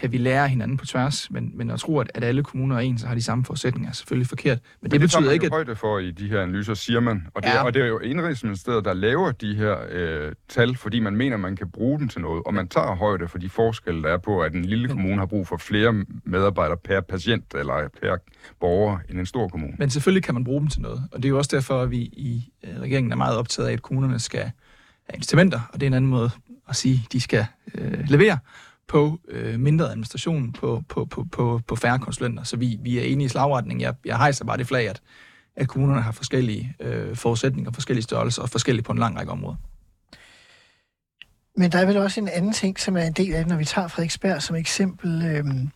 kan 0.00 0.12
vi 0.12 0.18
lære 0.18 0.48
hinanden 0.48 0.76
på 0.76 0.86
tværs, 0.86 1.30
men, 1.30 1.50
men 1.54 1.70
at 1.70 1.80
tro, 1.80 1.98
at, 1.98 2.10
at 2.14 2.24
alle 2.24 2.42
kommuner 2.42 2.76
er 2.76 2.80
ens 2.80 3.02
og 3.02 3.08
har 3.08 3.14
de 3.14 3.22
samme 3.22 3.44
forudsætninger, 3.44 3.88
er 3.90 3.94
selvfølgelig 3.94 4.26
forkert. 4.28 4.58
Men, 4.58 4.68
Men 4.82 4.90
det, 4.90 5.00
det 5.00 5.00
betyder 5.00 5.30
ikke, 5.30 5.46
at... 5.46 5.52
højde 5.52 5.76
for 5.76 5.98
i 5.98 6.10
de 6.10 6.28
her 6.28 6.42
analyser, 6.42 6.74
siger 6.74 7.00
man. 7.00 7.26
Og 7.34 7.42
det, 7.42 7.48
Ja. 7.48 7.62
og 7.64 7.74
det 7.74 7.82
er 7.82 7.86
jo 7.86 7.98
Indrigsministeriet, 7.98 8.84
der 8.84 8.94
laver 8.94 9.32
de 9.32 9.54
her 9.54 9.76
øh, 9.90 10.32
tal, 10.48 10.76
fordi 10.76 11.00
man 11.00 11.16
mener, 11.16 11.36
man 11.36 11.56
kan 11.56 11.70
bruge 11.70 11.98
dem 11.98 12.08
til 12.08 12.20
noget. 12.20 12.42
Og 12.46 12.54
man 12.54 12.68
tager 12.68 12.94
højde 12.96 13.28
for 13.28 13.38
de 13.38 13.48
forskelle, 13.48 14.02
der 14.02 14.08
er 14.08 14.18
på, 14.18 14.40
at 14.42 14.52
en 14.52 14.64
lille 14.64 14.88
kommune 14.88 15.18
har 15.18 15.26
brug 15.26 15.46
for 15.46 15.56
flere 15.56 16.04
medarbejdere 16.24 16.76
per 16.76 17.00
patient 17.00 17.54
eller 17.54 17.88
per 18.02 18.16
borger 18.60 18.98
end 19.10 19.18
en 19.18 19.26
stor 19.26 19.48
kommune. 19.48 19.72
Men 19.78 19.90
selvfølgelig 19.90 20.22
kan 20.22 20.34
man 20.34 20.44
bruge 20.44 20.60
dem 20.60 20.68
til 20.68 20.82
noget. 20.82 21.02
Og 21.12 21.16
det 21.18 21.24
er 21.24 21.30
jo 21.30 21.38
også 21.38 21.56
derfor, 21.56 21.82
at 21.82 21.90
vi 21.90 21.98
i 21.98 22.52
øh, 22.64 22.80
regeringen 22.80 23.12
er 23.12 23.16
meget 23.16 23.36
optaget 23.36 23.68
af, 23.68 23.72
at 23.72 23.82
kommunerne 23.82 24.18
skal 24.18 24.40
have 24.40 25.14
incitamenter, 25.14 25.60
og 25.72 25.80
det 25.80 25.86
er 25.86 25.90
en 25.90 25.94
anden 25.94 26.10
måde 26.10 26.30
at 26.68 26.76
sige, 26.76 27.02
at 27.06 27.12
de 27.12 27.20
skal 27.20 27.46
øh, 27.74 27.98
levere 28.08 28.38
på 28.88 29.18
øh, 29.28 29.60
mindre 29.60 29.90
administration, 29.90 30.52
på, 30.52 30.82
på, 30.88 31.04
på, 31.04 31.24
på, 31.32 31.60
på 31.66 31.76
færre 31.76 31.98
konsulenter. 31.98 32.42
Så 32.42 32.56
vi, 32.56 32.78
vi 32.82 32.98
er 32.98 33.02
enige 33.02 33.26
i 33.26 33.28
slagretningen. 33.28 33.80
Jeg, 33.80 33.94
jeg 34.04 34.16
hejser 34.16 34.44
bare 34.44 34.56
det 34.56 34.66
flag, 34.66 34.88
at, 34.88 35.00
at 35.56 35.68
kommunerne 35.68 36.02
har 36.02 36.12
forskellige 36.12 36.74
øh, 36.80 37.16
forudsætninger, 37.16 37.72
forskellige 37.72 38.02
størrelser 38.02 38.42
og 38.42 38.50
forskellige 38.50 38.84
på 38.84 38.92
en 38.92 38.98
lang 38.98 39.18
række 39.18 39.32
områder. 39.32 39.56
Men 41.56 41.72
der 41.72 41.78
er 41.78 41.86
vel 41.86 41.96
også 41.96 42.20
en 42.20 42.28
anden 42.28 42.52
ting, 42.52 42.80
som 42.80 42.96
er 42.96 43.02
en 43.02 43.12
del 43.12 43.34
af 43.34 43.38
det, 43.38 43.48
når 43.48 43.56
vi 43.56 43.64
tager 43.64 43.88
Frederiksberg 43.88 44.42
som 44.42 44.56
eksempel. 44.56 45.24
Øhm, 45.26 45.70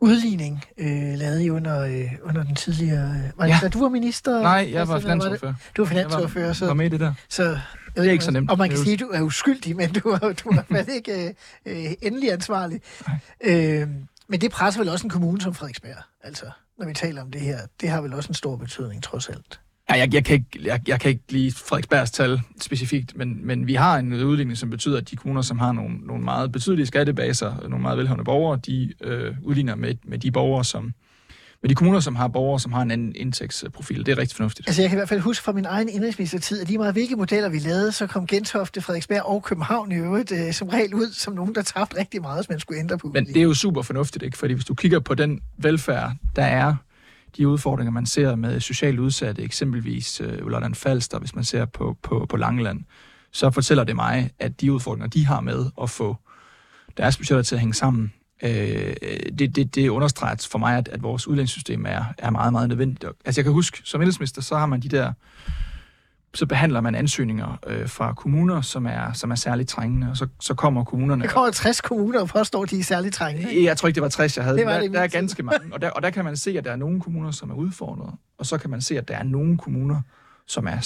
udligning, 0.00 0.64
øh, 0.78 1.14
lavet 1.18 1.40
I 1.40 1.50
under, 1.50 1.80
øh, 1.80 2.12
under 2.22 2.42
den 2.42 2.54
tidligere... 2.54 3.10
Øh, 3.10 3.38
var 3.38 3.44
det, 3.46 3.52
Ja. 3.52 3.58
da 3.62 3.68
du 3.68 3.80
var 3.82 3.88
minister? 3.88 4.42
Nej, 4.42 4.68
jeg 4.72 4.88
var 4.88 4.94
det? 4.94 5.02
finansordfører. 5.02 5.54
Du 5.76 5.82
var 5.82 5.88
finansordfører, 5.88 6.46
Jeg 6.46 6.56
så... 6.56 6.66
var 6.66 6.74
med 6.74 6.86
i 6.86 6.88
det 6.88 7.00
der. 7.00 7.12
så 7.28 7.42
jeg 7.44 7.60
ved 7.94 8.06
er 8.06 8.12
ikke 8.12 8.24
så 8.24 8.30
nemt. 8.30 8.50
Og 8.50 8.58
man 8.58 8.68
kan 8.68 8.76
Det 8.78 8.84
sige, 8.84 8.94
at 8.94 9.00
du 9.00 9.06
er 9.08 9.20
uskyldig, 9.20 9.76
men 9.76 9.92
du 9.92 10.08
er, 10.08 10.18
du 10.18 10.48
er 10.48 10.62
fald 10.72 10.88
ikke 10.88 11.26
øh, 11.66 11.86
øh, 11.86 11.92
endelig 12.02 12.32
ansvarlig. 12.32 12.80
Øh, 13.44 13.88
men 14.28 14.40
det 14.40 14.50
presser 14.50 14.80
vel 14.80 14.88
også 14.88 15.06
en 15.06 15.10
kommune 15.10 15.40
som 15.40 15.54
Frederiksberg, 15.54 15.96
altså, 16.24 16.46
når 16.78 16.86
vi 16.86 16.94
taler 16.94 17.22
om 17.22 17.30
det 17.30 17.40
her. 17.40 17.58
Det 17.80 17.88
har 17.88 18.00
vel 18.00 18.14
også 18.14 18.28
en 18.28 18.34
stor 18.34 18.56
betydning, 18.56 19.02
trods 19.02 19.28
alt. 19.28 19.60
Ja, 19.90 19.94
jeg, 19.94 20.14
jeg, 20.14 20.24
kan 20.24 20.34
ikke, 20.34 20.60
jeg, 20.64 20.80
jeg 20.88 21.00
kan 21.00 21.08
ikke 21.08 21.22
lide 21.28 21.52
Frederiksbergs 21.52 22.10
tal 22.10 22.40
specifikt, 22.60 23.16
men, 23.16 23.46
men 23.46 23.66
vi 23.66 23.74
har 23.74 23.98
en 23.98 24.12
udligning, 24.12 24.58
som 24.58 24.70
betyder, 24.70 24.98
at 24.98 25.10
de 25.10 25.16
kommuner, 25.16 25.42
som 25.42 25.58
har 25.58 25.72
nogle, 25.72 25.96
nogle 25.96 26.24
meget 26.24 26.52
betydelige 26.52 26.86
skattebaser, 26.86 27.68
nogle 27.68 27.82
meget 27.82 27.98
velhavende 27.98 28.24
borgere, 28.24 28.60
de 28.66 28.92
øh, 29.00 29.34
udligner 29.42 29.74
med, 29.74 29.94
med 30.04 30.18
de 30.18 30.32
borgere, 30.32 30.64
som 30.64 30.92
med 31.62 31.68
de 31.68 31.74
kommuner, 31.74 32.00
som 32.00 32.16
har 32.16 32.28
borgere, 32.28 32.60
som 32.60 32.72
har 32.72 32.82
en 32.82 32.90
anden 32.90 33.12
indtægtsprofil. 33.16 34.06
Det 34.06 34.12
er 34.12 34.18
rigtig 34.18 34.36
fornuftigt. 34.36 34.68
Altså, 34.68 34.82
jeg 34.82 34.90
kan 34.90 34.96
i 34.96 34.98
hvert 34.98 35.08
fald 35.08 35.20
huske 35.20 35.44
fra 35.44 35.52
min 35.52 35.64
egen 35.64 35.88
indrigsministertid, 35.88 36.60
at 36.60 36.66
lige 36.66 36.78
meget 36.78 36.94
hvilke 36.94 37.16
modeller 37.16 37.48
vi 37.48 37.58
lavede, 37.58 37.92
så 37.92 38.06
kom 38.06 38.26
Gentofte, 38.26 38.80
Frederiksberg 38.80 39.22
og 39.22 39.42
København 39.42 39.92
i 39.92 39.94
øvrigt 39.94 40.32
øh, 40.32 40.52
som 40.52 40.68
regel 40.68 40.94
ud 40.94 41.12
som 41.12 41.34
nogen, 41.34 41.54
der 41.54 41.62
tabte 41.62 41.96
rigtig 41.98 42.22
meget, 42.22 42.38
hvis 42.38 42.48
man 42.48 42.60
skulle 42.60 42.80
ændre 42.80 42.98
på 42.98 43.10
Men 43.14 43.26
det 43.26 43.36
er 43.36 43.42
jo 43.42 43.54
super 43.54 43.82
fornuftigt, 43.82 44.24
ikke? 44.24 44.38
Fordi 44.38 44.54
hvis 44.54 44.64
du 44.64 44.74
kigger 44.74 45.00
på 45.00 45.14
den 45.14 45.40
velfærd, 45.58 46.12
der 46.36 46.44
er, 46.44 46.74
de 47.36 47.48
udfordringer, 47.48 47.92
man 47.92 48.06
ser 48.06 48.34
med 48.34 48.60
socialt 48.60 48.98
udsatte, 48.98 49.42
eksempelvis 49.42 50.20
øh, 50.20 50.46
Ulland 50.46 50.74
Falster, 50.74 51.18
hvis 51.18 51.34
man 51.34 51.44
ser 51.44 51.64
på, 51.64 51.96
på, 52.02 52.26
på 52.28 52.36
Langeland, 52.36 52.84
så 53.32 53.50
fortæller 53.50 53.84
det 53.84 53.96
mig, 53.96 54.30
at 54.38 54.60
de 54.60 54.72
udfordringer, 54.72 55.08
de 55.08 55.26
har 55.26 55.40
med 55.40 55.66
at 55.82 55.90
få 55.90 56.16
deres 56.96 57.16
budgetter 57.16 57.42
til 57.42 57.54
at 57.54 57.60
hænge 57.60 57.74
sammen, 57.74 58.12
øh, 58.42 58.94
det, 59.38 59.56
det, 59.56 59.74
det 59.74 59.88
understreger 59.88 60.46
for 60.50 60.58
mig, 60.58 60.76
at, 60.76 60.88
at 60.88 61.02
vores 61.02 61.28
udlændingssystem 61.28 61.86
er, 61.86 62.04
er 62.18 62.30
meget, 62.30 62.52
meget 62.52 62.68
nødvendigt. 62.68 63.04
Altså 63.24 63.40
jeg 63.40 63.44
kan 63.44 63.52
huske, 63.52 63.80
som 63.84 64.00
indelsminister, 64.00 64.42
så 64.42 64.56
har 64.56 64.66
man 64.66 64.80
de 64.80 64.88
der 64.88 65.12
så 66.36 66.46
behandler 66.46 66.80
man 66.80 66.94
ansøgninger 66.94 67.58
øh, 67.66 67.88
fra 67.88 68.12
kommuner, 68.12 68.60
som 68.60 68.86
er, 68.86 69.12
som 69.12 69.30
er 69.30 69.34
særligt 69.34 69.68
trængende, 69.68 70.10
og 70.10 70.16
så, 70.16 70.26
så 70.40 70.54
kommer 70.54 70.84
kommunerne... 70.84 71.22
Der 71.22 71.28
kommer 71.28 71.50
60 71.50 71.80
kommuner 71.80 72.20
og 72.20 72.28
påstår, 72.28 72.64
de 72.64 72.78
er 72.78 72.82
særligt 72.82 73.14
trængende. 73.14 73.64
Jeg 73.64 73.76
tror 73.76 73.86
ikke, 73.86 73.94
det 73.94 74.02
var 74.02 74.08
60, 74.08 74.36
jeg 74.36 74.44
havde. 74.44 74.58
Det 74.58 74.66
var 74.66 74.72
der, 74.72 74.80
det 74.80 74.92
der 74.92 75.00
er 75.00 75.06
ganske 75.06 75.42
mange. 75.42 75.74
Og 75.74 75.82
der, 75.82 75.90
og 75.90 76.02
der 76.02 76.10
kan 76.10 76.24
man 76.24 76.36
se, 76.36 76.58
at 76.58 76.64
der 76.64 76.72
er 76.72 76.76
nogle 76.76 77.00
kommuner, 77.00 77.30
som 77.30 77.50
er 77.50 77.54
udfordret. 77.54 78.14
Og 78.38 78.46
så 78.46 78.58
kan 78.58 78.70
man 78.70 78.80
se, 78.80 78.98
at 78.98 79.08
der 79.08 79.16
er 79.16 79.22
nogle 79.22 79.58
kommuner, 79.58 80.00
som 80.46 80.66
er, 80.66 80.80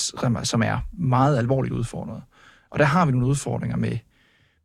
som 0.45 0.63
er, 0.63 0.79
meget 0.93 1.39
alvorligt 1.39 1.75
udfordret. 1.75 2.23
Og 2.71 2.79
der 2.79 2.85
har 2.85 3.07
vi 3.07 3.13
nogle 3.13 3.27
udfordringer 3.27 3.77
med, 3.77 3.99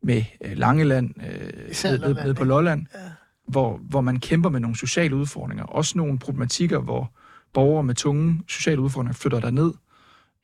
med 0.03 0.23
øh, 0.45 0.57
Langeland, 0.57 1.13
øh, 1.27 1.71
Især 1.71 1.91
ned, 1.91 1.99
ned, 1.99 2.07
Lolland, 2.07 2.27
ned 2.27 2.33
på? 2.33 2.43
Lolland, 2.43 2.85
ja. 2.95 2.99
hvor, 3.47 3.79
hvor 3.89 4.01
man 4.01 4.19
kæmper 4.19 4.49
med 4.49 4.59
nogle 4.59 4.77
sociale 4.77 5.15
udfordringer. 5.15 5.63
Også 5.63 5.97
nogle 5.97 6.19
problematikker, 6.19 6.79
hvor 6.79 7.11
borgere 7.53 7.83
med 7.83 7.95
tunge 7.95 8.41
sociale 8.47 8.81
udfordringer 8.81 9.13
flytter 9.13 9.39
derned, 9.39 9.73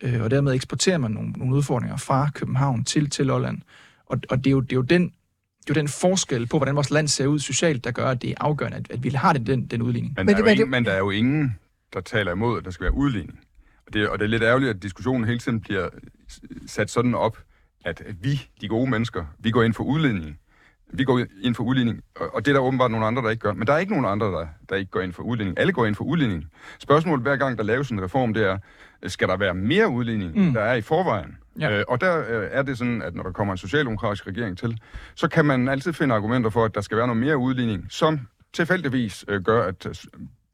øh, 0.04 0.22
og 0.22 0.32
dermed 0.32 0.54
eksporterer 0.54 0.98
man 0.98 1.12
nogle, 1.12 1.32
nogle 1.32 1.56
udfordringer 1.56 1.98
fra 1.98 2.30
København 2.36 2.84
til, 2.84 3.10
til 3.10 3.26
Lolland. 3.26 3.62
Og, 4.06 4.20
og 4.30 4.38
det, 4.38 4.48
er 4.48 4.52
jo, 4.52 4.60
det, 4.62 4.72
er 4.72 4.76
jo 4.76 4.82
den, 4.82 5.04
det 5.04 5.70
er 5.70 5.74
jo 5.74 5.74
den 5.74 5.88
forskel 5.88 6.48
på, 6.48 6.58
hvordan 6.58 6.76
vores 6.76 6.92
land 6.92 7.08
ser 7.08 7.28
ud 7.28 7.40
socialt, 7.40 7.84
der 7.84 7.92
gør, 7.92 8.08
at 8.08 8.22
det 8.22 8.30
er 8.30 8.36
afgørende, 8.40 8.78
at, 8.78 8.92
at 8.92 9.04
vi 9.04 9.10
har 9.10 9.34
den, 9.34 9.46
den, 9.46 9.66
den 9.66 9.82
udligning. 9.82 10.14
Men, 10.18 10.26
Men 10.26 10.36
der 10.36 10.42
det- 10.44 10.50
er 10.52 10.56
jo 10.56 10.56
men 10.56 10.58
ingen, 10.60 10.72
men 10.72 10.86
der 10.86 10.92
er 10.92 10.98
jo 10.98 11.10
ingen, 11.10 11.56
der 11.94 12.02
taler 12.02 12.32
imod, 12.32 12.58
at 12.60 12.66
der 12.66 12.72
skal 12.72 12.84
være 12.84 12.94
udligning. 12.94 13.40
Og 13.88 13.94
det, 13.94 14.10
og 14.10 14.20
det 14.20 14.26
er 14.26 14.30
lidt 14.30 14.44
ærgerligt, 14.44 14.70
at 14.70 14.84
diskussionen 14.84 15.26
hele 15.28 15.40
tiden 15.40 15.60
bliver 15.62 15.90
sat 16.68 16.92
sådan 16.92 17.16
op, 17.16 17.38
at 17.86 18.02
vi, 18.22 18.42
de 18.62 18.68
gode 18.68 18.90
mennesker, 18.90 19.26
vi 19.40 19.52
går 19.52 19.64
ind 19.64 19.74
for 19.74 19.84
udligning. 19.84 20.38
Vi 20.94 21.04
går 21.04 21.26
ind 21.44 21.56
for 21.56 21.64
udligning, 21.64 22.02
og 22.16 22.46
det 22.46 22.52
er 22.52 22.56
der 22.56 22.62
åbenbart 22.62 22.92
nogle 22.92 23.06
andre, 23.06 23.22
der 23.22 23.30
ikke 23.30 23.42
gør. 23.42 23.54
Men 23.54 23.68
der 23.68 23.74
er 23.74 23.78
ikke 23.78 23.92
nogen 23.92 24.06
andre, 24.06 24.28
der, 24.28 24.48
der 24.70 24.76
ikke 24.76 24.92
går 24.92 25.02
ind 25.02 25.14
for 25.14 25.24
udligning. 25.24 25.60
Alle 25.60 25.74
går 25.74 25.86
ind 25.86 25.96
for 25.96 26.04
udligning. 26.04 26.46
Spørgsmålet 26.80 27.22
hver 27.24 27.36
gang, 27.36 27.58
der 27.58 27.64
laves 27.64 27.90
en 27.90 28.04
reform, 28.04 28.34
det 28.34 28.44
er, 28.46 28.58
skal 29.08 29.28
der 29.28 29.38
være 29.38 29.54
mere 29.54 29.90
udligning, 29.90 30.38
Mm. 30.46 30.54
der 30.54 30.62
er 30.62 30.74
i 30.76 30.82
forvejen? 30.82 31.38
Ja. 31.60 31.78
Øh, 31.80 31.84
og 31.88 32.02
der 32.02 32.20
øh, 32.42 32.48
er 32.52 32.62
det 32.62 32.78
sådan, 32.78 33.02
at 33.02 33.16
når 33.16 33.24
der 33.24 33.32
kommer 33.32 33.54
en 33.54 33.58
socialdemokratisk 33.58 34.28
regering 34.28 34.58
til, 34.58 34.78
så 35.16 35.28
kan 35.28 35.46
man 35.46 35.70
altid 35.70 35.94
finde 35.94 36.16
argumenter 36.16 36.50
for, 36.50 36.66
at 36.66 36.76
der 36.76 36.82
skal 36.82 36.98
være 36.98 37.08
noget 37.08 37.22
mere 37.22 37.38
udligning, 37.38 37.86
som 37.90 38.20
tilfældigvis 38.54 39.26
øh, 39.28 39.42
gør, 39.42 39.64
at 39.64 40.06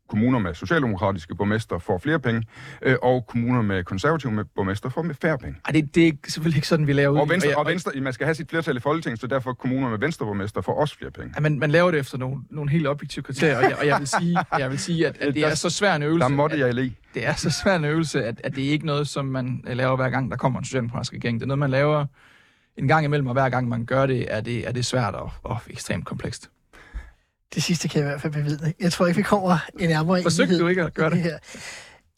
kommuner 0.10 0.40
med 0.40 0.54
socialdemokratiske 0.54 1.36
borgmester 1.36 1.80
får 1.80 1.98
flere 1.98 2.20
penge, 2.20 2.44
øh, 2.82 2.96
og 3.02 3.26
kommuner 3.28 3.62
med 3.62 3.84
konservative 3.84 4.46
borgmester 4.56 4.90
får 4.90 5.02
med 5.02 5.16
færre 5.22 5.38
penge. 5.38 5.56
Ej, 5.66 5.72
det, 5.72 5.96
det 5.96 6.08
er 6.08 6.12
selvfølgelig 6.28 6.58
ikke 6.58 6.68
sådan, 6.68 6.88
vi 6.88 6.94
laver 6.94 7.08
Og 7.08 7.14
udligning. 7.14 7.32
venstre, 7.32 7.50
jeg- 7.50 7.58
og 7.58 7.66
venstre, 7.66 7.92
man 8.02 8.14
skal 8.14 8.26
have 8.26 8.36
sit 8.36 8.50
flertal 8.50 8.78
i 8.78 8.80
Folketinget, 8.80 9.20
så 9.20 9.28
derfor 9.28 9.54
kommuner 9.54 9.90
med 9.90 9.98
venstreborgmester 10.00 10.62
får 10.62 10.74
også 10.80 10.98
flere 10.98 11.12
penge. 11.12 11.32
Ja, 11.36 11.42
man, 11.42 11.60
man 11.60 11.72
laver 11.72 11.92
det 11.92 12.00
efter 12.00 12.18
nogle, 12.18 12.42
nogle 12.50 12.72
helt 12.72 12.88
objektive 12.88 13.24
kriterier, 13.24 13.58
og 13.58 13.64
jeg, 13.64 13.76
og 13.80 13.88
jeg 13.88 14.00
vil 14.00 14.08
sige, 14.08 14.38
jeg 14.60 14.70
vil 14.72 14.80
sige 14.80 15.08
at, 15.08 15.18
at 15.22 15.34
det 15.34 15.44
er 15.46 15.56
så 15.56 15.70
svær 15.70 15.96
en 15.96 16.04
øvelse. 16.04 16.24
Der 16.24 16.28
måtte 16.36 16.60
jeg 16.60 16.74
le. 16.74 16.94
det 17.14 17.26
er 17.28 17.34
så 17.34 17.50
svær 17.64 17.76
en 17.76 17.86
øvelse, 17.86 18.24
at, 18.26 18.42
at 18.44 18.56
det 18.56 18.66
er 18.66 18.70
ikke 18.72 18.86
noget, 18.86 19.08
som 19.08 19.26
man 19.26 19.64
øh, 19.68 19.78
laver 19.78 19.96
hver 19.96 20.10
gang, 20.10 20.32
der 20.32 20.38
kommer 20.38 20.60
en 20.60 20.66
socialdemokratisk 20.66 21.14
regering. 21.14 21.40
Det 21.40 21.46
er 21.46 21.48
noget, 21.48 21.60
man 21.60 21.70
laver 21.70 22.06
en 22.78 22.88
gang 22.88 23.06
imellem, 23.06 23.28
og 23.28 23.34
hver 23.34 23.50
gang 23.50 23.68
man 23.70 23.86
gør 23.86 24.06
det, 24.06 24.26
er 24.34 24.42
det, 24.42 24.68
er 24.68 24.72
det 24.72 24.86
svært 24.86 25.16
og, 25.16 25.32
og 25.44 25.58
ekstremt 25.70 26.06
komplekst. 26.06 26.50
Det 27.56 27.64
sidste 27.64 27.88
kan 27.88 28.00
jeg 28.02 28.08
i 28.08 28.10
hvert 28.10 28.22
fald 28.22 28.34
bevidne. 28.34 28.74
Jeg 28.80 28.92
tror 28.92 29.08
ikke, 29.08 29.18
vi 29.18 29.24
kommer 29.24 29.58
en 29.80 29.90
nærmere 29.90 30.24
Forsøgte 30.24 30.60
du 30.60 30.68
ikke 30.68 30.84
at 30.84 30.94
gøre 30.94 31.08
i 31.08 31.14
det? 31.14 31.22
her. 31.22 31.38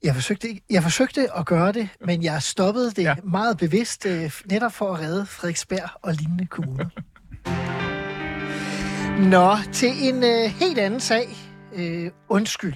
Jeg 0.03 0.13
forsøgte, 0.15 0.47
ikke, 0.49 0.61
jeg 0.69 0.83
forsøgte 0.83 1.37
at 1.37 1.45
gøre 1.45 1.71
det, 1.71 1.89
men 2.05 2.23
jeg 2.23 2.41
stoppede 2.43 2.91
det 2.91 2.97
Ja. 3.03 3.09
ja. 3.09 3.15
meget 3.23 3.57
bevidst, 3.57 4.05
øh, 4.05 4.31
netop 4.45 4.73
for 4.73 4.93
at 4.93 4.99
redde 4.99 5.25
Frederiksberg 5.25 5.89
og 6.01 6.13
lignende 6.13 6.45
kommuner. 6.45 6.85
Nå, 9.29 9.55
til 9.73 9.89
en 10.07 10.23
øh, 10.23 10.51
helt 10.59 10.79
anden 10.79 10.99
sag. 10.99 11.29
Øh, 11.75 12.11
undskyld. 12.29 12.73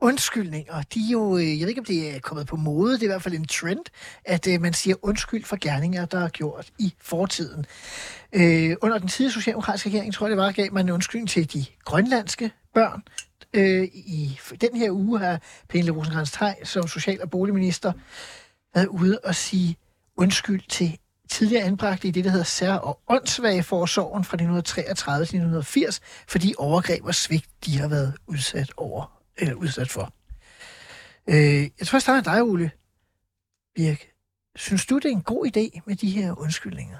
Undskyldninger, 0.00 0.82
de 0.94 1.00
er 1.00 1.12
jo, 1.12 1.36
øh, 1.36 1.58
jeg 1.58 1.60
ved 1.60 1.68
ikke, 1.68 1.78
om 1.78 1.84
det 1.84 2.16
er 2.16 2.20
kommet 2.20 2.46
på 2.46 2.56
mode, 2.56 2.92
det 2.92 3.00
er 3.00 3.04
i 3.04 3.06
hvert 3.06 3.22
fald 3.22 3.34
en 3.34 3.46
trend, 3.46 3.84
at 4.24 4.46
øh, 4.46 4.60
man 4.60 4.72
siger 4.72 4.96
undskyld 5.02 5.44
for 5.44 5.56
gerninger, 5.60 6.04
der 6.04 6.24
er 6.24 6.28
gjort 6.28 6.70
i 6.78 6.94
fortiden. 7.00 7.66
Øh, 8.32 8.76
under 8.82 8.98
den 8.98 9.08
tidlige 9.08 9.32
socialdemokratiske 9.32 9.88
regering, 9.88 10.14
tror 10.14 10.26
jeg 10.26 10.30
det 10.30 10.38
var, 10.38 10.52
gav 10.52 10.72
man 10.72 10.86
en 10.86 10.92
undskyldning 10.92 11.28
til 11.28 11.52
de 11.52 11.64
grønlandske 11.84 12.50
børn. 12.74 13.02
Øh, 13.54 13.84
I 13.84 14.38
den 14.60 14.76
her 14.76 14.90
uge 14.90 15.18
har 15.18 15.40
Pernille 15.68 15.92
rosenkrantz 15.92 16.38
som 16.64 16.88
social- 16.88 17.22
og 17.22 17.30
boligminister 17.30 17.92
været 18.74 18.86
ude 18.86 19.18
og 19.24 19.34
sige 19.34 19.76
undskyld 20.16 20.62
til 20.68 20.98
tidligere 21.30 21.64
anbragte 21.64 22.08
i 22.08 22.10
det, 22.10 22.24
der 22.24 22.30
hedder 22.30 22.44
sær- 22.44 22.74
og 22.74 23.00
åndssvageforsorgen 23.08 24.24
fra 24.24 24.36
1933 24.36 25.24
til 25.26 25.36
1980, 25.36 26.00
fordi 26.28 26.54
overgreb 26.58 27.04
og 27.04 27.14
svigt, 27.14 27.46
de 27.66 27.78
har 27.78 27.88
været 27.88 28.14
udsat 28.26 28.72
over 28.76 29.17
eller 29.38 29.54
udsat 29.54 29.90
for. 29.90 30.12
Øh, 31.28 31.36
jeg 31.78 31.86
tror, 31.86 31.96
jeg 31.96 32.02
starter 32.02 32.30
med 32.30 32.36
dig, 32.36 32.42
Ole 32.42 32.70
Birk. 33.74 34.08
Synes 34.56 34.86
du, 34.86 34.96
det 34.96 35.04
er 35.04 35.08
en 35.08 35.22
god 35.22 35.46
idé 35.46 35.80
med 35.86 35.96
de 35.96 36.10
her 36.10 36.40
undskyldninger? 36.40 36.96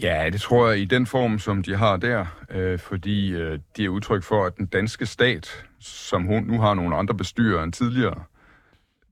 Ja, 0.00 0.30
det 0.32 0.40
tror 0.40 0.68
jeg 0.68 0.80
i 0.80 0.84
den 0.84 1.06
form, 1.06 1.38
som 1.38 1.62
de 1.62 1.76
har 1.76 1.96
der, 1.96 2.26
øh, 2.50 2.78
fordi 2.78 3.32
øh, 3.32 3.58
de 3.76 3.84
er 3.84 3.88
udtryk 3.88 4.22
for, 4.22 4.46
at 4.46 4.56
den 4.56 4.66
danske 4.66 5.06
stat, 5.06 5.64
som 5.80 6.22
hun 6.22 6.42
nu 6.44 6.60
har 6.60 6.74
nogle 6.74 6.96
andre 6.96 7.14
bestyrer 7.14 7.62
end 7.62 7.72
tidligere, 7.72 8.24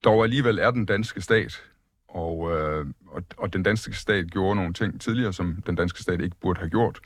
dog 0.04 0.24
alligevel 0.24 0.58
er 0.58 0.70
den 0.70 0.86
danske 0.86 1.20
stat, 1.20 1.62
og, 2.08 2.52
øh, 2.52 2.86
og, 3.06 3.22
og 3.36 3.52
den 3.52 3.62
danske 3.62 3.96
stat 3.96 4.30
gjorde 4.30 4.56
nogle 4.56 4.72
ting 4.72 5.00
tidligere, 5.00 5.32
som 5.32 5.62
den 5.66 5.74
danske 5.74 6.02
stat 6.02 6.20
ikke 6.20 6.36
burde 6.40 6.60
have 6.60 6.70
gjort. 6.70 7.00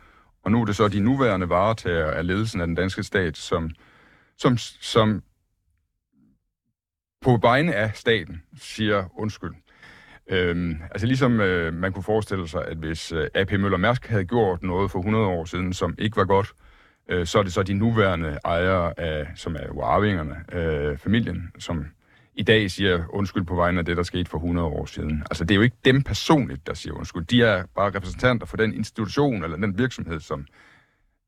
Og 0.44 0.50
nu 0.52 0.60
er 0.60 0.64
det 0.64 0.76
så 0.76 0.88
de 0.88 1.00
nuværende 1.00 1.48
varetager 1.48 2.10
af 2.10 2.26
ledelsen 2.26 2.60
af 2.60 2.66
den 2.66 2.76
danske 2.76 3.02
stat, 3.02 3.36
som, 3.36 3.70
som, 4.38 4.56
som 4.80 5.22
på 7.20 7.38
vegne 7.42 7.74
af 7.74 7.90
staten 7.94 8.42
siger 8.58 9.04
undskyld. 9.18 9.54
Øhm, 10.30 10.76
altså 10.90 11.06
ligesom 11.06 11.40
øh, 11.40 11.74
man 11.74 11.92
kunne 11.92 12.02
forestille 12.02 12.48
sig, 12.48 12.64
at 12.64 12.76
hvis 12.76 13.12
øh, 13.12 13.28
AP 13.34 13.52
Møller 13.52 13.78
Mærsk 13.78 14.06
havde 14.06 14.24
gjort 14.24 14.62
noget 14.62 14.90
for 14.90 14.98
100 14.98 15.26
år 15.26 15.44
siden, 15.44 15.72
som 15.72 15.94
ikke 15.98 16.16
var 16.16 16.24
godt, 16.24 16.52
øh, 17.08 17.26
så 17.26 17.38
er 17.38 17.42
det 17.42 17.52
så 17.52 17.62
de 17.62 17.74
nuværende 17.74 18.38
ejere, 18.44 19.00
af, 19.00 19.26
som 19.34 19.56
er 19.56 19.66
jo 19.66 19.80
arvingerne, 19.80 20.44
øh, 20.52 20.98
familien, 20.98 21.52
som 21.58 21.86
i 22.34 22.42
dag 22.42 22.70
siger 22.70 23.04
undskyld 23.08 23.44
på 23.44 23.54
vegne 23.54 23.78
af 23.78 23.84
det, 23.84 23.96
der 23.96 24.02
skete 24.02 24.30
for 24.30 24.38
100 24.38 24.68
år 24.68 24.86
siden. 24.86 25.22
Altså 25.30 25.44
det 25.44 25.50
er 25.50 25.56
jo 25.56 25.62
ikke 25.62 25.76
dem 25.84 26.02
personligt, 26.02 26.66
der 26.66 26.74
siger 26.74 26.94
undskyld. 26.94 27.24
De 27.24 27.42
er 27.42 27.64
bare 27.74 27.90
repræsentanter 27.90 28.46
for 28.46 28.56
den 28.56 28.74
institution 28.74 29.44
eller 29.44 29.56
den 29.56 29.78
virksomhed, 29.78 30.20
som 30.20 30.46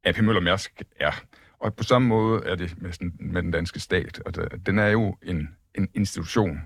AP 0.04 0.20
Møller 0.20 0.40
Mærsk 0.40 0.82
er. 1.00 1.12
Og 1.60 1.74
på 1.74 1.84
samme 1.84 2.08
måde 2.08 2.42
er 2.46 2.54
det 2.54 2.74
med, 2.82 2.92
sådan, 2.92 3.12
med 3.20 3.42
den 3.42 3.50
danske 3.50 3.80
stat. 3.80 4.20
Og 4.26 4.34
der, 4.34 4.48
den 4.66 4.78
er 4.78 4.86
jo 4.88 5.16
en, 5.22 5.48
en 5.74 5.88
institution, 5.94 6.60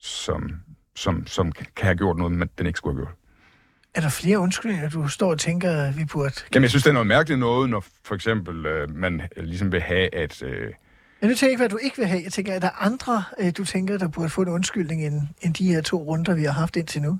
som, 0.00 0.50
som, 0.96 1.26
som 1.26 1.52
kan 1.52 1.66
have 1.86 1.96
gjort 1.96 2.16
noget, 2.16 2.32
men 2.32 2.48
den 2.58 2.66
ikke 2.66 2.76
skulle 2.76 2.96
have 2.96 3.06
gjort. 3.06 3.14
Er 3.94 4.00
der 4.00 4.08
flere 4.08 4.38
undskyldninger, 4.38 4.88
du 4.88 5.08
står 5.08 5.30
og 5.30 5.38
tænker, 5.38 5.70
at 5.72 5.98
vi 5.98 6.04
burde... 6.04 6.34
Jamen, 6.54 6.62
jeg 6.62 6.70
synes, 6.70 6.82
det 6.82 6.90
er 6.90 6.94
noget 6.94 7.06
mærkeligt 7.06 7.40
noget, 7.40 7.70
når 7.70 7.84
for 8.04 8.14
eksempel 8.14 8.66
øh, 8.66 8.96
man 8.96 9.22
øh, 9.36 9.44
ligesom 9.44 9.72
vil 9.72 9.80
have, 9.80 10.14
at... 10.14 10.42
Øh, 10.42 10.72
Men 11.20 11.30
nu 11.30 11.34
tænker 11.34 11.46
jeg 11.46 11.50
ikke, 11.50 11.60
hvad 11.60 11.68
du 11.68 11.78
ikke 11.82 11.96
vil 11.96 12.06
have. 12.06 12.22
Jeg 12.24 12.32
tænker, 12.32 12.52
er 12.52 12.58
der 12.58 12.82
andre, 12.82 13.24
øh, 13.40 13.52
du 13.56 13.64
tænker, 13.64 13.98
der 13.98 14.08
burde 14.08 14.28
få 14.28 14.42
en 14.42 14.48
undskyldning 14.48 15.06
end, 15.06 15.20
end 15.40 15.54
de 15.54 15.66
her 15.66 15.80
to 15.82 15.96
runder, 16.02 16.34
vi 16.34 16.44
har 16.44 16.52
haft 16.52 16.76
indtil 16.76 17.02
nu? 17.02 17.18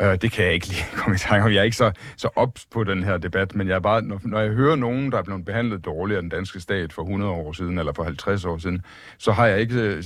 Øh, 0.00 0.18
det 0.22 0.32
kan 0.32 0.44
jeg 0.44 0.54
ikke 0.54 0.66
lige 0.66 0.84
komme 0.98 1.14
i 1.14 1.18
tanke 1.18 1.44
om. 1.44 1.52
Jeg 1.52 1.58
er 1.58 1.62
ikke 1.62 1.76
så, 1.76 1.92
så 2.16 2.28
ops 2.36 2.66
på 2.66 2.84
den 2.84 3.02
her 3.02 3.16
debat, 3.16 3.54
men 3.54 3.68
jeg 3.68 3.74
er 3.74 3.80
bare, 3.80 4.02
når, 4.02 4.20
når 4.24 4.40
jeg 4.40 4.50
hører 4.50 4.76
nogen, 4.76 5.12
der 5.12 5.18
er 5.18 5.22
blevet 5.22 5.44
behandlet 5.44 5.84
dårligere 5.84 6.18
af 6.18 6.22
den 6.22 6.30
danske 6.30 6.60
stat 6.60 6.92
for 6.92 7.02
100 7.02 7.32
år 7.32 7.52
siden, 7.52 7.78
eller 7.78 7.92
for 7.92 8.04
50 8.04 8.44
år 8.44 8.58
siden, 8.58 8.82
så 9.18 9.32
har 9.32 9.46
jeg 9.46 9.60
ikke... 9.60 9.74
Øh, 9.74 10.04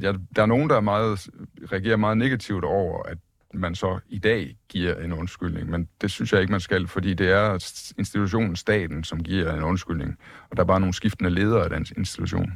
jeg, 0.00 0.14
der 0.36 0.42
er 0.42 0.46
nogen, 0.46 0.70
der 0.70 0.76
er 0.76 0.80
meget, 0.80 1.28
reagerer 1.72 1.96
meget 1.96 2.18
negativt 2.18 2.64
over, 2.64 3.02
at 3.02 3.18
man 3.54 3.74
så 3.74 3.98
i 4.08 4.18
dag 4.18 4.56
giver 4.68 4.94
en 4.94 5.12
undskyldning, 5.12 5.70
men 5.70 5.88
det 6.00 6.10
synes 6.10 6.32
jeg 6.32 6.40
ikke, 6.40 6.50
man 6.50 6.60
skal, 6.60 6.88
fordi 6.88 7.14
det 7.14 7.30
er 7.30 7.52
institutionen, 7.98 8.56
staten, 8.56 9.04
som 9.04 9.22
giver 9.22 9.54
en 9.54 9.62
undskyldning, 9.62 10.18
og 10.50 10.56
der 10.56 10.62
er 10.62 10.66
bare 10.66 10.80
nogle 10.80 10.94
skiftende 10.94 11.30
ledere 11.30 11.64
af 11.64 11.70
den 11.70 11.86
institution. 11.96 12.52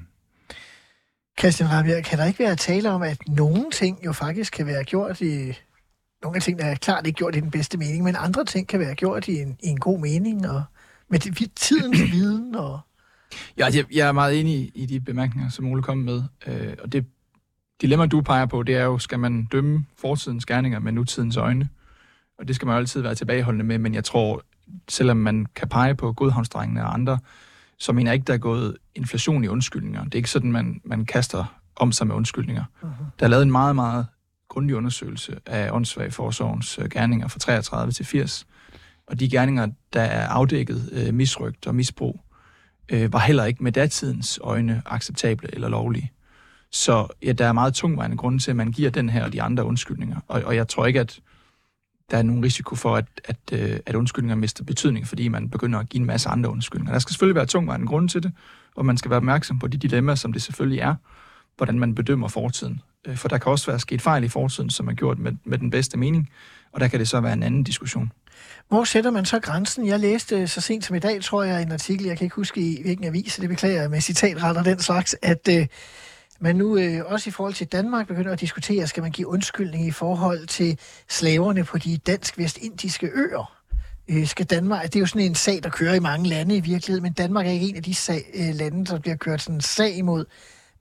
Christian 1.38 1.72
Rabia, 1.72 2.00
kan 2.00 2.18
der 2.18 2.24
ikke 2.24 2.38
være 2.38 2.56
tale 2.56 2.90
om, 2.90 3.02
at 3.02 3.18
nogle 3.28 3.70
ting 3.70 4.04
jo 4.04 4.12
faktisk 4.12 4.52
kan 4.52 4.66
være 4.66 4.84
gjort 4.84 5.20
i... 5.20 5.52
Nogle 6.22 6.36
af 6.36 6.42
tingene 6.42 6.68
er 6.70 6.74
klart 6.74 7.06
ikke 7.06 7.16
gjort 7.16 7.36
i 7.36 7.40
den 7.40 7.50
bedste 7.50 7.78
mening, 7.78 8.04
men 8.04 8.16
andre 8.18 8.44
ting 8.44 8.68
kan 8.68 8.80
være 8.80 8.94
gjort 8.94 9.28
i 9.28 9.40
en, 9.42 9.56
i 9.62 9.66
en 9.66 9.80
god 9.80 10.00
mening, 10.00 10.48
og 10.48 10.62
med 11.10 11.18
det- 11.18 11.52
tidens 11.56 12.00
viden, 12.12 12.54
og... 12.54 12.80
Ja, 13.58 13.66
jeg, 13.74 13.84
jeg 13.94 14.08
er 14.08 14.12
meget 14.12 14.40
enig 14.40 14.70
i 14.74 14.86
de 14.86 15.00
bemærkninger, 15.00 15.50
som 15.50 15.66
Ole 15.66 15.82
kom 15.82 15.98
med. 15.98 16.22
Øh, 16.46 16.74
og 16.82 16.92
det 16.92 17.06
dilemma, 17.80 18.06
du 18.06 18.20
peger 18.20 18.46
på, 18.46 18.62
det 18.62 18.74
er 18.76 18.84
jo, 18.84 18.98
skal 18.98 19.18
man 19.18 19.44
dømme 19.44 19.86
fortidens 19.98 20.46
gerninger 20.46 20.78
med 20.78 20.92
nutidens 20.92 21.36
øjne? 21.36 21.68
Og 22.38 22.48
det 22.48 22.56
skal 22.56 22.66
man 22.66 22.74
jo 22.74 22.78
altid 22.78 23.00
være 23.00 23.14
tilbageholdende 23.14 23.64
med, 23.64 23.78
men 23.78 23.94
jeg 23.94 24.04
tror, 24.04 24.42
selvom 24.88 25.16
man 25.16 25.46
kan 25.54 25.68
pege 25.68 25.94
på 25.94 26.12
godhavnsdrengene 26.12 26.84
og 26.84 26.94
andre, 26.94 27.18
så 27.78 27.92
mener 27.92 28.10
jeg 28.10 28.14
ikke, 28.14 28.24
der 28.26 28.34
er 28.34 28.38
gået 28.38 28.76
inflation 28.94 29.44
i 29.44 29.48
undskyldninger. 29.48 30.04
Det 30.04 30.14
er 30.14 30.16
ikke 30.16 30.30
sådan, 30.30 30.52
man, 30.52 30.80
man 30.84 31.04
kaster 31.06 31.44
om 31.76 31.92
sig 31.92 32.06
med 32.06 32.14
undskyldninger. 32.14 32.64
Uh-huh. 32.82 33.04
Der 33.18 33.26
er 33.26 33.30
lavet 33.30 33.42
en 33.42 33.50
meget, 33.50 33.74
meget 33.74 34.06
grundig 34.48 34.76
undersøgelse 34.76 35.38
af 35.46 35.70
åndssvage 35.70 36.10
forsorgens 36.10 36.78
øh, 36.78 36.88
gerninger 36.88 37.28
fra 37.28 37.38
33 37.38 37.92
til 37.92 38.06
80. 38.06 38.46
Og 39.06 39.20
de 39.20 39.30
gerninger, 39.30 39.68
der 39.92 40.00
er 40.00 40.28
afdækket 40.28 40.90
øh, 40.92 41.14
misrygt 41.14 41.66
og 41.66 41.74
misbrug, 41.74 42.20
øh, 42.88 43.12
var 43.12 43.18
heller 43.18 43.44
ikke 43.44 43.64
med 43.64 43.72
datidens 43.72 44.38
øjne 44.42 44.82
acceptable 44.86 45.54
eller 45.54 45.68
lovlige. 45.68 46.12
Så 46.72 47.06
ja, 47.22 47.32
der 47.32 47.46
er 47.46 47.52
meget 47.52 47.74
tungvejende 47.74 48.16
grunde 48.16 48.38
til, 48.38 48.50
at 48.50 48.56
man 48.56 48.72
giver 48.72 48.90
den 48.90 49.08
her 49.08 49.24
og 49.24 49.32
de 49.32 49.42
andre 49.42 49.64
undskyldninger. 49.64 50.20
Og, 50.28 50.42
og 50.42 50.56
jeg 50.56 50.68
tror 50.68 50.86
ikke, 50.86 51.00
at 51.00 51.20
der 52.10 52.18
er 52.18 52.22
nogen 52.22 52.44
risiko 52.44 52.74
for, 52.74 52.96
at, 52.96 53.04
at, 53.24 53.36
øh, 53.52 53.80
at 53.86 53.94
undskyldninger 53.94 54.36
mister 54.36 54.64
betydning, 54.64 55.06
fordi 55.06 55.28
man 55.28 55.50
begynder 55.50 55.78
at 55.78 55.88
give 55.88 56.00
en 56.00 56.06
masse 56.06 56.28
andre 56.28 56.50
undskyldninger. 56.50 56.92
Der 56.92 56.98
skal 56.98 57.12
selvfølgelig 57.12 57.36
være 57.36 57.46
tungvejende 57.46 57.86
grunde 57.86 58.08
til 58.08 58.22
det, 58.22 58.32
og 58.76 58.86
man 58.86 58.96
skal 58.96 59.10
være 59.10 59.16
opmærksom 59.16 59.58
på 59.58 59.66
de 59.66 59.78
dilemmaer, 59.78 60.14
som 60.16 60.32
det 60.32 60.42
selvfølgelig 60.42 60.80
er, 60.80 60.94
hvordan 61.56 61.78
man 61.78 61.94
bedømmer 61.94 62.28
fortiden. 62.28 62.80
Øh, 63.06 63.16
for 63.16 63.28
der 63.28 63.38
kan 63.38 63.52
også 63.52 63.66
være 63.66 63.80
sket 63.80 64.02
fejl 64.02 64.24
i 64.24 64.28
fortiden, 64.28 64.70
som 64.70 64.88
er 64.88 64.92
gjort 64.92 65.18
med, 65.18 65.32
med 65.44 65.58
den 65.58 65.70
bedste 65.70 65.98
mening, 65.98 66.30
og 66.72 66.80
der 66.80 66.88
kan 66.88 67.00
det 67.00 67.08
så 67.08 67.20
være 67.20 67.32
en 67.32 67.42
anden 67.42 67.64
diskussion. 67.64 68.12
Hvor 68.68 68.84
sætter 68.84 69.10
man 69.10 69.24
så 69.24 69.40
grænsen? 69.40 69.86
Jeg 69.86 70.00
læste 70.00 70.48
så 70.48 70.60
sent 70.60 70.84
som 70.84 70.96
i 70.96 70.98
dag, 70.98 71.22
tror 71.22 71.42
jeg, 71.42 71.62
en 71.62 71.72
artikel, 71.72 72.06
jeg 72.06 72.18
kan 72.18 72.24
ikke 72.24 72.36
huske 72.36 72.60
i 72.60 72.82
hvilken 72.82 73.04
avis, 73.04 73.32
så 73.32 73.40
det 73.40 73.48
beklager 73.48 73.80
jeg 73.80 73.90
med 73.90 74.00
citatret 74.00 74.56
og 74.56 74.64
den 74.64 74.78
slags, 74.78 75.16
at 75.22 75.48
øh, 75.50 75.66
man 76.40 76.56
nu 76.56 76.78
øh, 76.78 77.02
også 77.06 77.30
i 77.30 77.32
forhold 77.32 77.54
til 77.54 77.66
Danmark 77.66 78.06
begynder 78.06 78.32
at 78.32 78.40
diskutere, 78.40 78.86
skal 78.86 79.02
man 79.02 79.12
give 79.12 79.28
undskyldning 79.28 79.86
i 79.86 79.90
forhold 79.90 80.46
til 80.46 80.78
slaverne 81.08 81.64
på 81.64 81.78
de 81.78 81.98
dansk-vestindiske 81.98 83.10
øer? 83.14 83.52
Øh, 84.08 84.26
skal 84.26 84.46
Danmark, 84.46 84.82
det 84.82 84.96
er 84.96 85.00
jo 85.00 85.06
sådan 85.06 85.22
en 85.22 85.34
sag, 85.34 85.62
der 85.62 85.70
kører 85.70 85.94
i 85.94 86.00
mange 86.00 86.28
lande 86.28 86.56
i 86.56 86.60
virkeligheden, 86.60 87.02
men 87.02 87.12
Danmark 87.12 87.46
er 87.46 87.50
ikke 87.50 87.68
en 87.68 87.76
af 87.76 87.82
de 87.82 87.94
sag, 87.94 88.24
øh, 88.34 88.54
lande, 88.54 88.86
der 88.86 88.98
bliver 88.98 89.16
kørt 89.16 89.42
sådan 89.42 89.54
en 89.54 89.60
sag 89.60 89.96
imod. 89.96 90.24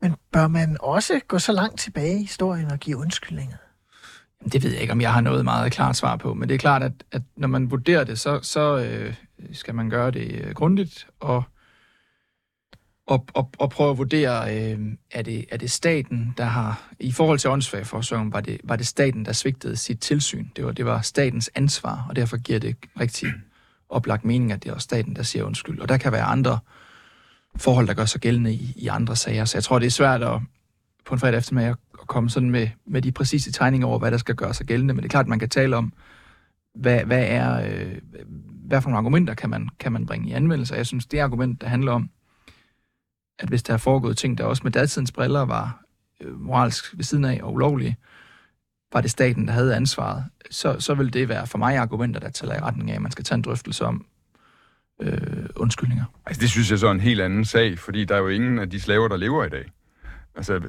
Men 0.01 0.15
bør 0.31 0.47
man 0.47 0.77
også 0.79 1.19
gå 1.27 1.39
så 1.39 1.51
langt 1.51 1.79
tilbage 1.79 2.15
i 2.15 2.21
historien 2.21 2.71
og 2.71 2.79
give 2.79 2.97
undskyldninger? 2.97 3.57
Jamen, 4.41 4.51
Det 4.51 4.63
ved 4.63 4.71
jeg 4.71 4.81
ikke, 4.81 4.93
om 4.93 5.01
jeg 5.01 5.13
har 5.13 5.21
noget 5.21 5.43
meget 5.43 5.71
klart 5.71 5.95
svar 5.95 6.15
på, 6.15 6.33
men 6.33 6.49
det 6.49 6.55
er 6.55 6.59
klart, 6.59 6.83
at, 6.83 6.91
at 7.11 7.21
når 7.37 7.47
man 7.47 7.71
vurderer 7.71 8.03
det, 8.03 8.19
så, 8.19 8.39
så 8.41 8.77
øh, 8.77 9.15
skal 9.53 9.75
man 9.75 9.89
gøre 9.89 10.11
det 10.11 10.31
øh, 10.31 10.53
grundigt 10.53 11.07
og, 11.19 11.43
og, 13.07 13.25
og, 13.33 13.49
og 13.59 13.69
prøve 13.69 13.91
at 13.91 13.97
vurdere, 13.97 14.55
øh, 14.55 14.79
er, 15.11 15.21
det, 15.21 15.45
er 15.51 15.57
det 15.57 15.71
staten, 15.71 16.33
der 16.37 16.43
har, 16.43 16.89
i 16.99 17.11
forhold 17.11 17.39
til 17.39 17.49
åndsfagforsorgen 17.49 18.33
var 18.33 18.41
det, 18.41 18.61
var 18.63 18.75
det 18.75 18.87
staten, 18.87 19.25
der 19.25 19.31
svigtede 19.31 19.75
sit 19.75 19.99
tilsyn. 19.99 20.47
Det 20.55 20.65
var, 20.65 20.71
det 20.71 20.85
var 20.85 21.01
statens 21.01 21.49
ansvar, 21.55 22.05
og 22.09 22.15
derfor 22.15 22.37
giver 22.37 22.59
det 22.59 22.75
rigtig 22.99 23.33
oplagt 23.89 24.25
mening, 24.25 24.51
at 24.51 24.63
det 24.63 24.69
er 24.69 24.73
også 24.73 24.85
staten, 24.85 25.15
der 25.15 25.23
siger 25.23 25.43
undskyld. 25.43 25.79
Og 25.79 25.89
der 25.89 25.97
kan 25.97 26.11
være 26.11 26.23
andre 26.23 26.59
forhold, 27.57 27.87
der 27.87 27.93
gør 27.93 28.05
sig 28.05 28.21
gældende 28.21 28.53
i, 28.53 28.73
i 28.75 28.87
andre 28.87 29.15
sager. 29.15 29.45
Så 29.45 29.57
jeg 29.57 29.63
tror, 29.63 29.79
det 29.79 29.85
er 29.85 29.91
svært 29.91 30.23
at, 30.23 30.39
på 31.05 31.13
en 31.13 31.19
fredag 31.19 31.37
eftermiddag 31.37 31.75
at 32.01 32.07
komme 32.07 32.29
sådan 32.29 32.49
med, 32.49 32.69
med 32.87 33.01
de 33.01 33.11
præcise 33.11 33.51
tegninger 33.51 33.87
over, 33.87 33.99
hvad 33.99 34.11
der 34.11 34.17
skal 34.17 34.35
gøre 34.35 34.53
sig 34.53 34.65
gældende. 34.65 34.93
Men 34.93 35.03
det 35.03 35.09
er 35.09 35.11
klart, 35.11 35.25
at 35.25 35.29
man 35.29 35.39
kan 35.39 35.49
tale 35.49 35.75
om, 35.75 35.93
hvad, 36.75 37.03
hvad 37.03 37.25
er, 37.27 37.67
øh, 37.71 37.97
hvad 38.67 38.81
for 38.81 38.89
nogle 38.89 38.97
argumenter 38.97 39.33
kan 39.33 39.49
man, 39.49 39.69
kan 39.79 39.91
man 39.91 40.05
bringe 40.05 40.29
i 40.29 40.31
anvendelse. 40.31 40.75
Jeg 40.75 40.85
synes, 40.85 41.05
det 41.05 41.19
argument, 41.19 41.61
der 41.61 41.67
handler 41.67 41.91
om, 41.91 42.09
at 43.39 43.49
hvis 43.49 43.63
der 43.63 43.73
er 43.73 43.77
foregået 43.77 44.17
ting, 44.17 44.37
der 44.37 44.43
også 44.43 44.63
med 44.63 44.71
datidens 44.71 45.11
briller 45.11 45.45
var 45.45 45.81
øh, 46.21 46.39
moralsk 46.39 46.97
ved 46.97 47.03
siden 47.03 47.25
af 47.25 47.39
og 47.43 47.53
ulovlige, 47.53 47.97
var 48.93 49.01
det 49.01 49.11
staten, 49.11 49.47
der 49.47 49.53
havde 49.53 49.75
ansvaret, 49.75 50.25
så, 50.51 50.79
så 50.79 50.93
vil 50.93 51.13
det 51.13 51.29
være 51.29 51.47
for 51.47 51.57
mig 51.57 51.77
argumenter, 51.77 52.19
der 52.19 52.29
taler 52.29 52.55
i 52.55 52.59
retning 52.59 52.91
af, 52.91 52.95
at 52.95 53.01
man 53.01 53.11
skal 53.11 53.25
tage 53.25 53.35
en 53.35 53.41
drøftelse 53.41 53.85
om 53.85 54.05
øh, 55.01 55.45
undskyldninger. 55.55 56.03
Altså, 56.25 56.41
det 56.41 56.49
synes 56.49 56.71
jeg 56.71 56.79
så 56.79 56.87
er 56.87 56.91
en 56.91 56.99
helt 56.99 57.21
anden 57.21 57.45
sag, 57.45 57.79
fordi 57.79 58.05
der 58.05 58.15
er 58.15 58.19
jo 58.19 58.27
ingen 58.27 58.59
af 58.59 58.69
de 58.69 58.81
slaver, 58.81 59.07
der 59.07 59.17
lever 59.17 59.43
i 59.45 59.49
dag. 59.49 59.65
Altså, 60.35 60.61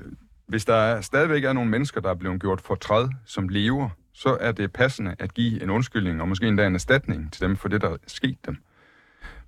hvis 0.49 0.65
der 0.65 0.75
er, 0.75 1.01
stadigvæk 1.01 1.45
er 1.45 1.53
nogle 1.53 1.71
mennesker, 1.71 2.01
der 2.01 2.11
er 2.11 2.15
blevet 2.15 2.41
gjort 2.41 2.61
fortræd, 2.61 3.09
som 3.25 3.49
lever, 3.49 3.89
så 4.15 4.37
er 4.41 4.53
det 4.53 4.73
passende 4.73 5.15
at 5.19 5.35
give 5.35 5.63
en 5.63 5.71
undskyldning, 5.71 6.21
og 6.23 6.29
måske 6.29 6.47
endda 6.49 6.67
en 6.67 6.75
erstatning 6.75 7.33
til 7.33 7.43
dem 7.43 7.57
for 7.57 7.69
det, 7.69 7.81
der 7.81 7.91
er 7.91 7.97
sket 8.07 8.39
dem. 8.47 8.57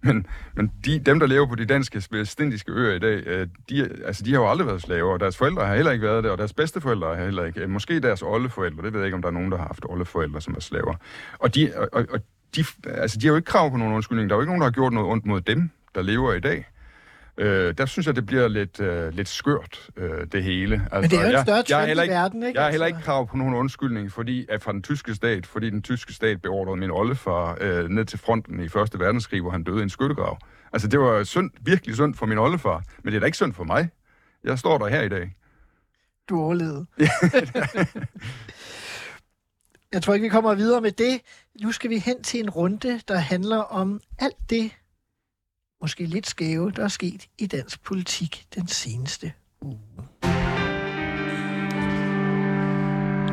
Men, 0.03 0.27
men 0.55 0.73
de, 0.85 0.99
dem, 0.99 1.21
der 1.21 1.27
lever 1.27 1.47
på 1.47 1.55
de 1.55 1.65
danske 1.67 2.03
vestindiske 2.11 2.73
øer 2.73 2.95
i 2.95 2.99
dag, 2.99 3.23
øh, 3.27 3.47
de, 3.69 3.91
altså, 4.05 4.25
de 4.25 4.33
har 4.33 4.41
jo 4.41 4.51
aldrig 4.51 4.67
været 4.67 4.83
slaver, 4.83 5.13
og 5.13 5.21
deres 5.21 5.37
forældre 5.37 5.67
har 5.67 5.75
heller 5.75 5.93
ikke 5.93 6.07
været 6.07 6.25
det, 6.25 6.33
og 6.33 6.39
deres 6.39 6.53
bedsteforældre 6.53 7.17
har 7.17 7.25
heller 7.25 7.45
ikke. 7.45 7.61
Øh, 7.61 7.71
måske 7.71 8.01
deres 8.01 8.23
oldeforældre, 8.23 8.83
det 8.83 8.93
ved 8.93 9.01
jeg 9.01 9.07
ikke, 9.07 9.15
om 9.15 9.23
der 9.23 9.29
er 9.29 9.33
nogen, 9.33 9.53
der 9.53 9.59
har 9.59 9.67
haft 9.67 9.85
oldeforældre, 9.89 10.41
som 10.41 10.55
er 10.55 10.61
slaver. 10.61 10.95
Og 11.39 11.55
de, 11.55 11.73
og- 11.93 12.07
og 12.11 12.21
de, 12.57 12.65
altså, 12.85 13.19
de 13.19 13.27
har 13.27 13.33
jo 13.33 13.37
ikke 13.37 13.47
krav 13.47 13.71
på 13.71 13.77
nogen 13.77 13.95
undskyldning. 13.95 14.31
Der 14.31 14.35
er 14.35 14.39
jo 14.39 14.41
ikke 14.43 14.51
nogen, 14.51 14.61
der 14.61 14.67
har 14.67 14.73
gjort 14.73 14.93
noget 14.93 15.09
ondt 15.09 15.27
mod 15.27 15.41
dem, 15.41 15.71
der 15.95 16.03
lever 16.03 16.33
i 16.33 16.41
dag. 16.41 16.65
Øh, 17.39 17.75
der 17.79 17.87
synes 17.87 18.07
jeg, 18.07 18.17
det 18.17 18.27
bliver 18.27 18.49
lidt, 18.49 18.81
øh, 18.81 19.13
lidt 19.15 19.29
skørt, 19.29 19.91
øh, 19.97 20.27
det 20.33 20.43
hele. 20.43 20.75
Altså, 20.93 21.01
Men 21.01 21.11
det 21.11 21.17
er 21.19 21.21
jo 21.23 21.27
en 21.27 21.33
jeg- 21.33 21.43
større 21.45 21.57
jeg 21.57 21.67
trend 21.67 21.87
heller 21.87 22.03
i 22.03 22.07
ikke, 22.07 22.15
verden, 22.15 22.43
ikke? 22.43 22.59
Jeg 22.59 22.65
har 22.67 22.71
heller 22.71 22.87
ikke 22.87 22.97
Altså- 22.97 23.11
krav 23.11 23.29
på 23.29 23.37
nogen 23.37 23.55
undskyldning 23.55 24.13
fordi, 24.13 24.47
at 24.49 24.63
fra 24.63 24.73
den 24.73 24.83
tyske 24.83 25.15
stat, 25.15 25.47
fordi 25.47 25.71
den 25.71 25.83
tyske 25.83 26.13
stat 26.13 26.43
beordrede 26.43 26.77
min 26.77 26.91
oldefar 26.91 27.59
øh, 27.61 27.89
ned 27.89 28.05
til 28.05 28.19
fronten 28.19 28.61
i 28.61 28.69
Første 28.69 28.99
Verdenskrig, 28.99 29.41
hvor 29.41 29.51
han 29.51 29.63
døde 29.63 29.79
i 29.79 29.83
en 29.83 29.91
skyttegrav. 29.91 30.39
Altså, 30.73 30.89
det 30.89 31.01
var 31.01 31.25
synd, 31.25 31.51
virkelig 31.61 31.95
synd 31.95 32.15
for 32.15 32.27
min 32.27 32.39
oldefar, 32.39 32.83
men 33.05 33.13
det 33.13 33.17
er 33.17 33.21
da 33.21 33.27
ikke 33.27 33.37
synd 33.37 33.53
for 33.55 33.65
mig. 33.65 33.89
Jeg 34.45 34.59
står 34.59 34.79
der 34.79 34.89
her 34.89 35.03
i 35.03 35.09
dag. 35.09 35.35
Du 36.29 36.41
overlevede. 36.41 36.87
Jeg 39.93 40.03
tror 40.03 40.15
ikke, 40.15 40.25
vi 40.25 40.29
kommer 40.29 40.55
videre 40.55 40.81
med 40.81 40.93
det. 40.93 41.21
Nu 41.63 41.73
skal 41.73 41.91
vi 41.91 41.99
hen 41.99 42.23
til 42.23 42.41
en 42.41 42.51
runde, 42.51 43.01
der 43.09 43.17
handler 43.17 43.57
om 43.57 44.01
alt 44.19 44.51
det, 44.51 44.71
måske 45.81 46.05
lidt 46.07 46.27
skæve, 46.27 46.71
der 46.71 46.85
er 46.85 46.89
sket 46.89 47.29
i 47.39 47.47
dansk 47.47 47.83
politik 47.83 48.47
den 48.55 48.69
seneste 48.69 49.33
uge. 49.61 49.79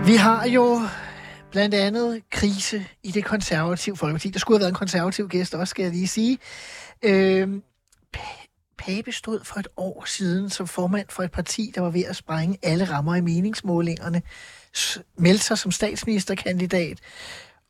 Vi 0.06 0.16
har 0.16 0.48
jo 0.48 0.82
blandt 1.52 1.76
andet 1.76 2.30
krise 2.30 2.86
i 3.04 3.12
det 3.12 3.26
konservative 3.26 3.98
folkeparti. 3.98 4.30
Der 4.30 4.40
skulle 4.40 4.58
have 4.58 4.62
været 4.62 4.72
en 4.72 4.76
konservativ 4.76 5.30
gæst 5.30 5.56
også, 5.56 5.70
skal 5.72 5.84
jeg 5.84 5.92
lige 5.92 6.08
sige. 6.08 6.38
Øh, 7.04 7.62
Pape 8.78 9.12
stod 9.12 9.44
for 9.44 9.60
et 9.60 9.68
år 9.78 10.04
siden 10.06 10.50
som 10.50 10.68
formand 10.68 11.06
for 11.10 11.24
et 11.24 11.32
parti, 11.32 11.72
der 11.76 11.82
var 11.82 11.90
ved 11.90 12.06
at 12.06 12.16
sprænge 12.16 12.58
alle 12.64 12.86
rammer 12.86 13.16
i 13.16 13.22
meningsmålingerne, 13.22 14.22
meldte 15.18 15.46
sig 15.46 15.58
som 15.58 15.72
statsministerkandidat, 15.72 17.00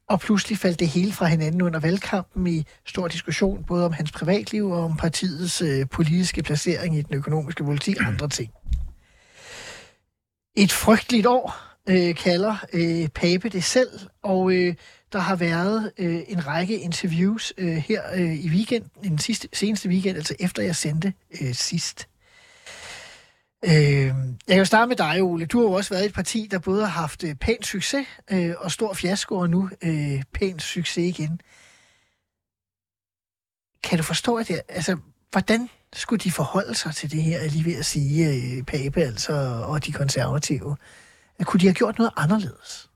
og 0.09 0.19
pludselig 0.19 0.57
faldt 0.57 0.79
det 0.79 0.87
hele 0.87 1.11
fra 1.13 1.25
hinanden 1.25 1.61
under 1.61 1.79
valgkampen 1.79 2.47
i 2.47 2.65
stor 2.85 3.07
diskussion, 3.07 3.63
både 3.63 3.85
om 3.85 3.93
hans 3.93 4.11
privatliv 4.11 4.69
og 4.69 4.83
om 4.83 4.97
partiets 4.97 5.61
øh, 5.61 5.87
politiske 5.91 6.43
placering 6.43 6.97
i 6.97 7.01
den 7.01 7.15
økonomiske 7.15 7.63
politik 7.63 7.99
og 7.99 8.07
andre 8.07 8.29
ting. 8.29 8.51
Et 10.55 10.71
frygteligt 10.71 11.25
år, 11.25 11.75
øh, 11.89 12.15
kalder 12.15 12.65
øh, 12.73 13.07
Pape 13.07 13.49
det 13.49 13.63
selv, 13.63 13.99
og 14.23 14.51
øh, 14.53 14.75
der 15.13 15.19
har 15.19 15.35
været 15.35 15.91
øh, 15.97 16.21
en 16.27 16.47
række 16.47 16.79
interviews 16.79 17.53
øh, 17.57 17.75
her 17.75 18.01
øh, 18.15 18.35
i 18.35 18.49
weekenden, 18.49 18.89
den 19.03 19.17
sidste, 19.17 19.47
seneste 19.53 19.89
weekend, 19.89 20.17
altså 20.17 20.35
efter 20.39 20.63
jeg 20.63 20.75
sendte 20.75 21.13
øh, 21.41 21.53
sidst. 21.53 22.07
Øh, 23.67 24.05
jeg 24.47 24.53
kan 24.55 24.57
jo 24.57 24.65
starte 24.65 24.87
med 24.89 24.95
dig, 24.95 25.21
Ole. 25.21 25.45
Du 25.45 25.57
har 25.57 25.65
jo 25.65 25.71
også 25.71 25.89
været 25.89 26.03
i 26.03 26.05
et 26.05 26.13
parti, 26.13 26.47
der 26.51 26.59
både 26.59 26.81
har 26.81 27.01
haft 27.01 27.23
øh, 27.23 27.35
pæn 27.35 27.63
succes 27.63 28.07
øh, 28.31 28.53
og 28.57 28.71
stor 28.71 28.93
fiasko, 28.93 29.35
og 29.35 29.49
nu 29.49 29.69
øh, 29.83 30.23
pæn 30.33 30.59
succes 30.59 31.19
igen. 31.19 31.41
Kan 33.83 33.97
du 33.97 34.03
forstå, 34.03 34.35
at 34.35 34.47
det, 34.47 34.61
altså, 34.69 34.97
hvordan 35.31 35.69
skulle 35.93 36.19
de 36.19 36.31
forholde 36.31 36.75
sig 36.75 36.95
til 36.95 37.11
det 37.11 37.23
her, 37.23 37.39
er 37.39 37.49
lige 37.49 37.65
ved 37.65 37.75
at 37.75 37.85
sige, 37.85 38.29
øh, 38.29 38.63
Pape 38.63 39.01
altså, 39.01 39.33
og 39.67 39.85
de 39.85 39.91
konservative? 39.91 40.77
Kunne 41.43 41.59
de 41.59 41.65
have 41.65 41.73
gjort 41.73 41.97
noget 41.97 42.11
anderledes? 42.17 42.89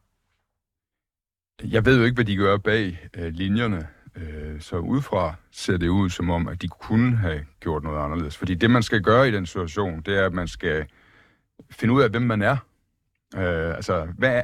Jeg 1.64 1.86
ved 1.86 1.98
jo 1.98 2.04
ikke, 2.04 2.16
hvad 2.16 2.26
de 2.26 2.36
gør 2.36 2.58
bag 2.58 3.10
øh, 3.14 3.34
linjerne, 3.34 3.88
øh, 4.22 4.62
så 4.62 4.78
udefra 4.78 5.36
ser 5.52 5.78
det 5.78 5.88
ud 5.88 6.10
som 6.10 6.30
om, 6.30 6.48
at 6.48 6.62
de 6.62 6.68
kunne 6.68 7.18
have 7.18 7.46
gjort 7.60 7.84
noget 7.84 8.04
anderledes. 8.04 8.38
Fordi 8.38 8.56
det, 8.56 8.72
man 8.72 8.84
skal 8.84 9.02
gøre 9.02 9.28
i 9.28 9.32
den 9.32 9.46
situation, 9.46 10.02
det 10.02 10.18
er, 10.18 10.26
at 10.26 10.34
man 10.34 10.48
skal 10.48 10.86
finde 11.72 11.94
ud 11.94 12.02
af, 12.02 12.10
hvem 12.10 12.22
man 12.22 12.42
er. 12.42 12.58
Øh, 13.36 13.76
altså, 13.76 14.08
hvad 14.18 14.36
er, 14.36 14.44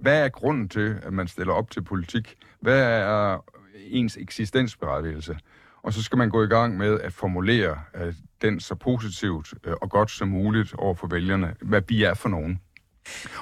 hvad 0.00 0.24
er 0.24 0.28
grunden 0.28 0.68
til, 0.68 0.98
at 1.02 1.12
man 1.12 1.28
stiller 1.28 1.52
op 1.52 1.70
til 1.70 1.82
politik? 1.82 2.34
Hvad 2.60 2.82
er 2.82 3.44
ens 3.90 4.16
eksistensberettigelse? 4.16 5.38
Og 5.82 5.92
så 5.92 6.02
skal 6.02 6.18
man 6.18 6.30
gå 6.30 6.42
i 6.42 6.46
gang 6.46 6.76
med 6.76 7.00
at 7.00 7.12
formulere 7.12 7.80
øh, 7.94 8.14
den 8.42 8.60
så 8.60 8.74
positivt 8.74 9.54
øh, 9.64 9.74
og 9.82 9.90
godt 9.90 10.10
som 10.10 10.28
muligt 10.28 10.74
over 10.74 10.94
for 10.94 11.06
vælgerne, 11.06 11.54
hvad 11.60 11.82
vi 11.88 12.04
er 12.04 12.14
for 12.14 12.28
nogen. 12.28 12.60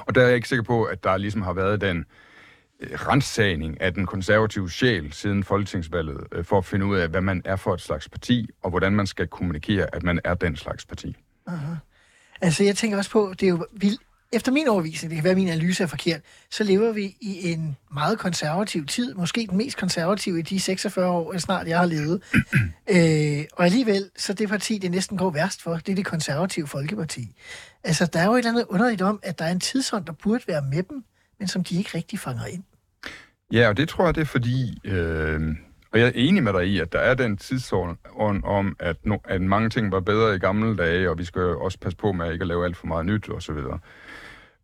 Og 0.06 0.14
der 0.14 0.20
er 0.20 0.26
jeg 0.26 0.36
ikke 0.36 0.48
sikker 0.48 0.62
på, 0.62 0.84
at 0.84 1.04
der 1.04 1.16
ligesom 1.16 1.42
har 1.42 1.52
været 1.52 1.80
den 1.80 1.98
øh, 1.98 2.04
rensagning 2.82 3.80
af 3.80 3.94
den 3.94 4.06
konservative 4.06 4.70
sjæl 4.70 5.12
siden 5.12 5.44
folketingsvalget, 5.44 6.26
øh, 6.32 6.44
for 6.44 6.58
at 6.58 6.64
finde 6.64 6.86
ud 6.86 6.96
af, 6.96 7.08
hvad 7.08 7.20
man 7.20 7.42
er 7.44 7.56
for 7.56 7.74
et 7.74 7.80
slags 7.80 8.08
parti, 8.08 8.48
og 8.62 8.70
hvordan 8.70 8.92
man 8.92 9.06
skal 9.06 9.26
kommunikere, 9.26 9.94
at 9.94 10.02
man 10.02 10.20
er 10.24 10.34
den 10.34 10.56
slags 10.56 10.86
parti. 10.86 11.16
Aha. 11.46 11.74
Altså, 12.40 12.64
jeg 12.64 12.76
tænker 12.76 12.96
også 12.98 13.10
på, 13.10 13.34
det 13.40 13.46
er 13.46 13.50
jo 13.50 13.66
vildt. 13.72 14.00
Efter 14.32 14.52
min 14.52 14.68
overvisning, 14.68 15.10
det 15.10 15.16
kan 15.16 15.24
være, 15.24 15.34
min 15.34 15.48
analyse 15.48 15.82
er 15.82 15.86
forkert, 15.86 16.20
så 16.50 16.64
lever 16.64 16.92
vi 16.92 17.16
i 17.20 17.52
en 17.52 17.76
meget 17.94 18.18
konservativ 18.18 18.86
tid, 18.86 19.14
måske 19.14 19.46
den 19.50 19.56
mest 19.56 19.76
konservative 19.76 20.38
i 20.38 20.42
de 20.42 20.60
46 20.60 21.08
år, 21.08 21.38
snart 21.38 21.68
jeg 21.68 21.78
har 21.78 21.86
levet. 21.86 22.22
øh, 22.94 23.44
og 23.52 23.64
alligevel, 23.64 24.10
så 24.16 24.32
det 24.32 24.48
parti, 24.48 24.78
det 24.78 24.90
næsten 24.90 25.18
går 25.18 25.30
værst 25.30 25.62
for, 25.62 25.76
det 25.76 25.88
er 25.88 25.96
det 25.96 26.04
konservative 26.04 26.66
Folkeparti. 26.66 27.28
Altså, 27.84 28.06
der 28.06 28.20
er 28.20 28.24
jo 28.24 28.32
et 28.32 28.38
eller 28.38 28.50
andet 28.50 28.64
underligt 28.68 29.02
om, 29.02 29.20
at 29.22 29.38
der 29.38 29.44
er 29.44 29.52
en 29.52 29.60
tidsånd, 29.60 30.04
der 30.04 30.12
burde 30.12 30.44
være 30.46 30.62
med 30.62 30.82
dem, 30.82 31.04
men 31.38 31.48
som 31.48 31.64
de 31.64 31.78
ikke 31.78 31.90
rigtig 31.94 32.18
fanger 32.18 32.46
ind. 32.46 32.64
Ja, 33.52 33.68
og 33.68 33.76
det 33.76 33.88
tror 33.88 34.04
jeg, 34.04 34.14
det 34.14 34.20
er 34.20 34.24
fordi, 34.24 34.80
øh, 34.84 35.56
og 35.92 36.00
jeg 36.00 36.06
er 36.06 36.12
enig 36.14 36.42
med 36.42 36.52
dig 36.52 36.66
i, 36.66 36.80
at 36.80 36.92
der 36.92 36.98
er 36.98 37.14
den 37.14 37.36
tidsånd 37.36 37.96
om, 38.44 38.76
at, 38.78 39.06
no, 39.06 39.16
at 39.24 39.40
mange 39.40 39.70
ting 39.70 39.92
var 39.92 40.00
bedre 40.00 40.36
i 40.36 40.38
gamle 40.38 40.76
dage, 40.76 41.10
og 41.10 41.18
vi 41.18 41.24
skal 41.24 41.42
også 41.42 41.78
passe 41.78 41.96
på 41.96 42.12
med 42.12 42.26
at 42.26 42.32
ikke 42.32 42.42
at 42.42 42.48
lave 42.48 42.64
alt 42.64 42.76
for 42.76 42.86
meget 42.86 43.06
nyt 43.06 43.30
osv. 43.30 43.56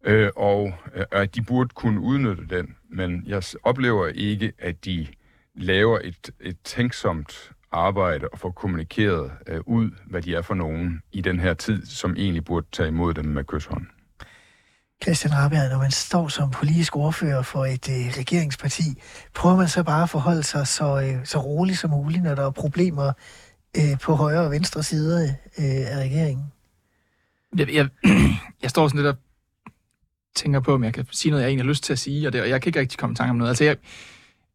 Øh, 0.04 0.30
og 0.36 0.72
øh, 0.94 1.04
at 1.12 1.34
de 1.34 1.42
burde 1.42 1.68
kunne 1.74 2.00
udnytte 2.00 2.46
den, 2.50 2.76
men 2.88 3.22
jeg 3.26 3.42
oplever 3.62 4.06
ikke, 4.06 4.52
at 4.58 4.84
de 4.84 5.06
laver 5.54 5.98
et, 6.04 6.30
et 6.40 6.56
tænksomt 6.64 7.52
arbejde 7.72 8.28
og 8.28 8.38
få 8.38 8.50
kommunikeret 8.50 9.32
øh, 9.46 9.60
ud, 9.66 9.90
hvad 10.06 10.22
de 10.22 10.34
er 10.34 10.42
for 10.42 10.54
nogen 10.54 11.02
i 11.12 11.20
den 11.20 11.40
her 11.40 11.54
tid, 11.54 11.86
som 11.86 12.14
egentlig 12.16 12.44
burde 12.44 12.66
tage 12.72 12.88
imod 12.88 13.14
dem 13.14 13.24
med 13.24 13.44
kysshånd. 13.44 13.86
Christian 15.02 15.34
Rabjerg, 15.34 15.70
når 15.70 15.78
man 15.78 15.90
står 15.90 16.28
som 16.28 16.50
politisk 16.50 16.96
ordfører 16.96 17.42
for 17.42 17.64
et 17.64 17.88
øh, 17.88 18.18
regeringsparti, 18.18 18.82
prøver 19.34 19.56
man 19.56 19.68
så 19.68 19.82
bare 19.82 20.02
at 20.02 20.10
forholde 20.10 20.42
sig 20.42 20.66
så, 20.66 21.00
øh, 21.00 21.26
så 21.26 21.38
roligt 21.38 21.78
som 21.78 21.90
muligt, 21.90 22.22
når 22.22 22.34
der 22.34 22.46
er 22.46 22.50
problemer 22.50 23.12
øh, 23.76 23.98
på 24.02 24.14
højre 24.14 24.40
og 24.40 24.50
venstre 24.50 24.82
side 24.82 25.36
øh, 25.58 25.64
af 25.64 25.96
regeringen? 25.96 26.44
Jeg, 27.56 27.74
jeg, 27.74 27.88
jeg 28.62 28.70
står 28.70 28.88
sådan 28.88 29.02
lidt 29.02 29.16
og 29.16 29.16
tænker 30.34 30.60
på, 30.60 30.74
om 30.74 30.84
jeg 30.84 30.94
kan 30.94 31.06
sige 31.10 31.30
noget, 31.30 31.42
jeg 31.42 31.48
egentlig 31.48 31.64
har 31.64 31.70
lyst 31.70 31.84
til 31.84 31.92
at 31.92 31.98
sige, 31.98 32.28
og, 32.28 32.32
det, 32.32 32.40
og 32.40 32.48
jeg 32.48 32.62
kan 32.62 32.68
ikke 32.68 32.80
rigtig 32.80 32.98
komme 32.98 33.12
i 33.12 33.16
tanke 33.16 33.30
om 33.30 33.36
noget. 33.36 33.48
Altså, 33.48 33.64
jeg, 33.64 33.76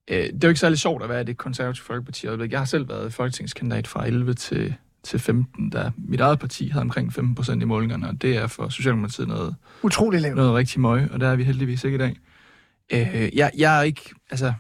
øh, 0.08 0.18
det 0.18 0.44
er 0.44 0.48
jo 0.48 0.50
ikke 0.50 0.60
særlig 0.60 0.80
sjovt 0.80 1.04
at 1.04 1.10
være 1.10 1.24
det 1.24 1.38
konservative 1.38 1.86
folkeparti. 1.86 2.28
Jeg 2.52 2.60
har 2.60 2.66
selv 2.66 2.90
været 2.90 3.14
folketingskandidat 3.14 3.88
fra 3.88 4.08
11 4.08 4.34
til, 4.34 4.76
til 5.06 5.20
15, 5.20 5.70
da 5.70 5.92
mit 5.98 6.20
eget 6.20 6.40
parti 6.40 6.68
havde 6.70 6.82
omkring 6.82 7.14
15 7.14 7.36
procent 7.36 7.62
i 7.62 7.66
målingerne, 7.66 8.08
og 8.10 8.22
det 8.22 8.38
er 8.38 8.48
for 8.48 8.70
Socialdemokratiet 8.70 9.28
noget, 9.28 9.56
Utrolig 9.84 10.22
lavt. 10.22 10.36
noget 10.36 10.54
rigtig 10.54 10.82
møg, 10.82 11.12
og 11.12 11.20
der 11.20 11.28
er 11.28 11.36
vi 11.36 11.44
heldigvis 11.44 11.84
ikke 11.84 11.96
i 11.96 12.00
dag. 12.00 12.16
Øh, 12.94 13.38
jeg, 13.38 13.52
jeg, 13.58 13.78
er 13.80 13.82
ikke, 13.82 14.02
altså, 14.32 14.54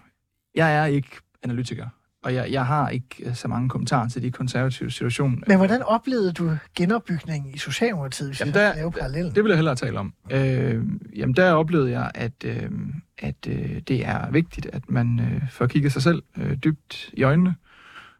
jeg 0.55 0.75
er 0.77 0.85
ikke 0.85 1.09
analytiker, 1.43 1.87
og 2.23 2.33
jeg, 2.33 2.51
jeg 2.51 2.65
har 2.65 2.89
ikke 2.89 3.33
så 3.33 3.47
mange 3.47 3.69
kommentarer 3.69 4.09
til 4.09 4.21
de 4.21 4.31
konservative 4.31 4.91
situationer. 4.91 5.37
Men 5.47 5.57
hvordan 5.57 5.83
oplevede 5.83 6.33
du 6.33 6.57
genopbygningen 6.77 7.53
i 7.53 7.57
Socialdemokratiet, 7.57 8.29
hvis 8.29 8.39
Jamen, 8.39 8.53
jeg 8.53 8.61
der- 8.61 8.69
skal 8.71 8.79
lave 8.81 8.91
parallellen? 8.91 9.35
Det 9.35 9.43
vil 9.43 9.49
jeg 9.49 9.57
hellere 9.57 9.75
tale 9.75 9.99
om. 9.99 10.13
Øh, 10.31 10.83
jamen, 11.15 11.35
der 11.35 11.51
oplevede 11.51 11.91
jeg, 11.91 12.11
at, 12.15 12.33
øh, 12.45 12.69
at 13.17 13.35
øh, 13.47 13.81
det 13.87 14.05
er 14.07 14.31
vigtigt, 14.31 14.65
at 14.73 14.89
man 14.89 15.19
øh, 15.19 15.49
får 15.51 15.67
kigget 15.67 15.91
sig 15.91 16.01
selv 16.01 16.23
øh, 16.37 16.57
dybt 16.63 17.09
i 17.13 17.23
øjnene, 17.23 17.55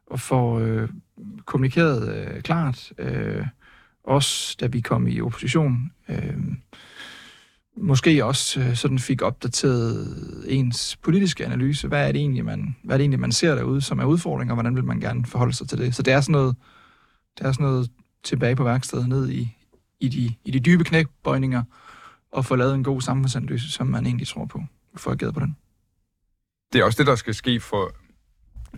og 0.08 0.20
får 0.20 0.60
øh, 0.60 0.90
kommunikeret 1.46 2.16
øh, 2.16 2.42
klart, 2.42 2.94
øh, 2.98 3.46
også 4.04 4.58
da 4.60 4.68
vi 4.68 4.82
kom 4.82 5.08
i 5.08 5.22
opposition. 5.22 5.92
Øh, 6.10 6.38
måske 7.78 8.26
også 8.26 8.60
øh, 8.60 8.76
sådan 8.76 9.00
fik 9.00 9.22
opdateret 9.22 10.46
ens 10.48 10.98
politiske 10.98 11.46
analyse. 11.46 11.88
Hvad 11.88 12.08
er, 12.08 12.12
det 12.12 12.20
egentlig, 12.20 12.46
man, 12.46 12.76
hvad 12.84 12.96
er 12.96 12.98
det 12.98 13.04
egentlig, 13.04 13.20
man 13.20 13.32
ser 13.32 13.56
derude, 13.56 13.82
som 13.82 14.00
er 14.00 14.06
udfordringer, 14.06 14.52
og 14.52 14.56
hvordan 14.56 14.76
vil 14.76 14.84
man 14.84 15.00
gerne 15.00 15.26
forholde 15.26 15.54
sig 15.54 15.70
til 15.70 15.78
det? 15.78 15.96
Så 15.96 16.04
det 16.04 16.14
er 16.14 16.22
sådan 16.22 16.34
noget, 16.34 16.56
det 17.38 17.46
er 17.46 17.52
sådan 17.52 17.66
noget 17.66 17.92
tilbage 18.24 18.56
på 18.56 18.64
værkstedet, 18.64 19.10
ned 19.10 19.30
i, 19.30 19.58
i, 20.00 20.08
de, 20.08 20.34
i 20.46 20.52
de 20.52 20.60
dybe 20.60 20.84
knæbøjninger, 20.84 21.64
og 22.32 22.46
få 22.46 22.56
lavet 22.56 22.76
en 22.76 22.84
god 22.84 23.02
samfundsanalyse, 23.02 23.72
som 23.72 23.88
man 23.88 24.06
egentlig 24.06 24.28
tror 24.28 24.46
på. 24.46 24.64
Får 24.96 25.12
ageret 25.12 25.34
på 25.34 25.40
den. 25.40 25.58
Det 26.74 26.80
er 26.82 26.86
også 26.86 26.98
det, 26.98 27.08
der 27.08 27.16
skal 27.16 27.34
ske 27.34 27.60
for... 27.60 27.92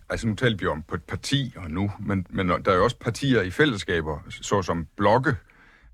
Altså 0.10 0.28
nu 0.28 0.36
taler 0.36 0.58
vi 0.58 0.68
om 0.68 0.84
på 0.88 0.96
et 0.96 1.04
parti 1.04 1.54
og 1.56 1.72
nu, 1.72 1.92
men, 2.00 2.26
men 2.30 2.50
der 2.50 2.72
er 2.72 2.76
jo 2.76 2.84
også 2.84 2.98
partier 3.00 3.42
i 3.42 3.50
fællesskaber, 3.50 4.20
såsom 4.30 4.88
blokke. 4.98 5.36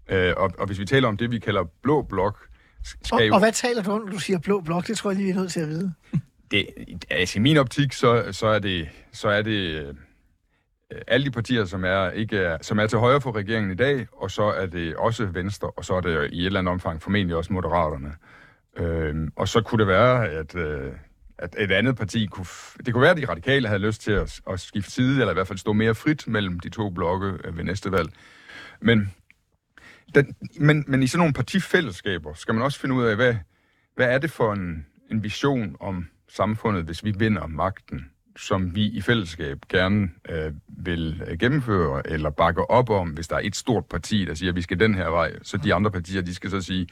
Øh, 0.10 0.34
og, 0.38 0.52
og 0.58 0.66
hvis 0.66 0.80
vi 0.80 0.86
taler 0.86 1.08
om 1.08 1.18
det, 1.18 1.32
vi 1.32 1.40
kalder 1.40 1.64
blå 1.82 2.02
blok, 2.02 2.48
skal 2.84 3.16
Og, 3.16 3.28
jo... 3.28 3.34
og 3.34 3.40
hvad 3.40 3.52
taler 3.52 3.84
du 3.84 3.92
om, 3.92 4.02
når 4.02 4.12
du 4.12 4.20
siger 4.20 4.40
blå 4.40 4.62
blok? 4.62 4.88
Det 4.88 4.98
tror 4.98 5.10
jeg 5.10 5.18
lige, 5.18 5.26
vi 5.26 5.32
er 5.32 5.36
nødt 5.36 5.52
til 5.52 5.60
at 5.60 5.68
vide. 5.68 5.94
det, 6.52 6.68
altså 7.10 7.40
i 7.40 7.42
min 7.42 7.58
optik, 7.58 7.94
så, 7.94 8.28
så 8.32 8.48
er 8.48 8.60
det, 8.60 8.90
så 9.12 9.30
er 9.30 9.42
det 9.42 9.86
øh, 9.86 9.96
alle 11.08 11.26
de 11.26 11.32
partier, 11.32 11.66
som 11.66 11.86
er, 11.86 12.10
ikke 12.10 12.38
er, 12.38 12.58
som 12.62 12.80
er 12.80 12.88
til 12.88 13.00
højre 13.00 13.22
for 13.22 13.36
regeringen 13.36 13.72
i 13.72 13.76
dag, 13.76 14.08
og 14.12 14.32
så 14.32 14.44
er 14.44 14.66
det 14.66 14.96
også 14.96 15.26
Venstre, 15.26 15.70
og 15.70 15.86
så 15.86 15.94
er 15.94 16.02
det 16.02 16.32
i 16.32 16.40
et 16.40 16.46
eller 16.46 16.60
andet 16.60 16.72
omfang 16.72 17.02
formentlig 17.02 17.36
også 17.36 17.54
Moderaterne. 17.54 18.14
Øh, 18.78 19.28
og 19.36 19.48
så 19.48 19.62
kunne 19.62 19.80
det 19.80 19.88
være, 19.88 20.30
at, 20.30 20.56
øh, 20.56 20.92
at 21.38 21.56
et 21.60 21.72
andet 21.72 21.96
parti 21.98 22.26
kunne... 22.26 22.46
f- 22.46 22.78
Det 22.86 22.94
kunne 22.94 23.02
være, 23.02 23.12
at 23.12 23.18
de 23.18 23.26
radikale 23.30 23.68
havde 23.68 23.82
lyst 23.88 24.02
til 24.02 24.12
at, 24.12 24.42
at 24.50 24.60
skifte 24.60 24.92
side, 24.92 25.20
eller 25.20 25.32
i 25.32 25.34
hvert 25.34 25.48
fald 25.48 25.60
stå 25.60 25.74
mere 25.74 25.96
frit 25.96 26.28
mellem 26.28 26.60
de 26.60 26.70
to 26.70 26.90
blokke 26.90 27.34
øh, 27.44 27.58
ved 27.58 27.64
næste 27.64 27.92
valg. 27.92 28.10
Men, 28.82 29.14
den, 30.16 30.36
men, 30.60 30.86
men 30.88 31.04
i 31.04 31.08
sådan 31.08 31.20
nogle 31.20 31.34
partifællesskaber 31.34 32.34
skal 32.34 32.54
man 32.54 32.64
også 32.64 32.80
finde 32.80 32.96
ud 32.96 33.04
af, 33.06 33.16
hvad, 33.16 33.36
hvad 33.96 34.08
er 34.14 34.18
det 34.18 34.32
for 34.32 34.54
en, 34.54 34.86
en 35.12 35.24
vision 35.24 35.76
om 35.80 36.08
samfundet, 36.30 36.84
hvis 36.84 37.04
vi 37.04 37.14
vinder 37.18 37.48
magten, 37.48 38.10
som 38.38 38.76
vi 38.76 38.86
i 38.86 39.02
fællesskab 39.02 39.58
gerne 39.70 40.10
øh, 40.30 40.52
vil 40.68 41.24
øh, 41.28 41.38
gennemføre 41.40 42.08
eller 42.10 42.30
bakke 42.30 42.72
op 42.72 42.90
om, 42.90 43.10
hvis 43.10 43.28
der 43.28 43.36
er 43.36 43.42
et 43.44 43.56
stort 43.56 43.86
parti, 43.86 44.26
der 44.26 44.34
siger, 44.34 44.52
at 44.52 44.56
vi 44.56 44.62
skal 44.62 44.80
den 44.80 44.96
her 44.96 45.08
vej, 45.10 45.34
så 45.44 45.58
de 45.58 45.74
andre 45.74 45.92
partier, 45.92 46.22
de 46.22 46.36
skal 46.36 46.50
så 46.50 46.62
sige, 46.62 46.88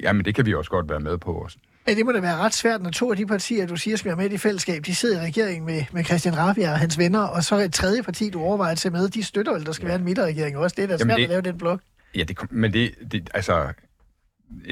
jamen 0.00 0.24
det 0.24 0.34
kan 0.34 0.46
vi 0.46 0.54
også 0.54 0.70
godt 0.70 0.88
være 0.88 1.00
med 1.00 1.18
på. 1.18 1.42
Os. 1.44 1.58
Men 1.90 1.96
det 1.96 2.06
må 2.06 2.12
da 2.12 2.20
være 2.20 2.36
ret 2.36 2.54
svært, 2.54 2.82
når 2.82 2.90
to 2.90 3.10
af 3.10 3.16
de 3.16 3.26
partier, 3.26 3.66
du 3.66 3.76
siger 3.76 3.96
skal 3.96 4.08
være 4.08 4.16
med 4.16 4.30
i 4.30 4.38
fællesskab, 4.38 4.82
de 4.86 4.94
sidder 4.94 5.22
i 5.22 5.26
regeringen 5.26 5.66
med, 5.66 5.84
med 5.92 6.04
Christian 6.04 6.38
Rabia 6.38 6.72
og 6.72 6.78
hans 6.78 6.98
venner, 6.98 7.20
og 7.20 7.44
så 7.44 7.56
et 7.56 7.72
tredje 7.72 8.02
parti, 8.02 8.30
du 8.30 8.40
overvejer 8.40 8.72
at 8.72 8.78
tage 8.78 8.92
med, 8.92 9.08
de 9.08 9.22
støtter 9.22 9.52
vel, 9.52 9.66
der 9.66 9.72
skal 9.72 9.84
ja. 9.84 9.88
være 9.88 9.98
en 9.98 10.04
midterregering 10.04 10.56
også. 10.56 10.74
Det 10.76 10.82
er 10.84 10.86
da 10.88 10.96
svært 10.96 11.00
Jamen, 11.00 11.16
det- 11.16 11.22
at 11.22 11.28
lave 11.28 11.40
den 11.42 11.58
blok. 11.58 11.80
Ja, 12.14 12.22
det, 12.22 12.52
men 12.52 12.72
det, 12.72 12.94
det 13.12 13.30
altså, 13.34 13.72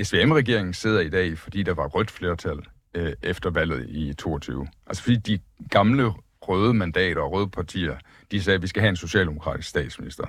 SVM-regeringen 0.02 0.74
sidder 0.74 1.00
i 1.00 1.08
dag, 1.08 1.38
fordi 1.38 1.62
der 1.62 1.74
var 1.74 1.86
rødt 1.86 2.10
flertal 2.10 2.58
øh, 2.94 3.12
efter 3.22 3.50
valget 3.50 3.86
i 3.88 4.14
22. 4.14 4.68
Altså 4.86 5.02
fordi 5.02 5.16
de 5.16 5.38
gamle 5.70 6.12
røde 6.42 6.74
mandater 6.74 7.20
og 7.20 7.32
røde 7.32 7.48
partier, 7.48 7.96
de 8.30 8.42
sagde, 8.42 8.54
at 8.54 8.62
vi 8.62 8.66
skal 8.66 8.80
have 8.82 8.90
en 8.90 8.96
socialdemokratisk 8.96 9.68
statsminister. 9.68 10.24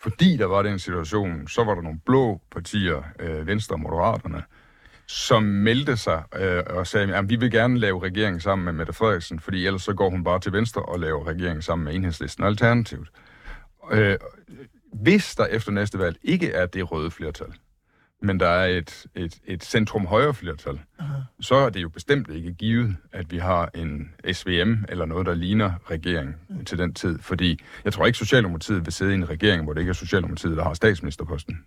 Fordi 0.00 0.36
der 0.36 0.46
var 0.46 0.62
den 0.62 0.78
situation, 0.78 1.48
så 1.48 1.64
var 1.64 1.74
der 1.74 1.82
nogle 1.82 2.00
blå 2.06 2.40
partier, 2.52 3.02
øh, 3.20 3.46
Venstre 3.46 3.74
og 3.74 3.80
Moderaterne, 3.80 4.42
som 5.14 5.42
meldte 5.42 5.96
sig 5.96 6.22
øh, 6.36 6.62
og 6.66 6.86
sagde, 6.86 7.14
at 7.14 7.28
vi 7.28 7.36
vil 7.36 7.50
gerne 7.50 7.78
lave 7.78 8.02
regering 8.02 8.42
sammen 8.42 8.64
med 8.64 8.72
Mette 8.72 8.92
Frederiksen, 8.92 9.40
fordi 9.40 9.66
ellers 9.66 9.82
så 9.82 9.92
går 9.92 10.10
hun 10.10 10.24
bare 10.24 10.40
til 10.40 10.52
venstre 10.52 10.82
og 10.82 11.00
laver 11.00 11.26
regering 11.26 11.64
sammen 11.64 11.84
med 11.84 11.94
Enhedslisten 11.94 12.44
og 12.44 12.50
Alternativet. 12.50 13.08
Øh, 13.90 14.16
hvis 14.92 15.34
der 15.34 15.46
efter 15.46 15.72
næste 15.72 15.98
valg 15.98 16.16
ikke 16.22 16.50
er 16.52 16.66
det 16.66 16.92
røde 16.92 17.10
flertal, 17.10 17.46
men 18.22 18.40
der 18.40 18.48
er 18.48 18.66
et, 18.66 19.06
et, 19.14 19.38
et 19.46 19.64
centrum-højre 19.64 20.34
flertal, 20.34 20.80
så 21.40 21.54
er 21.54 21.70
det 21.70 21.82
jo 21.82 21.88
bestemt 21.88 22.30
ikke 22.30 22.52
givet, 22.52 22.96
at 23.12 23.30
vi 23.30 23.38
har 23.38 23.70
en 23.74 24.14
SVM 24.32 24.74
eller 24.88 25.04
noget, 25.04 25.26
der 25.26 25.34
ligner 25.34 25.72
regering 25.90 26.34
til 26.66 26.78
den 26.78 26.94
tid. 26.94 27.18
Fordi 27.18 27.60
jeg 27.84 27.92
tror 27.92 28.06
ikke, 28.06 28.18
Socialdemokratiet 28.18 28.84
vil 28.84 28.92
sidde 28.92 29.12
i 29.12 29.14
en 29.14 29.30
regering, 29.30 29.64
hvor 29.64 29.72
det 29.72 29.80
ikke 29.80 29.90
er 29.90 29.94
Socialdemokratiet, 29.94 30.56
der 30.56 30.64
har 30.64 30.74
statsministerposten. 30.74 31.64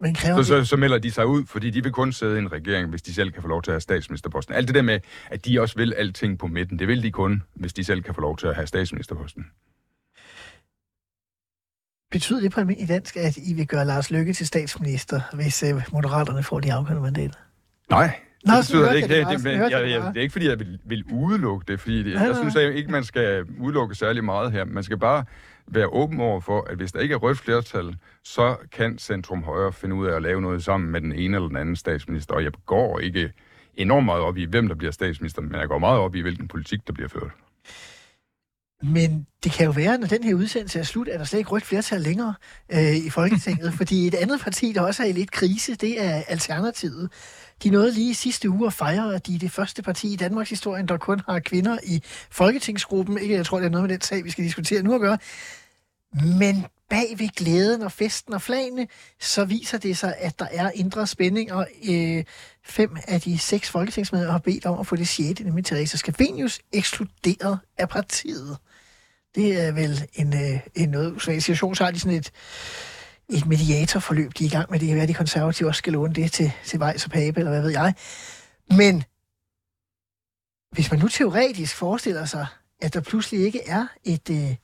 Men 0.00 0.14
kræver 0.14 0.42
Så, 0.42 0.48
så, 0.48 0.64
så 0.64 0.76
melder 0.76 0.98
de 0.98 1.10
sig 1.10 1.26
ud, 1.26 1.46
fordi 1.46 1.70
de 1.70 1.82
vil 1.82 1.92
kun 1.92 2.12
sidde 2.12 2.36
i 2.36 2.38
en 2.38 2.52
regering, 2.52 2.90
hvis 2.90 3.02
de 3.02 3.14
selv 3.14 3.30
kan 3.30 3.42
få 3.42 3.48
lov 3.48 3.62
til 3.62 3.70
at 3.70 3.74
have 3.74 3.80
statsministerposten. 3.80 4.54
Alt 4.54 4.68
det 4.68 4.74
der 4.74 4.82
med, 4.82 5.00
at 5.30 5.44
de 5.44 5.60
også 5.60 5.76
vil 5.76 5.94
alting 5.94 6.38
på 6.38 6.46
midten, 6.46 6.78
det 6.78 6.88
vil 6.88 7.02
de 7.02 7.10
kun, 7.10 7.42
hvis 7.54 7.72
de 7.72 7.84
selv 7.84 8.02
kan 8.02 8.14
få 8.14 8.20
lov 8.20 8.36
til 8.36 8.46
at 8.46 8.54
have 8.54 8.66
statsministerposten. 8.66 9.46
betyder 12.10 12.40
det 12.40 12.52
på 12.52 12.60
almindelig 12.60 12.88
dansk, 12.88 13.16
at 13.16 13.36
I 13.36 13.52
vil 13.54 13.66
gøre 13.66 13.84
Lars 13.84 14.10
Løkke 14.10 14.32
til 14.32 14.46
statsminister, 14.46 15.20
hvis 15.32 15.62
øh, 15.62 15.82
Moderaterne 15.92 16.42
får 16.42 16.60
de 16.60 16.72
afgørende 16.72 17.02
mandater? 17.02 17.38
Nej, 17.90 18.20
det 18.46 18.52
betyder 18.60 18.92
ikke. 18.92 19.16
jeg 19.16 19.26
det 19.26 19.36
Det, 19.36 19.44
men, 19.44 19.52
jeg 19.52 19.70
jeg, 19.70 19.82
det 19.82 19.90
jeg, 19.90 20.12
er 20.16 20.20
ikke, 20.20 20.32
fordi 20.32 20.48
jeg 20.48 20.58
vil, 20.58 20.78
vil 20.84 21.04
udelukke 21.12 21.64
det, 21.72 21.80
fordi 21.80 22.02
det, 22.02 22.14
Nej, 22.14 22.24
jeg 22.24 22.36
synes 22.36 22.56
at 22.56 22.74
ikke, 22.74 22.90
man 22.90 23.04
skal 23.04 23.44
udelukke 23.60 23.94
særlig 23.94 24.24
meget 24.24 24.52
her. 24.52 24.64
Man 24.64 24.82
skal 24.82 24.98
bare 24.98 25.24
være 25.68 25.86
åben 25.86 26.20
over 26.20 26.40
for, 26.40 26.66
at 26.70 26.76
hvis 26.76 26.92
der 26.92 27.00
ikke 27.00 27.12
er 27.12 27.18
rødt 27.18 27.38
flertal, 27.38 27.96
så 28.24 28.56
kan 28.72 28.98
Centrum 28.98 29.42
Højre 29.42 29.72
finde 29.72 29.96
ud 29.96 30.06
af 30.06 30.16
at 30.16 30.22
lave 30.22 30.40
noget 30.40 30.64
sammen 30.64 30.90
med 30.90 31.00
den 31.00 31.12
ene 31.12 31.36
eller 31.36 31.48
den 31.48 31.56
anden 31.56 31.76
statsminister. 31.76 32.34
Og 32.34 32.44
jeg 32.44 32.52
går 32.66 32.98
ikke 32.98 33.32
enormt 33.74 34.04
meget 34.04 34.22
op 34.22 34.36
i, 34.36 34.44
hvem 34.44 34.68
der 34.68 34.74
bliver 34.74 34.92
statsminister, 34.92 35.42
men 35.42 35.54
jeg 35.54 35.68
går 35.68 35.78
meget 35.78 36.00
op 36.00 36.14
i, 36.14 36.20
hvilken 36.20 36.48
politik, 36.48 36.86
der 36.86 36.92
bliver 36.92 37.08
ført. 37.08 37.30
Men 38.82 39.26
det 39.44 39.52
kan 39.52 39.66
jo 39.66 39.70
være, 39.70 39.98
når 39.98 40.06
den 40.06 40.24
her 40.24 40.34
udsendelse 40.34 40.78
er 40.78 40.82
slut, 40.82 41.08
at 41.08 41.18
der 41.18 41.24
slet 41.24 41.38
ikke 41.38 41.50
rødt 41.50 41.64
flertal 41.64 42.00
længere 42.00 42.34
øh, 42.72 42.96
i 42.96 43.10
Folketinget. 43.10 43.74
fordi 43.78 44.06
et 44.06 44.14
andet 44.14 44.40
parti, 44.40 44.72
der 44.72 44.80
også 44.80 45.02
er 45.02 45.06
i 45.06 45.12
lidt 45.12 45.30
krise, 45.30 45.74
det 45.74 46.04
er 46.04 46.22
Alternativet. 46.28 47.10
De 47.62 47.70
nåede 47.70 47.92
lige 47.92 48.10
i 48.10 48.14
sidste 48.14 48.50
uge 48.50 48.66
at 48.66 48.72
fejre, 48.72 49.14
at 49.14 49.26
de 49.26 49.34
er 49.34 49.38
det 49.38 49.50
første 49.50 49.82
parti 49.82 50.12
i 50.12 50.16
Danmarks 50.16 50.50
historie, 50.50 50.86
der 50.86 50.96
kun 50.96 51.20
har 51.28 51.40
kvinder 51.40 51.78
i 51.84 52.02
Folketingsgruppen. 52.30 53.18
Ikke, 53.18 53.34
jeg 53.34 53.46
tror, 53.46 53.58
det 53.58 53.66
er 53.66 53.70
noget 53.70 53.88
med 53.88 53.94
den 53.94 54.00
sag, 54.00 54.24
vi 54.24 54.30
skal 54.30 54.44
diskutere 54.44 54.82
nu 54.82 54.94
at 54.94 55.00
gøre. 55.00 55.18
Men 56.38 56.66
bag 56.90 57.14
ved 57.18 57.28
glæden 57.28 57.82
og 57.82 57.92
festen 57.92 58.34
og 58.34 58.42
flagene, 58.42 58.86
så 59.20 59.44
viser 59.44 59.78
det 59.78 59.98
sig, 59.98 60.14
at 60.18 60.38
der 60.38 60.46
er 60.50 60.70
indre 60.74 61.06
spændinger. 61.06 61.64
Øh, 61.88 62.24
fem 62.64 62.96
af 63.08 63.20
de 63.20 63.38
seks 63.38 63.70
folketingsmedlemmer 63.70 64.32
har 64.32 64.38
bedt 64.38 64.66
om 64.66 64.80
at 64.80 64.86
få 64.86 64.96
det 64.96 65.08
sjette, 65.08 65.44
nemlig 65.44 65.64
Theresa 65.64 65.96
Scavenius, 65.96 66.60
ekskluderet 66.72 67.58
af 67.78 67.88
partiet. 67.88 68.56
Det 69.34 69.60
er 69.60 69.72
vel 69.72 70.08
en, 70.14 70.34
øh, 70.34 70.60
en 70.74 70.88
noget 70.88 71.12
usædvanlig 71.12 71.42
situation. 71.42 71.74
Så 71.74 71.84
har 71.84 71.90
de 71.90 72.00
sådan 72.00 72.18
et, 72.18 72.32
et 73.28 73.46
mediatorforløb, 73.46 74.32
de 74.38 74.44
er 74.44 74.48
i 74.48 74.50
gang 74.50 74.70
med. 74.70 74.78
Det 74.78 74.88
kan 74.88 74.94
være, 74.94 75.02
at 75.02 75.08
de 75.08 75.14
konservative 75.14 75.68
også 75.68 75.78
skal 75.78 75.92
låne 75.92 76.14
det 76.14 76.32
til, 76.32 76.52
til 76.64 76.80
Vejs 76.80 77.04
og 77.04 77.10
Pape, 77.10 77.38
eller 77.38 77.50
hvad 77.50 77.62
ved 77.62 77.70
jeg. 77.70 77.94
Men 78.70 79.04
hvis 80.72 80.90
man 80.90 81.00
nu 81.00 81.08
teoretisk 81.08 81.76
forestiller 81.76 82.24
sig, 82.24 82.46
at 82.80 82.94
der 82.94 83.00
pludselig 83.00 83.40
ikke 83.40 83.60
er 83.66 83.86
et, 84.04 84.30
øh, 84.30 84.56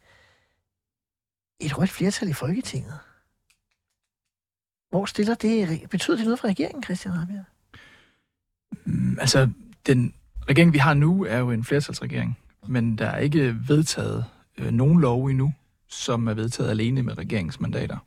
et 1.61 1.79
rødt 1.79 1.91
flertal 1.91 2.29
i 2.29 2.33
Folketinget, 2.33 2.99
hvor 4.91 5.07
stiller 5.07 5.35
det, 5.35 5.91
betyder 5.91 6.17
det 6.17 6.25
noget 6.25 6.41
for 6.41 6.49
regeringen, 6.49 6.83
Christian 6.83 7.15
Rabia? 7.15 7.45
Mm, 8.85 9.19
Altså, 9.21 9.51
den 9.87 10.15
regering, 10.49 10.73
vi 10.73 10.79
har 10.79 10.95
nu, 10.95 11.25
er 11.25 11.39
jo 11.39 11.51
en 11.51 11.65
flertalsregering, 11.65 12.39
men 12.67 12.99
der 12.99 13.07
er 13.07 13.19
ikke 13.19 13.57
vedtaget 13.69 14.25
øh, 14.59 14.73
nogen 14.73 15.01
lov 15.01 15.25
endnu, 15.25 15.55
som 15.89 16.27
er 16.27 16.35
vedtaget 16.35 16.71
alene 16.71 17.03
med 17.03 17.19
regeringsmandater. 17.19 17.99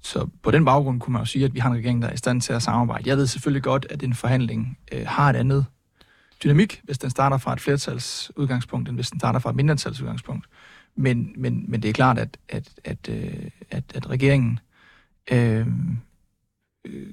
Så 0.00 0.28
på 0.42 0.50
den 0.50 0.64
baggrund 0.64 1.00
kunne 1.00 1.12
man 1.12 1.22
jo 1.22 1.26
sige, 1.26 1.44
at 1.44 1.54
vi 1.54 1.58
har 1.58 1.70
en 1.70 1.76
regering, 1.76 2.02
der 2.02 2.08
er 2.08 2.12
i 2.12 2.16
stand 2.16 2.40
til 2.40 2.52
at 2.52 2.62
samarbejde. 2.62 3.08
Jeg 3.08 3.16
ved 3.16 3.26
selvfølgelig 3.26 3.62
godt, 3.62 3.86
at 3.90 4.02
en 4.02 4.14
forhandling 4.14 4.78
øh, 4.92 5.06
har 5.06 5.30
et 5.30 5.36
andet 5.36 5.66
dynamik, 6.44 6.80
hvis 6.84 6.98
den 6.98 7.10
starter 7.10 7.38
fra 7.38 7.52
et 7.52 7.60
flertals 7.60 8.32
udgangspunkt, 8.36 8.88
end 8.88 8.96
hvis 8.96 9.10
den 9.10 9.20
starter 9.20 9.38
fra 9.38 9.50
et 9.50 9.56
mindretals 9.56 10.00
udgangspunkt. 10.00 10.46
Men, 10.96 11.32
men, 11.36 11.64
men 11.68 11.82
det 11.82 11.88
er 11.88 11.92
klart, 11.92 12.18
at, 12.18 12.38
at, 12.48 12.68
at, 12.84 13.08
øh, 13.08 13.50
at, 13.70 13.84
at 13.94 14.10
regeringen 14.10 14.58
øh, 15.32 15.66
øh, 16.84 17.06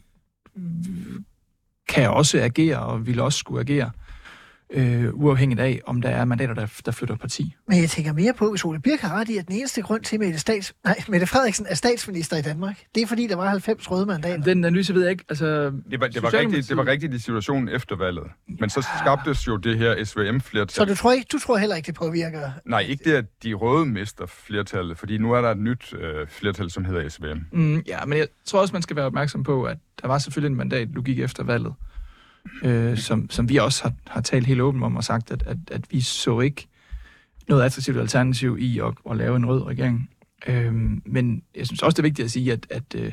kan 1.88 2.10
også 2.10 2.40
agere, 2.40 2.80
og 2.80 3.08
vil 3.08 3.20
også 3.20 3.40
skulle 3.40 3.62
agere, 3.62 3.86
øh, 3.86 4.07
uafhængigt 5.14 5.60
af, 5.62 5.82
om 5.86 6.02
der 6.02 6.10
er 6.10 6.26
mandater, 6.26 6.54
der, 6.54 6.68
der 6.86 6.92
flytter 6.92 7.16
parti. 7.16 7.56
Men 7.68 7.82
jeg 7.82 7.90
tænker 7.90 8.14
mere 8.14 8.34
på, 8.34 8.50
hvis 8.50 8.66
Ole 8.66 8.80
Birk 8.80 9.00
har 9.00 9.20
ret 9.20 9.30
i, 9.30 9.38
at 9.38 9.48
den 9.48 9.56
eneste 9.56 9.82
grund 9.82 10.04
til, 10.04 10.16
at 10.16 10.20
Mette, 10.20 10.40
Stats... 10.40 10.74
Nej, 10.84 11.04
Mette 11.10 11.28
Frederiksen 11.28 11.66
er 11.70 11.76
statsminister 11.76 12.38
i 12.38 12.42
Danmark, 12.42 12.84
det 12.96 13.04
er 13.04 13.08
fordi, 13.08 13.28
der 13.28 13.36
var 13.36 13.50
90 13.50 13.92
røde 13.92 14.06
mandater. 14.06 14.44
Den 14.44 14.66
analyse 14.66 14.94
ved 14.94 15.02
jeg 15.02 15.12
ikke. 15.12 15.24
Altså, 15.30 15.46
Det 15.46 16.00
var, 16.00 16.08
det, 16.08 16.24
var 16.24 16.34
rigtigt, 16.34 16.70
det 16.70 16.78
var 16.78 16.88
rigtigt 16.88 17.14
i 17.14 17.20
situationen 17.20 17.70
efter 17.70 17.96
valget. 17.96 18.24
Men 18.60 18.70
så 18.70 18.88
skabtes 19.02 19.48
jo 19.48 19.58
det 19.58 19.78
her 19.78 20.04
SVM-flertal. 20.04 20.76
Så 20.76 20.86
du 20.86 20.96
tror, 20.96 21.12
ikke, 21.12 21.28
du 21.32 21.40
tror 21.40 21.58
heller 21.58 21.76
ikke, 21.76 21.88
det 21.88 21.96
påvirker... 21.96 22.52
Nej, 22.66 22.80
ikke 22.80 23.04
det, 23.10 23.16
at 23.16 23.26
de 23.44 23.54
røde 23.54 23.86
mister 23.86 24.26
flertallet, 24.26 24.98
fordi 24.98 25.18
nu 25.18 25.34
er 25.34 25.42
der 25.42 25.52
et 25.52 25.58
nyt 25.58 25.94
øh, 25.94 26.28
flertal, 26.28 26.72
som 26.72 26.86
hedder 26.86 27.10
SVM. 27.10 27.40
Mm, 27.52 27.84
ja, 27.88 28.06
men 28.06 28.18
jeg 28.18 28.28
tror 28.46 28.62
også, 28.62 28.74
man 28.74 28.82
skal 28.82 28.96
være 28.96 29.06
opmærksom 29.06 29.44
på, 29.44 29.64
at 29.64 29.78
der 30.02 30.08
var 30.08 30.18
selvfølgelig 30.18 30.52
en 30.52 30.58
mandatlogik 30.58 31.20
efter 31.20 31.44
valget, 31.44 31.74
øh, 32.64 32.98
som, 32.98 33.30
som 33.30 33.50
vi 33.50 33.58
også 33.58 33.84
har, 33.84 33.94
har 34.08 34.22
talt 34.22 34.48
helt 34.48 34.62
åbent 34.62 34.84
om 34.84 34.96
og 34.96 35.04
sagt, 35.04 35.32
at, 35.32 35.44
at, 35.46 35.58
at 35.72 35.82
vi 35.92 36.02
så 36.02 36.40
ikke 36.40 36.68
noget 37.48 37.64
attraktivt 37.64 37.98
alternativ 37.98 38.58
i 38.60 38.80
at, 38.80 38.94
at 39.12 39.18
lave 39.18 39.36
en 39.36 39.46
rød 39.46 39.66
regering. 39.66 40.10
Øh, 40.48 40.74
men 41.06 41.42
jeg 41.56 41.66
synes 41.66 41.84
også, 41.84 41.96
det 41.96 42.00
er 42.00 42.10
vigtigt 42.10 42.26
at 42.26 42.32
sige, 42.32 42.52
at, 42.52 42.68
at 42.70 42.96
øh, 42.96 43.12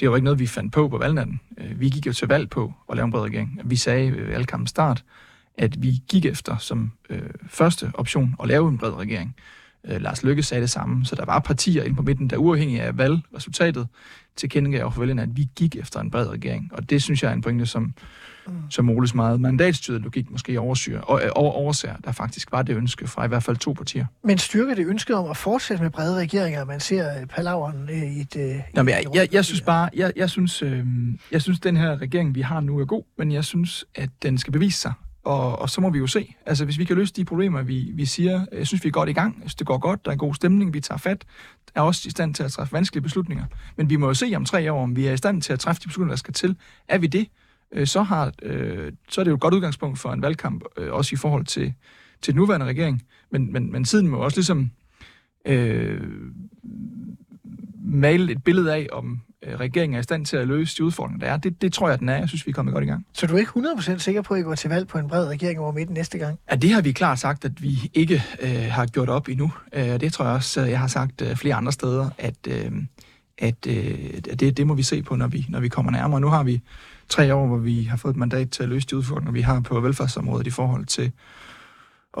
det 0.00 0.10
var 0.10 0.16
ikke 0.16 0.24
noget, 0.24 0.38
vi 0.38 0.46
fandt 0.46 0.72
på 0.72 0.88
på 0.88 0.98
valgnatten. 0.98 1.40
Øh, 1.58 1.80
vi 1.80 1.88
gik 1.88 2.06
jo 2.06 2.12
til 2.12 2.28
valg 2.28 2.50
på 2.50 2.72
at 2.90 2.96
lave 2.96 3.04
en 3.04 3.10
bred 3.10 3.22
regering. 3.22 3.60
Vi 3.64 3.76
sagde 3.76 4.12
ved 4.12 4.24
valgkampens 4.24 4.70
start, 4.70 5.04
at 5.58 5.82
vi 5.82 6.02
gik 6.08 6.26
efter 6.26 6.56
som 6.56 6.92
øh, 7.10 7.30
første 7.48 7.90
option 7.94 8.34
at 8.42 8.48
lave 8.48 8.68
en 8.68 8.78
bred 8.78 8.92
regering. 8.92 9.36
Øh, 9.84 10.00
Lars 10.00 10.22
Løkke 10.22 10.42
sagde 10.42 10.60
det 10.60 10.70
samme, 10.70 11.04
så 11.04 11.14
der 11.14 11.24
var 11.24 11.38
partier 11.38 11.82
inde 11.82 11.96
på 11.96 12.02
midten, 12.02 12.30
der 12.30 12.36
uafhængig 12.36 12.80
af 12.80 12.98
valgresultatet 12.98 13.88
tilkendegav 14.36 14.92
for 14.92 15.00
vælgerne, 15.00 15.22
at 15.22 15.36
vi 15.36 15.48
gik 15.56 15.76
efter 15.76 16.00
en 16.00 16.10
bred 16.10 16.28
regering. 16.28 16.70
Og 16.72 16.90
det 16.90 17.02
synes 17.02 17.22
jeg 17.22 17.28
er 17.28 17.32
en 17.32 17.42
pointe, 17.42 17.66
som, 17.66 17.94
som 18.70 18.90
Oles 18.90 19.14
meget 19.14 19.40
mandatstyret 19.40 20.02
logik 20.02 20.30
måske 20.30 20.60
oversyrer, 20.60 21.00
og, 21.00 21.22
øh, 21.24 21.30
over, 21.34 21.52
overser, 21.52 21.96
der 22.04 22.12
faktisk 22.12 22.52
var 22.52 22.62
det 22.62 22.76
ønske 22.76 23.06
fra 23.06 23.24
i 23.24 23.28
hvert 23.28 23.42
fald 23.42 23.56
to 23.56 23.72
partier. 23.72 24.06
Men 24.24 24.38
styrker 24.38 24.74
det 24.74 24.86
ønsket 24.86 25.16
om 25.16 25.30
at 25.30 25.36
fortsætte 25.36 25.82
med 25.82 25.90
brede 25.90 26.16
regeringer, 26.16 26.64
man 26.64 26.80
ser 26.80 27.20
øh, 27.20 27.26
palaveren 27.26 27.88
øh, 27.90 28.02
i 28.02 28.20
et... 28.20 28.36
Øh, 28.36 28.56
Nå, 28.74 28.82
men 28.82 28.94
jeg, 28.94 29.04
jeg, 29.14 29.28
jeg 29.32 29.44
synes 29.44 29.60
bare, 29.60 29.90
jeg, 29.94 30.12
jeg, 30.16 30.30
synes, 30.30 30.62
øh, 30.62 30.84
jeg 31.32 31.42
synes, 31.42 31.60
den 31.60 31.76
her 31.76 32.00
regering, 32.00 32.34
vi 32.34 32.40
har 32.40 32.60
nu, 32.60 32.78
er 32.78 32.84
god, 32.84 33.02
men 33.18 33.32
jeg 33.32 33.44
synes, 33.44 33.84
at 33.94 34.10
den 34.22 34.38
skal 34.38 34.52
bevise 34.52 34.80
sig. 34.80 34.92
Og, 35.24 35.58
og 35.58 35.70
så 35.70 35.80
må 35.80 35.90
vi 35.90 35.98
jo 35.98 36.06
se. 36.06 36.34
Altså, 36.46 36.64
hvis 36.64 36.78
vi 36.78 36.84
kan 36.84 36.96
løse 36.96 37.14
de 37.14 37.24
problemer, 37.24 37.62
vi, 37.62 37.90
vi 37.94 38.06
siger, 38.06 38.46
jeg 38.52 38.66
synes, 38.66 38.84
vi 38.84 38.88
er 38.88 38.92
godt 38.92 39.08
i 39.08 39.12
gang. 39.12 39.36
Synes, 39.40 39.54
det 39.54 39.66
går 39.66 39.78
godt, 39.78 40.04
der 40.04 40.10
er 40.10 40.12
en 40.12 40.18
god 40.18 40.34
stemning, 40.34 40.74
vi 40.74 40.80
tager 40.80 40.98
fat, 40.98 41.24
er 41.74 41.80
også 41.80 42.02
i 42.06 42.10
stand 42.10 42.34
til 42.34 42.42
at 42.42 42.52
træffe 42.52 42.72
vanskelige 42.72 43.02
beslutninger. 43.02 43.44
Men 43.76 43.90
vi 43.90 43.96
må 43.96 44.06
jo 44.06 44.14
se 44.14 44.32
om 44.36 44.44
tre 44.44 44.72
år, 44.72 44.82
om 44.82 44.96
vi 44.96 45.06
er 45.06 45.12
i 45.12 45.16
stand 45.16 45.42
til 45.42 45.52
at 45.52 45.60
træffe 45.60 45.82
de 45.82 45.88
beslutninger, 45.88 46.12
der 46.12 46.18
skal 46.18 46.34
til. 46.34 46.56
Er 46.88 46.98
vi 46.98 47.06
det, 47.06 47.28
øh, 47.72 47.86
så, 47.86 48.02
har, 48.02 48.32
øh, 48.42 48.92
så 49.08 49.20
er 49.20 49.24
det 49.24 49.30
jo 49.30 49.34
et 49.34 49.40
godt 49.40 49.54
udgangspunkt 49.54 49.98
for 49.98 50.12
en 50.12 50.22
valgkamp, 50.22 50.64
øh, 50.76 50.92
også 50.92 51.14
i 51.14 51.16
forhold 51.16 51.44
til, 51.44 51.74
til 52.22 52.34
den 52.34 52.40
nuværende 52.40 52.66
regering. 52.66 53.02
Men, 53.30 53.52
men, 53.52 53.72
men 53.72 53.84
tiden 53.84 54.08
må 54.08 54.16
også 54.16 54.36
ligesom 54.36 54.70
øh, 55.46 56.00
male 57.84 58.32
et 58.32 58.44
billede 58.44 58.74
af, 58.74 58.86
om 58.92 59.20
øh, 59.44 59.60
regeringen 59.60 59.96
er 59.96 60.00
i 60.00 60.02
stand 60.02 60.26
til 60.26 60.36
at 60.36 60.48
løse 60.48 60.76
de 60.76 60.84
udfordringer, 60.84 61.26
der 61.26 61.32
er. 61.32 61.36
Det, 61.36 61.62
det 61.62 61.72
tror 61.72 61.88
jeg, 61.88 62.00
den 62.00 62.08
er. 62.08 62.16
Jeg 62.16 62.28
synes, 62.28 62.46
vi 62.46 62.50
er 62.50 62.54
kommet 62.54 62.72
godt 62.72 62.84
i 62.84 62.86
gang. 62.86 63.06
Så 63.12 63.26
du 63.26 63.34
er 63.34 63.38
ikke 63.38 63.50
100% 63.50 63.98
sikker 63.98 64.22
på, 64.22 64.34
at 64.34 64.40
I 64.40 64.42
går 64.42 64.54
til 64.54 64.70
valg 64.70 64.88
på 64.88 64.98
en 64.98 65.08
bred 65.08 65.28
regering 65.28 65.60
over 65.60 65.72
midten 65.72 65.94
næste 65.94 66.18
gang? 66.18 66.38
Ja, 66.50 66.56
det 66.56 66.70
har 66.70 66.80
vi 66.80 66.92
klart 66.92 67.18
sagt, 67.18 67.44
at 67.44 67.62
vi 67.62 67.90
ikke 67.94 68.22
øh, 68.42 68.68
har 68.70 68.86
gjort 68.86 69.08
op 69.08 69.28
endnu. 69.28 69.52
Øh, 69.72 70.00
det 70.00 70.12
tror 70.12 70.24
jeg 70.24 70.34
også, 70.34 70.62
øh, 70.62 70.70
jeg 70.70 70.80
har 70.80 70.86
sagt 70.86 71.22
øh, 71.22 71.36
flere 71.36 71.54
andre 71.54 71.72
steder, 71.72 72.10
at, 72.18 72.36
øh, 72.48 72.72
at, 73.38 73.66
øh, 73.68 74.10
at 74.30 74.40
det, 74.40 74.56
det 74.56 74.66
må 74.66 74.74
vi 74.74 74.82
se 74.82 75.02
på, 75.02 75.16
når 75.16 75.26
vi, 75.26 75.46
når 75.48 75.60
vi 75.60 75.68
kommer 75.68 75.92
nærmere. 75.92 76.20
Nu 76.20 76.28
har 76.28 76.42
vi 76.42 76.60
tre 77.08 77.34
år, 77.34 77.46
hvor 77.46 77.56
vi 77.56 77.82
har 77.82 77.96
fået 77.96 78.12
et 78.12 78.18
mandat 78.18 78.50
til 78.50 78.62
at 78.62 78.68
løse 78.68 78.86
de 78.86 78.96
udfordringer, 78.96 79.32
vi 79.32 79.40
har 79.40 79.60
på 79.60 79.80
velfærdsområdet 79.80 80.46
i 80.46 80.50
forhold 80.50 80.86
til 80.86 81.12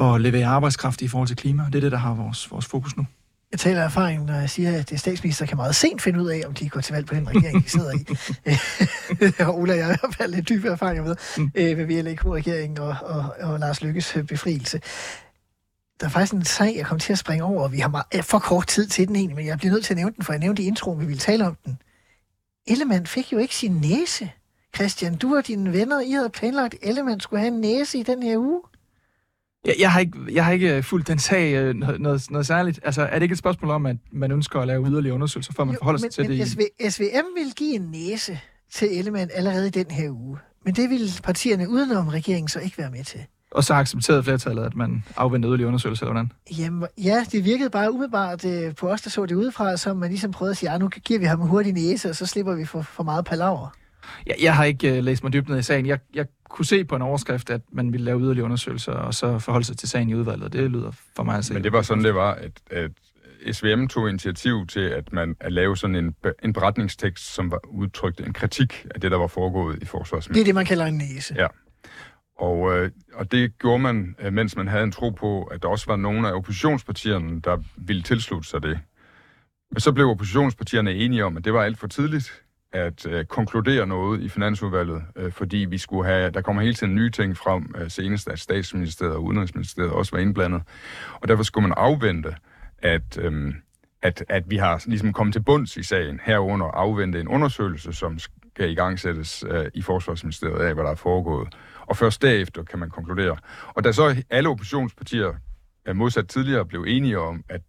at 0.00 0.20
levere 0.20 0.46
arbejdskraft 0.46 1.02
i 1.02 1.08
forhold 1.08 1.28
til 1.28 1.36
klima. 1.36 1.64
Det 1.66 1.74
er 1.74 1.80
det, 1.80 1.92
der 1.92 1.98
har 1.98 2.14
vores, 2.14 2.50
vores 2.50 2.66
fokus 2.66 2.96
nu. 2.96 3.06
Jeg 3.52 3.60
taler 3.60 3.80
af 3.80 3.84
erfaring, 3.84 4.24
når 4.24 4.34
jeg 4.34 4.50
siger, 4.50 4.78
at 4.78 4.90
det 4.90 5.00
statsminister 5.00 5.46
kan 5.46 5.56
meget 5.56 5.76
sent 5.76 6.02
finde 6.02 6.22
ud 6.22 6.28
af, 6.28 6.42
om 6.46 6.54
de 6.54 6.68
går 6.68 6.80
til 6.80 6.94
valg 6.94 7.06
på 7.06 7.14
den 7.14 7.28
regering, 7.28 7.64
de 7.64 7.68
sidder 7.68 7.92
i. 7.92 8.04
har 9.42 9.52
Ola 9.52 9.72
og 9.72 9.78
jeg 9.78 9.94
i 9.94 9.98
hvert 10.00 10.14
fald 10.14 10.34
lidt 10.34 10.48
dybe 10.48 10.68
erfaringer 10.68 11.04
med, 11.04 11.16
mm. 11.38 11.50
øh, 11.54 11.76
med 11.76 11.86
VLAK-regeringen 11.86 12.78
og, 12.78 12.96
og, 13.02 13.34
og 13.40 13.58
Lars 13.58 13.82
Lykkes 13.82 14.16
øh, 14.16 14.24
befrielse. 14.24 14.80
Der 16.00 16.06
er 16.06 16.10
faktisk 16.10 16.32
en 16.32 16.44
sag, 16.44 16.76
jeg 16.76 16.86
kom 16.86 16.98
til 16.98 17.12
at 17.12 17.18
springe 17.18 17.44
over, 17.44 17.62
og 17.62 17.72
vi 17.72 17.78
har 17.78 17.88
meget, 17.88 18.24
for 18.24 18.38
kort 18.38 18.66
tid 18.66 18.86
til 18.86 19.08
den 19.08 19.16
egentlig, 19.16 19.36
men 19.36 19.46
jeg 19.46 19.58
bliver 19.58 19.72
nødt 19.72 19.84
til 19.84 19.94
at 19.94 19.96
nævne 19.96 20.14
den, 20.16 20.24
for 20.24 20.32
jeg 20.32 20.40
nævnte 20.40 20.62
i 20.62 20.66
introen, 20.66 21.00
vi 21.00 21.06
ville 21.06 21.20
tale 21.20 21.46
om 21.46 21.56
den. 21.64 21.78
Ellemann 22.66 23.06
fik 23.06 23.32
jo 23.32 23.38
ikke 23.38 23.56
sin 23.56 23.72
næse. 23.72 24.30
Christian, 24.76 25.16
du 25.16 25.36
og 25.36 25.46
dine 25.46 25.72
venner, 25.72 26.00
I 26.00 26.10
havde 26.10 26.30
planlagt, 26.30 26.74
at 26.74 26.88
Ellemann 26.88 27.20
skulle 27.20 27.40
have 27.40 27.54
en 27.54 27.60
næse 27.60 27.98
i 27.98 28.02
den 28.02 28.22
her 28.22 28.38
uge. 28.38 28.60
Jeg, 29.64 29.74
jeg, 29.78 29.92
har 29.92 30.00
ikke, 30.00 30.18
jeg 30.32 30.44
har 30.44 30.52
ikke 30.52 30.82
fulgt 30.82 31.08
den 31.08 31.18
sag 31.18 31.54
øh, 31.54 31.74
noget, 31.74 32.00
noget, 32.00 32.30
noget 32.30 32.46
særligt. 32.46 32.80
Altså, 32.84 33.02
er 33.02 33.14
det 33.14 33.22
ikke 33.22 33.32
et 33.32 33.38
spørgsmål 33.38 33.70
om, 33.70 33.86
at 33.86 33.96
man 34.12 34.32
ønsker 34.32 34.60
at 34.60 34.66
lave 34.66 34.86
yderligere 34.86 35.14
undersøgelser, 35.14 35.52
før 35.52 35.64
man 35.64 35.74
jo, 35.74 35.78
forholder 35.78 36.00
men, 36.00 36.12
sig 36.12 36.24
til 36.24 36.30
men 36.30 36.40
det? 36.40 36.48
SV, 36.48 36.60
SVM 36.90 37.26
vil 37.36 37.52
give 37.56 37.74
en 37.74 37.82
næse 37.82 38.40
til 38.72 38.98
Ellemann 38.98 39.30
allerede 39.34 39.66
i 39.66 39.70
den 39.70 39.90
her 39.90 40.10
uge. 40.10 40.38
Men 40.64 40.74
det 40.74 40.90
vil 40.90 41.20
partierne 41.22 41.68
udenom 41.68 42.08
regeringen 42.08 42.48
så 42.48 42.60
ikke 42.60 42.78
være 42.78 42.90
med 42.90 43.04
til. 43.04 43.20
Og 43.50 43.64
så 43.64 43.74
accepterede 43.74 44.22
flertallet, 44.22 44.64
at 44.64 44.76
man 44.76 45.04
afventede 45.16 45.50
yderligere 45.50 45.68
undersøgelser, 45.68 46.06
eller 46.06 46.12
hvordan? 46.12 46.32
Jamen, 46.58 46.88
ja, 46.98 47.24
det 47.32 47.44
virkede 47.44 47.70
bare 47.70 47.92
umiddelbart 47.92 48.44
øh, 48.44 48.74
på 48.74 48.88
os, 48.88 49.02
der 49.02 49.10
så 49.10 49.26
det 49.26 49.34
udefra, 49.34 49.76
som 49.76 49.96
man 49.96 50.08
ligesom 50.10 50.32
prøvede 50.32 50.50
at 50.50 50.56
sige, 50.56 50.70
at 50.70 50.80
nu 50.80 50.88
giver 50.88 51.20
vi 51.20 51.24
ham 51.24 51.40
en 51.42 51.48
hurtig 51.48 51.72
næse, 51.72 52.08
og 52.10 52.16
så 52.16 52.26
slipper 52.26 52.54
vi 52.54 52.64
for, 52.64 52.82
for 52.82 53.02
meget 53.02 53.24
palaver. 53.24 53.76
Jeg, 54.26 54.34
jeg 54.42 54.56
har 54.56 54.64
ikke 54.64 54.98
uh, 54.98 55.04
læst 55.04 55.22
mig 55.22 55.32
dybt 55.32 55.48
ned 55.48 55.58
i 55.58 55.62
sagen. 55.62 55.86
Jeg, 55.86 55.98
jeg 56.14 56.26
kunne 56.48 56.66
se 56.66 56.84
på 56.84 56.96
en 56.96 57.02
overskrift, 57.02 57.50
at 57.50 57.60
man 57.72 57.92
ville 57.92 58.04
lave 58.04 58.20
yderligere 58.20 58.44
undersøgelser, 58.44 58.92
og 58.92 59.14
så 59.14 59.38
forholde 59.38 59.66
sig 59.66 59.76
til 59.76 59.88
sagen 59.88 60.08
i 60.08 60.14
udvalget. 60.14 60.52
Det 60.52 60.70
lyder 60.70 60.90
for 61.16 61.22
mig 61.22 61.38
at 61.38 61.44
se. 61.44 61.54
Men 61.54 61.64
det 61.64 61.72
var 61.72 61.82
sådan, 61.82 62.04
det 62.04 62.14
var, 62.14 62.34
at, 62.34 62.52
at 62.70 62.90
SVM 63.52 63.86
tog 63.86 64.08
initiativ 64.08 64.66
til, 64.66 64.80
at 64.80 65.12
man 65.12 65.36
at 65.40 65.52
lave 65.52 65.76
sådan 65.76 65.96
en, 65.96 66.14
en 66.42 66.52
beretningstekst, 66.52 67.34
som 67.34 67.50
var 67.50 67.60
udtrykt 67.68 68.20
en 68.20 68.32
kritik 68.32 68.86
af 68.94 69.00
det, 69.00 69.10
der 69.10 69.16
var 69.16 69.26
foregået 69.26 69.82
i 69.82 69.84
forsvarsministeriet. 69.84 70.34
Det 70.34 70.40
er 70.40 70.44
det, 70.44 70.54
man 70.54 70.66
kalder 70.66 70.86
en 70.86 70.96
næse. 70.96 71.34
Ja. 71.38 71.46
Og, 72.38 72.76
øh, 72.76 72.90
og 73.14 73.32
det 73.32 73.58
gjorde 73.58 73.78
man, 73.78 74.16
øh, 74.18 74.32
mens 74.32 74.56
man 74.56 74.68
havde 74.68 74.84
en 74.84 74.92
tro 74.92 75.10
på, 75.10 75.42
at 75.42 75.62
der 75.62 75.68
også 75.68 75.86
var 75.86 75.96
nogle 75.96 76.28
af 76.28 76.32
oppositionspartierne, 76.32 77.40
der 77.40 77.58
ville 77.76 78.02
tilslutte 78.02 78.48
sig 78.48 78.62
det. 78.62 78.78
Men 79.70 79.80
så 79.80 79.92
blev 79.92 80.06
oppositionspartierne 80.06 80.94
enige 80.94 81.24
om, 81.24 81.36
at 81.36 81.44
det 81.44 81.52
var 81.52 81.62
alt 81.62 81.78
for 81.78 81.86
tidligt 81.86 82.42
at 82.76 83.06
øh, 83.06 83.24
konkludere 83.24 83.86
noget 83.86 84.20
i 84.20 84.28
Finansudvalget, 84.28 85.02
øh, 85.16 85.32
fordi 85.32 85.56
vi 85.56 85.78
skulle 85.78 86.06
have, 86.06 86.30
der 86.30 86.40
kommer 86.40 86.62
hele 86.62 86.74
tiden 86.74 86.94
nye 86.94 87.10
ting 87.10 87.36
frem, 87.36 87.74
øh, 87.78 87.90
senest 87.90 88.28
at 88.28 88.38
statsministeriet 88.38 89.14
og 89.14 89.24
udenrigsministeriet 89.24 89.92
også 89.92 90.16
var 90.16 90.22
indblandet. 90.22 90.62
Og 91.20 91.28
derfor 91.28 91.42
skulle 91.42 91.68
man 91.68 91.74
afvente, 91.76 92.34
at, 92.78 93.18
øh, 93.18 93.54
at, 94.02 94.24
at 94.28 94.50
vi 94.50 94.56
har 94.56 94.82
ligesom 94.86 95.12
kommet 95.12 95.32
til 95.32 95.42
bunds 95.42 95.76
i 95.76 95.82
sagen, 95.82 96.20
herunder 96.24 96.66
afvente 96.66 97.20
en 97.20 97.28
undersøgelse, 97.28 97.92
som 97.92 98.18
skal 98.18 98.70
i 98.70 98.74
gang 98.74 98.98
sættes 98.98 99.44
øh, 99.48 99.66
i 99.74 99.82
Forsvarsministeriet 99.82 100.64
af, 100.66 100.74
hvad 100.74 100.84
der 100.84 100.90
er 100.90 100.94
foregået. 100.94 101.48
Og 101.86 101.96
først 101.96 102.22
derefter 102.22 102.62
kan 102.62 102.78
man 102.78 102.90
konkludere. 102.90 103.36
Og 103.68 103.84
da 103.84 103.92
så 103.92 104.22
alle 104.30 104.48
oppositionspartier, 104.48 105.32
øh, 105.88 105.96
modsat 105.96 106.28
tidligere, 106.28 106.66
blev 106.66 106.84
enige 106.88 107.18
om, 107.18 107.44
at 107.48 107.60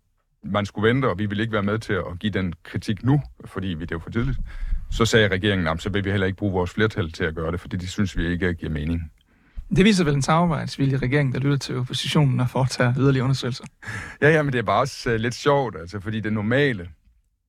man 0.43 0.65
skulle 0.65 0.89
vente, 0.89 1.05
og 1.05 1.19
vi 1.19 1.25
ville 1.25 1.43
ikke 1.43 1.53
være 1.53 1.63
med 1.63 1.79
til 1.79 1.93
at 1.93 2.19
give 2.19 2.31
den 2.31 2.53
kritik 2.63 3.03
nu, 3.03 3.21
fordi 3.45 3.67
vi 3.67 3.85
det 3.85 3.95
var 3.95 3.99
for 3.99 4.09
tidligt, 4.09 4.39
så 4.91 5.05
sagde 5.05 5.27
regeringen, 5.27 5.67
at 5.67 5.81
så 5.81 5.89
vil 5.89 6.05
vi 6.05 6.11
heller 6.11 6.27
ikke 6.27 6.37
bruge 6.37 6.53
vores 6.53 6.71
flertal 6.71 7.11
til 7.11 7.23
at 7.23 7.35
gøre 7.35 7.51
det, 7.51 7.59
fordi 7.59 7.77
det 7.77 7.89
synes 7.89 8.17
vi 8.17 8.27
ikke 8.27 8.53
giver 8.53 8.71
mening. 8.71 9.11
Det 9.75 9.85
viser 9.85 10.03
vel 10.03 10.13
en 10.13 10.21
samarbejdsvillig 10.21 11.01
regering, 11.01 11.33
der 11.33 11.39
lytter 11.39 11.57
til 11.57 11.77
oppositionen 11.77 12.39
og 12.39 12.49
foretager 12.49 12.93
yderligere 12.97 13.23
undersøgelser. 13.23 13.63
Ja, 14.21 14.29
ja, 14.29 14.43
men 14.43 14.53
det 14.53 14.59
er 14.59 14.63
bare 14.63 14.79
også 14.79 15.09
uh, 15.09 15.15
lidt 15.15 15.35
sjovt, 15.35 15.75
altså, 15.75 15.99
fordi 15.99 16.19
det 16.19 16.33
normale... 16.33 16.89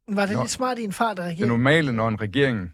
Var 0.08 0.26
det 0.26 0.34
når, 0.34 0.42
lidt 0.42 0.50
smart 0.50 0.78
i 0.78 0.84
en 0.84 0.92
fart 0.92 1.18
af 1.18 1.22
regeringen? 1.22 1.42
Det 1.42 1.48
normale, 1.48 1.92
når 1.92 2.08
en 2.08 2.20
regering 2.20 2.72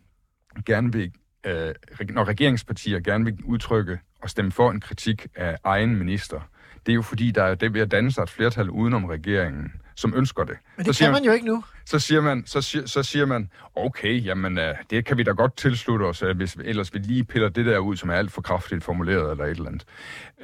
gerne 0.67 0.93
vil, 0.93 1.12
uh, 1.47 2.11
når 2.11 2.25
regeringspartier 2.25 3.01
gerne 3.01 3.25
vil 3.25 3.39
udtrykke 3.45 3.99
og 4.23 4.31
stemme 4.31 4.53
for 4.53 4.71
en 4.71 4.81
kritik 4.81 5.27
af 5.35 5.57
egen 5.65 5.97
minister, 5.97 6.41
det 6.87 6.93
er 6.93 6.95
jo 6.95 7.03
fordi, 7.03 7.31
der 7.31 7.43
er 7.43 7.55
det 7.55 7.75
ved 7.75 7.81
at 7.81 7.91
danne 7.91 8.12
sig 8.12 8.23
et 8.23 8.31
flertal 8.31 8.71
udenom 8.71 9.05
regeringen, 9.05 9.73
som 9.97 10.15
ønsker 10.17 10.45
det. 10.45 10.57
Men 10.77 10.87
det 10.87 10.97
så 10.97 11.05
kan 11.05 11.12
man, 11.12 11.23
man 11.23 11.25
jo 11.25 11.33
ikke 11.33 11.47
nu. 11.47 11.65
Så 11.87 11.99
siger 11.99 12.20
man, 12.20 12.47
så 12.47 12.61
siger, 12.62 12.87
så 12.87 13.03
siger 13.03 13.26
man 13.26 13.51
okay, 13.74 14.24
jamen, 14.24 14.59
øh, 14.59 14.74
det 14.91 15.05
kan 15.05 15.18
vi 15.18 15.22
da 15.22 15.30
godt 15.30 15.57
tilslutte 15.57 16.05
os, 16.05 16.22
øh, 16.22 16.37
hvis 16.37 16.57
ellers 16.64 16.95
vi 16.95 16.99
lige 16.99 17.24
piller 17.24 17.49
det 17.49 17.66
der 17.66 17.78
ud, 17.78 17.97
som 17.97 18.11
er 18.11 18.14
alt 18.14 18.32
for 18.32 18.43
kraftigt 18.43 18.85
formuleret 18.85 19.30
eller 19.30 19.45
et 19.45 19.51
eller 19.51 19.66
andet. 19.66 19.85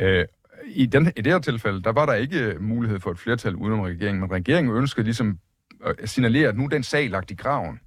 Øh, 0.01 0.25
i, 0.67 0.87
den, 0.87 1.13
I 1.17 1.21
det 1.21 1.33
her 1.33 1.39
tilfælde, 1.39 1.83
der 1.83 1.93
var 1.93 2.07
der 2.07 2.15
ikke 2.15 2.41
øh, 2.41 2.63
mulighed 2.63 3.01
for 3.01 3.11
et 3.11 3.19
flertal 3.19 3.55
udenom 3.55 3.81
regeringen, 3.81 4.21
men 4.21 4.31
regeringen 4.31 4.77
ønskede 4.77 5.05
ligesom 5.05 5.39
at 5.85 6.09
signalere, 6.09 6.49
at 6.49 6.57
nu 6.57 6.65
er 6.65 6.69
den 6.69 6.83
sag 6.83 7.11
lagt 7.11 7.31
i 7.31 7.35
graven. 7.35 7.81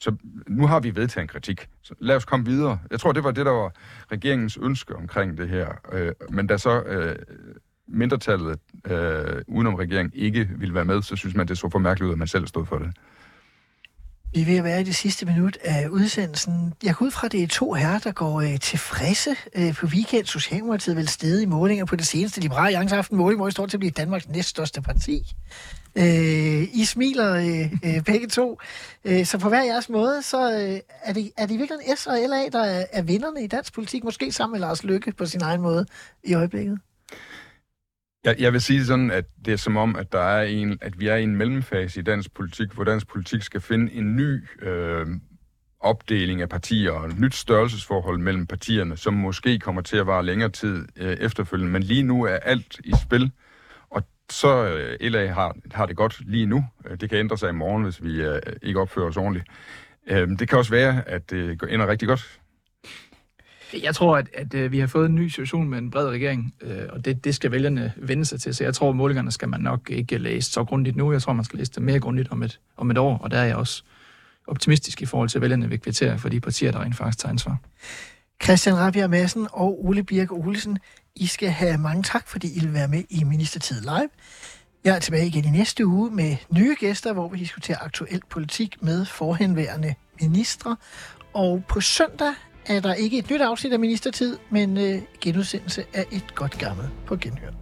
Så 0.00 0.16
nu 0.48 0.66
har 0.66 0.80
vi 0.80 0.96
vedtaget 0.96 1.22
en 1.22 1.28
kritik. 1.28 1.68
Så 1.82 1.94
lad 2.00 2.16
os 2.16 2.24
komme 2.24 2.46
videre. 2.46 2.78
Jeg 2.90 3.00
tror, 3.00 3.12
det 3.12 3.24
var 3.24 3.30
det, 3.30 3.46
der 3.46 3.52
var 3.52 3.72
regeringens 4.12 4.58
ønske 4.62 4.96
omkring 4.96 5.38
det 5.38 5.48
her. 5.48 5.68
Øh, 5.92 6.12
men 6.30 6.46
da 6.46 6.56
så 6.56 6.82
øh, 6.82 7.16
mindretallet 7.92 8.58
øh, 8.86 9.42
udenom 9.48 9.74
regeringen 9.74 10.12
ikke 10.14 10.48
ville 10.58 10.74
være 10.74 10.84
med, 10.84 11.02
så 11.02 11.16
synes 11.16 11.34
man, 11.34 11.48
det 11.48 11.58
så 11.58 11.68
for 11.70 11.78
mærkeligt 11.78 12.06
ud, 12.06 12.12
at 12.12 12.18
man 12.18 12.28
selv 12.28 12.46
stod 12.46 12.66
for 12.66 12.78
det. 12.78 12.90
Vi 14.34 14.40
er 14.40 14.44
ved 14.44 14.56
at 14.56 14.64
være 14.64 14.80
i 14.80 14.84
det 14.84 14.94
sidste 14.94 15.26
minut 15.26 15.58
af 15.64 15.88
udsendelsen. 15.88 16.74
Jeg 16.82 16.94
går 16.94 17.06
ud 17.06 17.10
fra, 17.10 17.26
at 17.26 17.32
det 17.32 17.42
er 17.42 17.46
to 17.46 17.72
herrer, 17.72 17.98
der 17.98 18.12
går 18.12 18.40
øh, 18.40 18.58
tilfredse 18.58 19.36
øh, 19.56 19.74
på 19.74 19.86
weekend. 19.86 20.26
Socialdemokratiet 20.26 20.96
vil 20.96 21.08
stede 21.08 21.42
i 21.42 21.46
målinger 21.46 21.84
på 21.84 21.96
det 21.96 22.06
seneste. 22.06 22.40
Liberale 22.40 22.66
Alliance 22.66 22.96
aften 22.96 23.16
måling, 23.16 23.40
hvor 23.40 23.48
I 23.48 23.50
står 23.50 23.66
til 23.66 23.76
at 23.76 23.80
blive 23.80 23.90
Danmarks 23.90 24.28
næststørste 24.28 24.82
parti. 24.82 25.22
Øh, 25.98 26.62
I 26.74 26.84
smiler 26.84 27.34
øh, 27.34 27.72
øh, 27.84 28.02
begge 28.04 28.26
to. 28.26 28.58
Øh, 29.04 29.26
så 29.26 29.38
på 29.38 29.48
hver 29.48 29.62
jeres 29.62 29.88
måde, 29.88 30.22
så 30.22 30.52
øh, 30.52 30.80
er, 31.02 31.12
det, 31.12 31.30
er 31.36 31.46
det 31.46 31.58
virkelig 31.58 31.98
S 31.98 32.06
og 32.06 32.18
LA, 32.28 32.48
der 32.48 32.64
er, 32.64 32.84
er 32.92 33.02
vinderne 33.02 33.44
i 33.44 33.46
dansk 33.46 33.74
politik. 33.74 34.04
Måske 34.04 34.32
sammen 34.32 34.52
med 34.52 34.60
Lars 34.60 34.84
Lykke 34.84 35.12
på 35.12 35.26
sin 35.26 35.42
egen 35.42 35.60
måde 35.60 35.86
i 36.24 36.34
øjeblikket. 36.34 36.78
Jeg, 38.24 38.36
jeg 38.38 38.52
vil 38.52 38.60
sige 38.60 38.84
sådan, 38.84 39.10
at 39.10 39.24
det 39.44 39.52
er 39.52 39.56
som 39.56 39.76
om, 39.76 39.96
at 39.96 40.12
der 40.12 40.20
er 40.20 40.42
en, 40.42 40.78
at 40.80 41.00
vi 41.00 41.08
er 41.08 41.16
i 41.16 41.22
en 41.22 41.36
mellemfase 41.36 42.00
i 42.00 42.02
dansk 42.02 42.34
politik, 42.34 42.72
hvor 42.72 42.84
dansk 42.84 43.08
politik 43.08 43.42
skal 43.42 43.60
finde 43.60 43.92
en 43.92 44.16
ny 44.16 44.48
øh, 44.62 45.06
opdeling 45.80 46.42
af 46.42 46.48
partier 46.48 46.90
og 46.90 47.06
et 47.06 47.18
nyt 47.18 47.34
størrelsesforhold 47.34 48.18
mellem 48.18 48.46
partierne, 48.46 48.96
som 48.96 49.14
måske 49.14 49.58
kommer 49.58 49.82
til 49.82 49.96
at 49.96 50.06
vare 50.06 50.24
længere 50.24 50.48
tid 50.48 50.88
øh, 50.96 51.12
efterfølgende. 51.12 51.72
Men 51.72 51.82
lige 51.82 52.02
nu 52.02 52.24
er 52.24 52.36
alt 52.36 52.80
i 52.84 52.92
spil, 53.02 53.30
og 53.90 54.02
så 54.30 54.66
øh, 54.66 55.10
LA 55.10 55.26
har, 55.26 55.56
har 55.72 55.86
det 55.86 55.96
godt 55.96 56.20
lige 56.26 56.46
nu. 56.46 56.64
Øh, 56.86 57.00
det 57.00 57.10
kan 57.10 57.18
ændre 57.18 57.38
sig 57.38 57.48
i 57.48 57.52
morgen, 57.52 57.82
hvis 57.82 58.02
vi 58.02 58.22
øh, 58.22 58.40
ikke 58.62 58.80
opfører 58.80 59.06
os 59.06 59.16
ordentligt. 59.16 59.46
Øh, 60.10 60.28
det 60.28 60.48
kan 60.48 60.58
også 60.58 60.70
være, 60.70 61.08
at 61.08 61.30
det 61.30 61.62
ender 61.70 61.86
rigtig 61.86 62.08
godt 62.08 62.40
jeg 63.82 63.94
tror, 63.94 64.16
at, 64.16 64.26
at, 64.34 64.54
øh, 64.54 64.72
vi 64.72 64.78
har 64.78 64.86
fået 64.86 65.08
en 65.08 65.14
ny 65.14 65.28
situation 65.28 65.68
med 65.68 65.78
en 65.78 65.90
bred 65.90 66.08
regering, 66.08 66.54
øh, 66.60 66.82
og 66.90 67.04
det, 67.04 67.24
det 67.24 67.34
skal 67.34 67.50
vælgerne 67.50 67.92
vende 67.96 68.24
sig 68.24 68.40
til. 68.40 68.54
Så 68.54 68.64
jeg 68.64 68.74
tror, 68.74 68.88
at 68.88 68.96
målingerne 68.96 69.30
skal 69.30 69.48
man 69.48 69.60
nok 69.60 69.90
ikke 69.90 70.18
læse 70.18 70.50
så 70.50 70.64
grundigt 70.64 70.96
nu. 70.96 71.12
Jeg 71.12 71.22
tror, 71.22 71.32
man 71.32 71.44
skal 71.44 71.58
læse 71.58 71.72
det 71.72 71.82
mere 71.82 72.00
grundigt 72.00 72.30
om 72.30 72.42
et, 72.42 72.60
om 72.76 72.90
et 72.90 72.98
år, 72.98 73.18
og 73.18 73.30
der 73.30 73.38
er 73.38 73.44
jeg 73.44 73.56
også 73.56 73.82
optimistisk 74.46 75.02
i 75.02 75.06
forhold 75.06 75.28
til, 75.28 75.38
at 75.38 75.42
vælgerne 75.42 75.68
vil 75.68 75.80
kvittere 75.80 76.18
for 76.18 76.28
de 76.28 76.40
partier, 76.40 76.72
der 76.72 76.82
rent 76.82 76.96
faktisk 76.96 77.18
tager 77.18 77.30
ansvar. 77.30 77.56
Christian 78.42 78.76
Rabia 78.76 79.06
Madsen 79.06 79.46
og 79.52 79.84
Ole 79.84 80.02
Birk 80.02 80.32
Olsen, 80.32 80.78
I 81.16 81.26
skal 81.26 81.48
have 81.48 81.78
mange 81.78 82.02
tak, 82.02 82.28
fordi 82.28 82.56
I 82.56 82.60
vil 82.60 82.72
være 82.72 82.88
med 82.88 83.02
i 83.10 83.24
Ministertid 83.24 83.80
Live. 83.80 84.08
Jeg 84.84 84.96
er 84.96 84.98
tilbage 84.98 85.26
igen 85.26 85.44
i 85.44 85.50
næste 85.50 85.86
uge 85.86 86.10
med 86.10 86.36
nye 86.50 86.76
gæster, 86.80 87.12
hvor 87.12 87.28
vi 87.28 87.38
diskuterer 87.38 87.78
aktuel 87.80 88.22
politik 88.30 88.82
med 88.82 89.04
forhenværende 89.04 89.94
ministre. 90.20 90.76
Og 91.32 91.64
på 91.68 91.80
søndag 91.80 92.34
er 92.66 92.80
der 92.80 92.94
ikke 92.94 93.18
et 93.18 93.30
nyt 93.30 93.40
afsnit 93.40 93.72
af 93.72 93.78
Ministertid, 93.78 94.38
men 94.50 94.78
øh, 94.78 95.02
genudsendelse 95.20 95.84
af 95.94 96.04
et 96.12 96.34
godt 96.34 96.58
gammelt 96.58 96.90
på 97.06 97.16
genhør. 97.16 97.61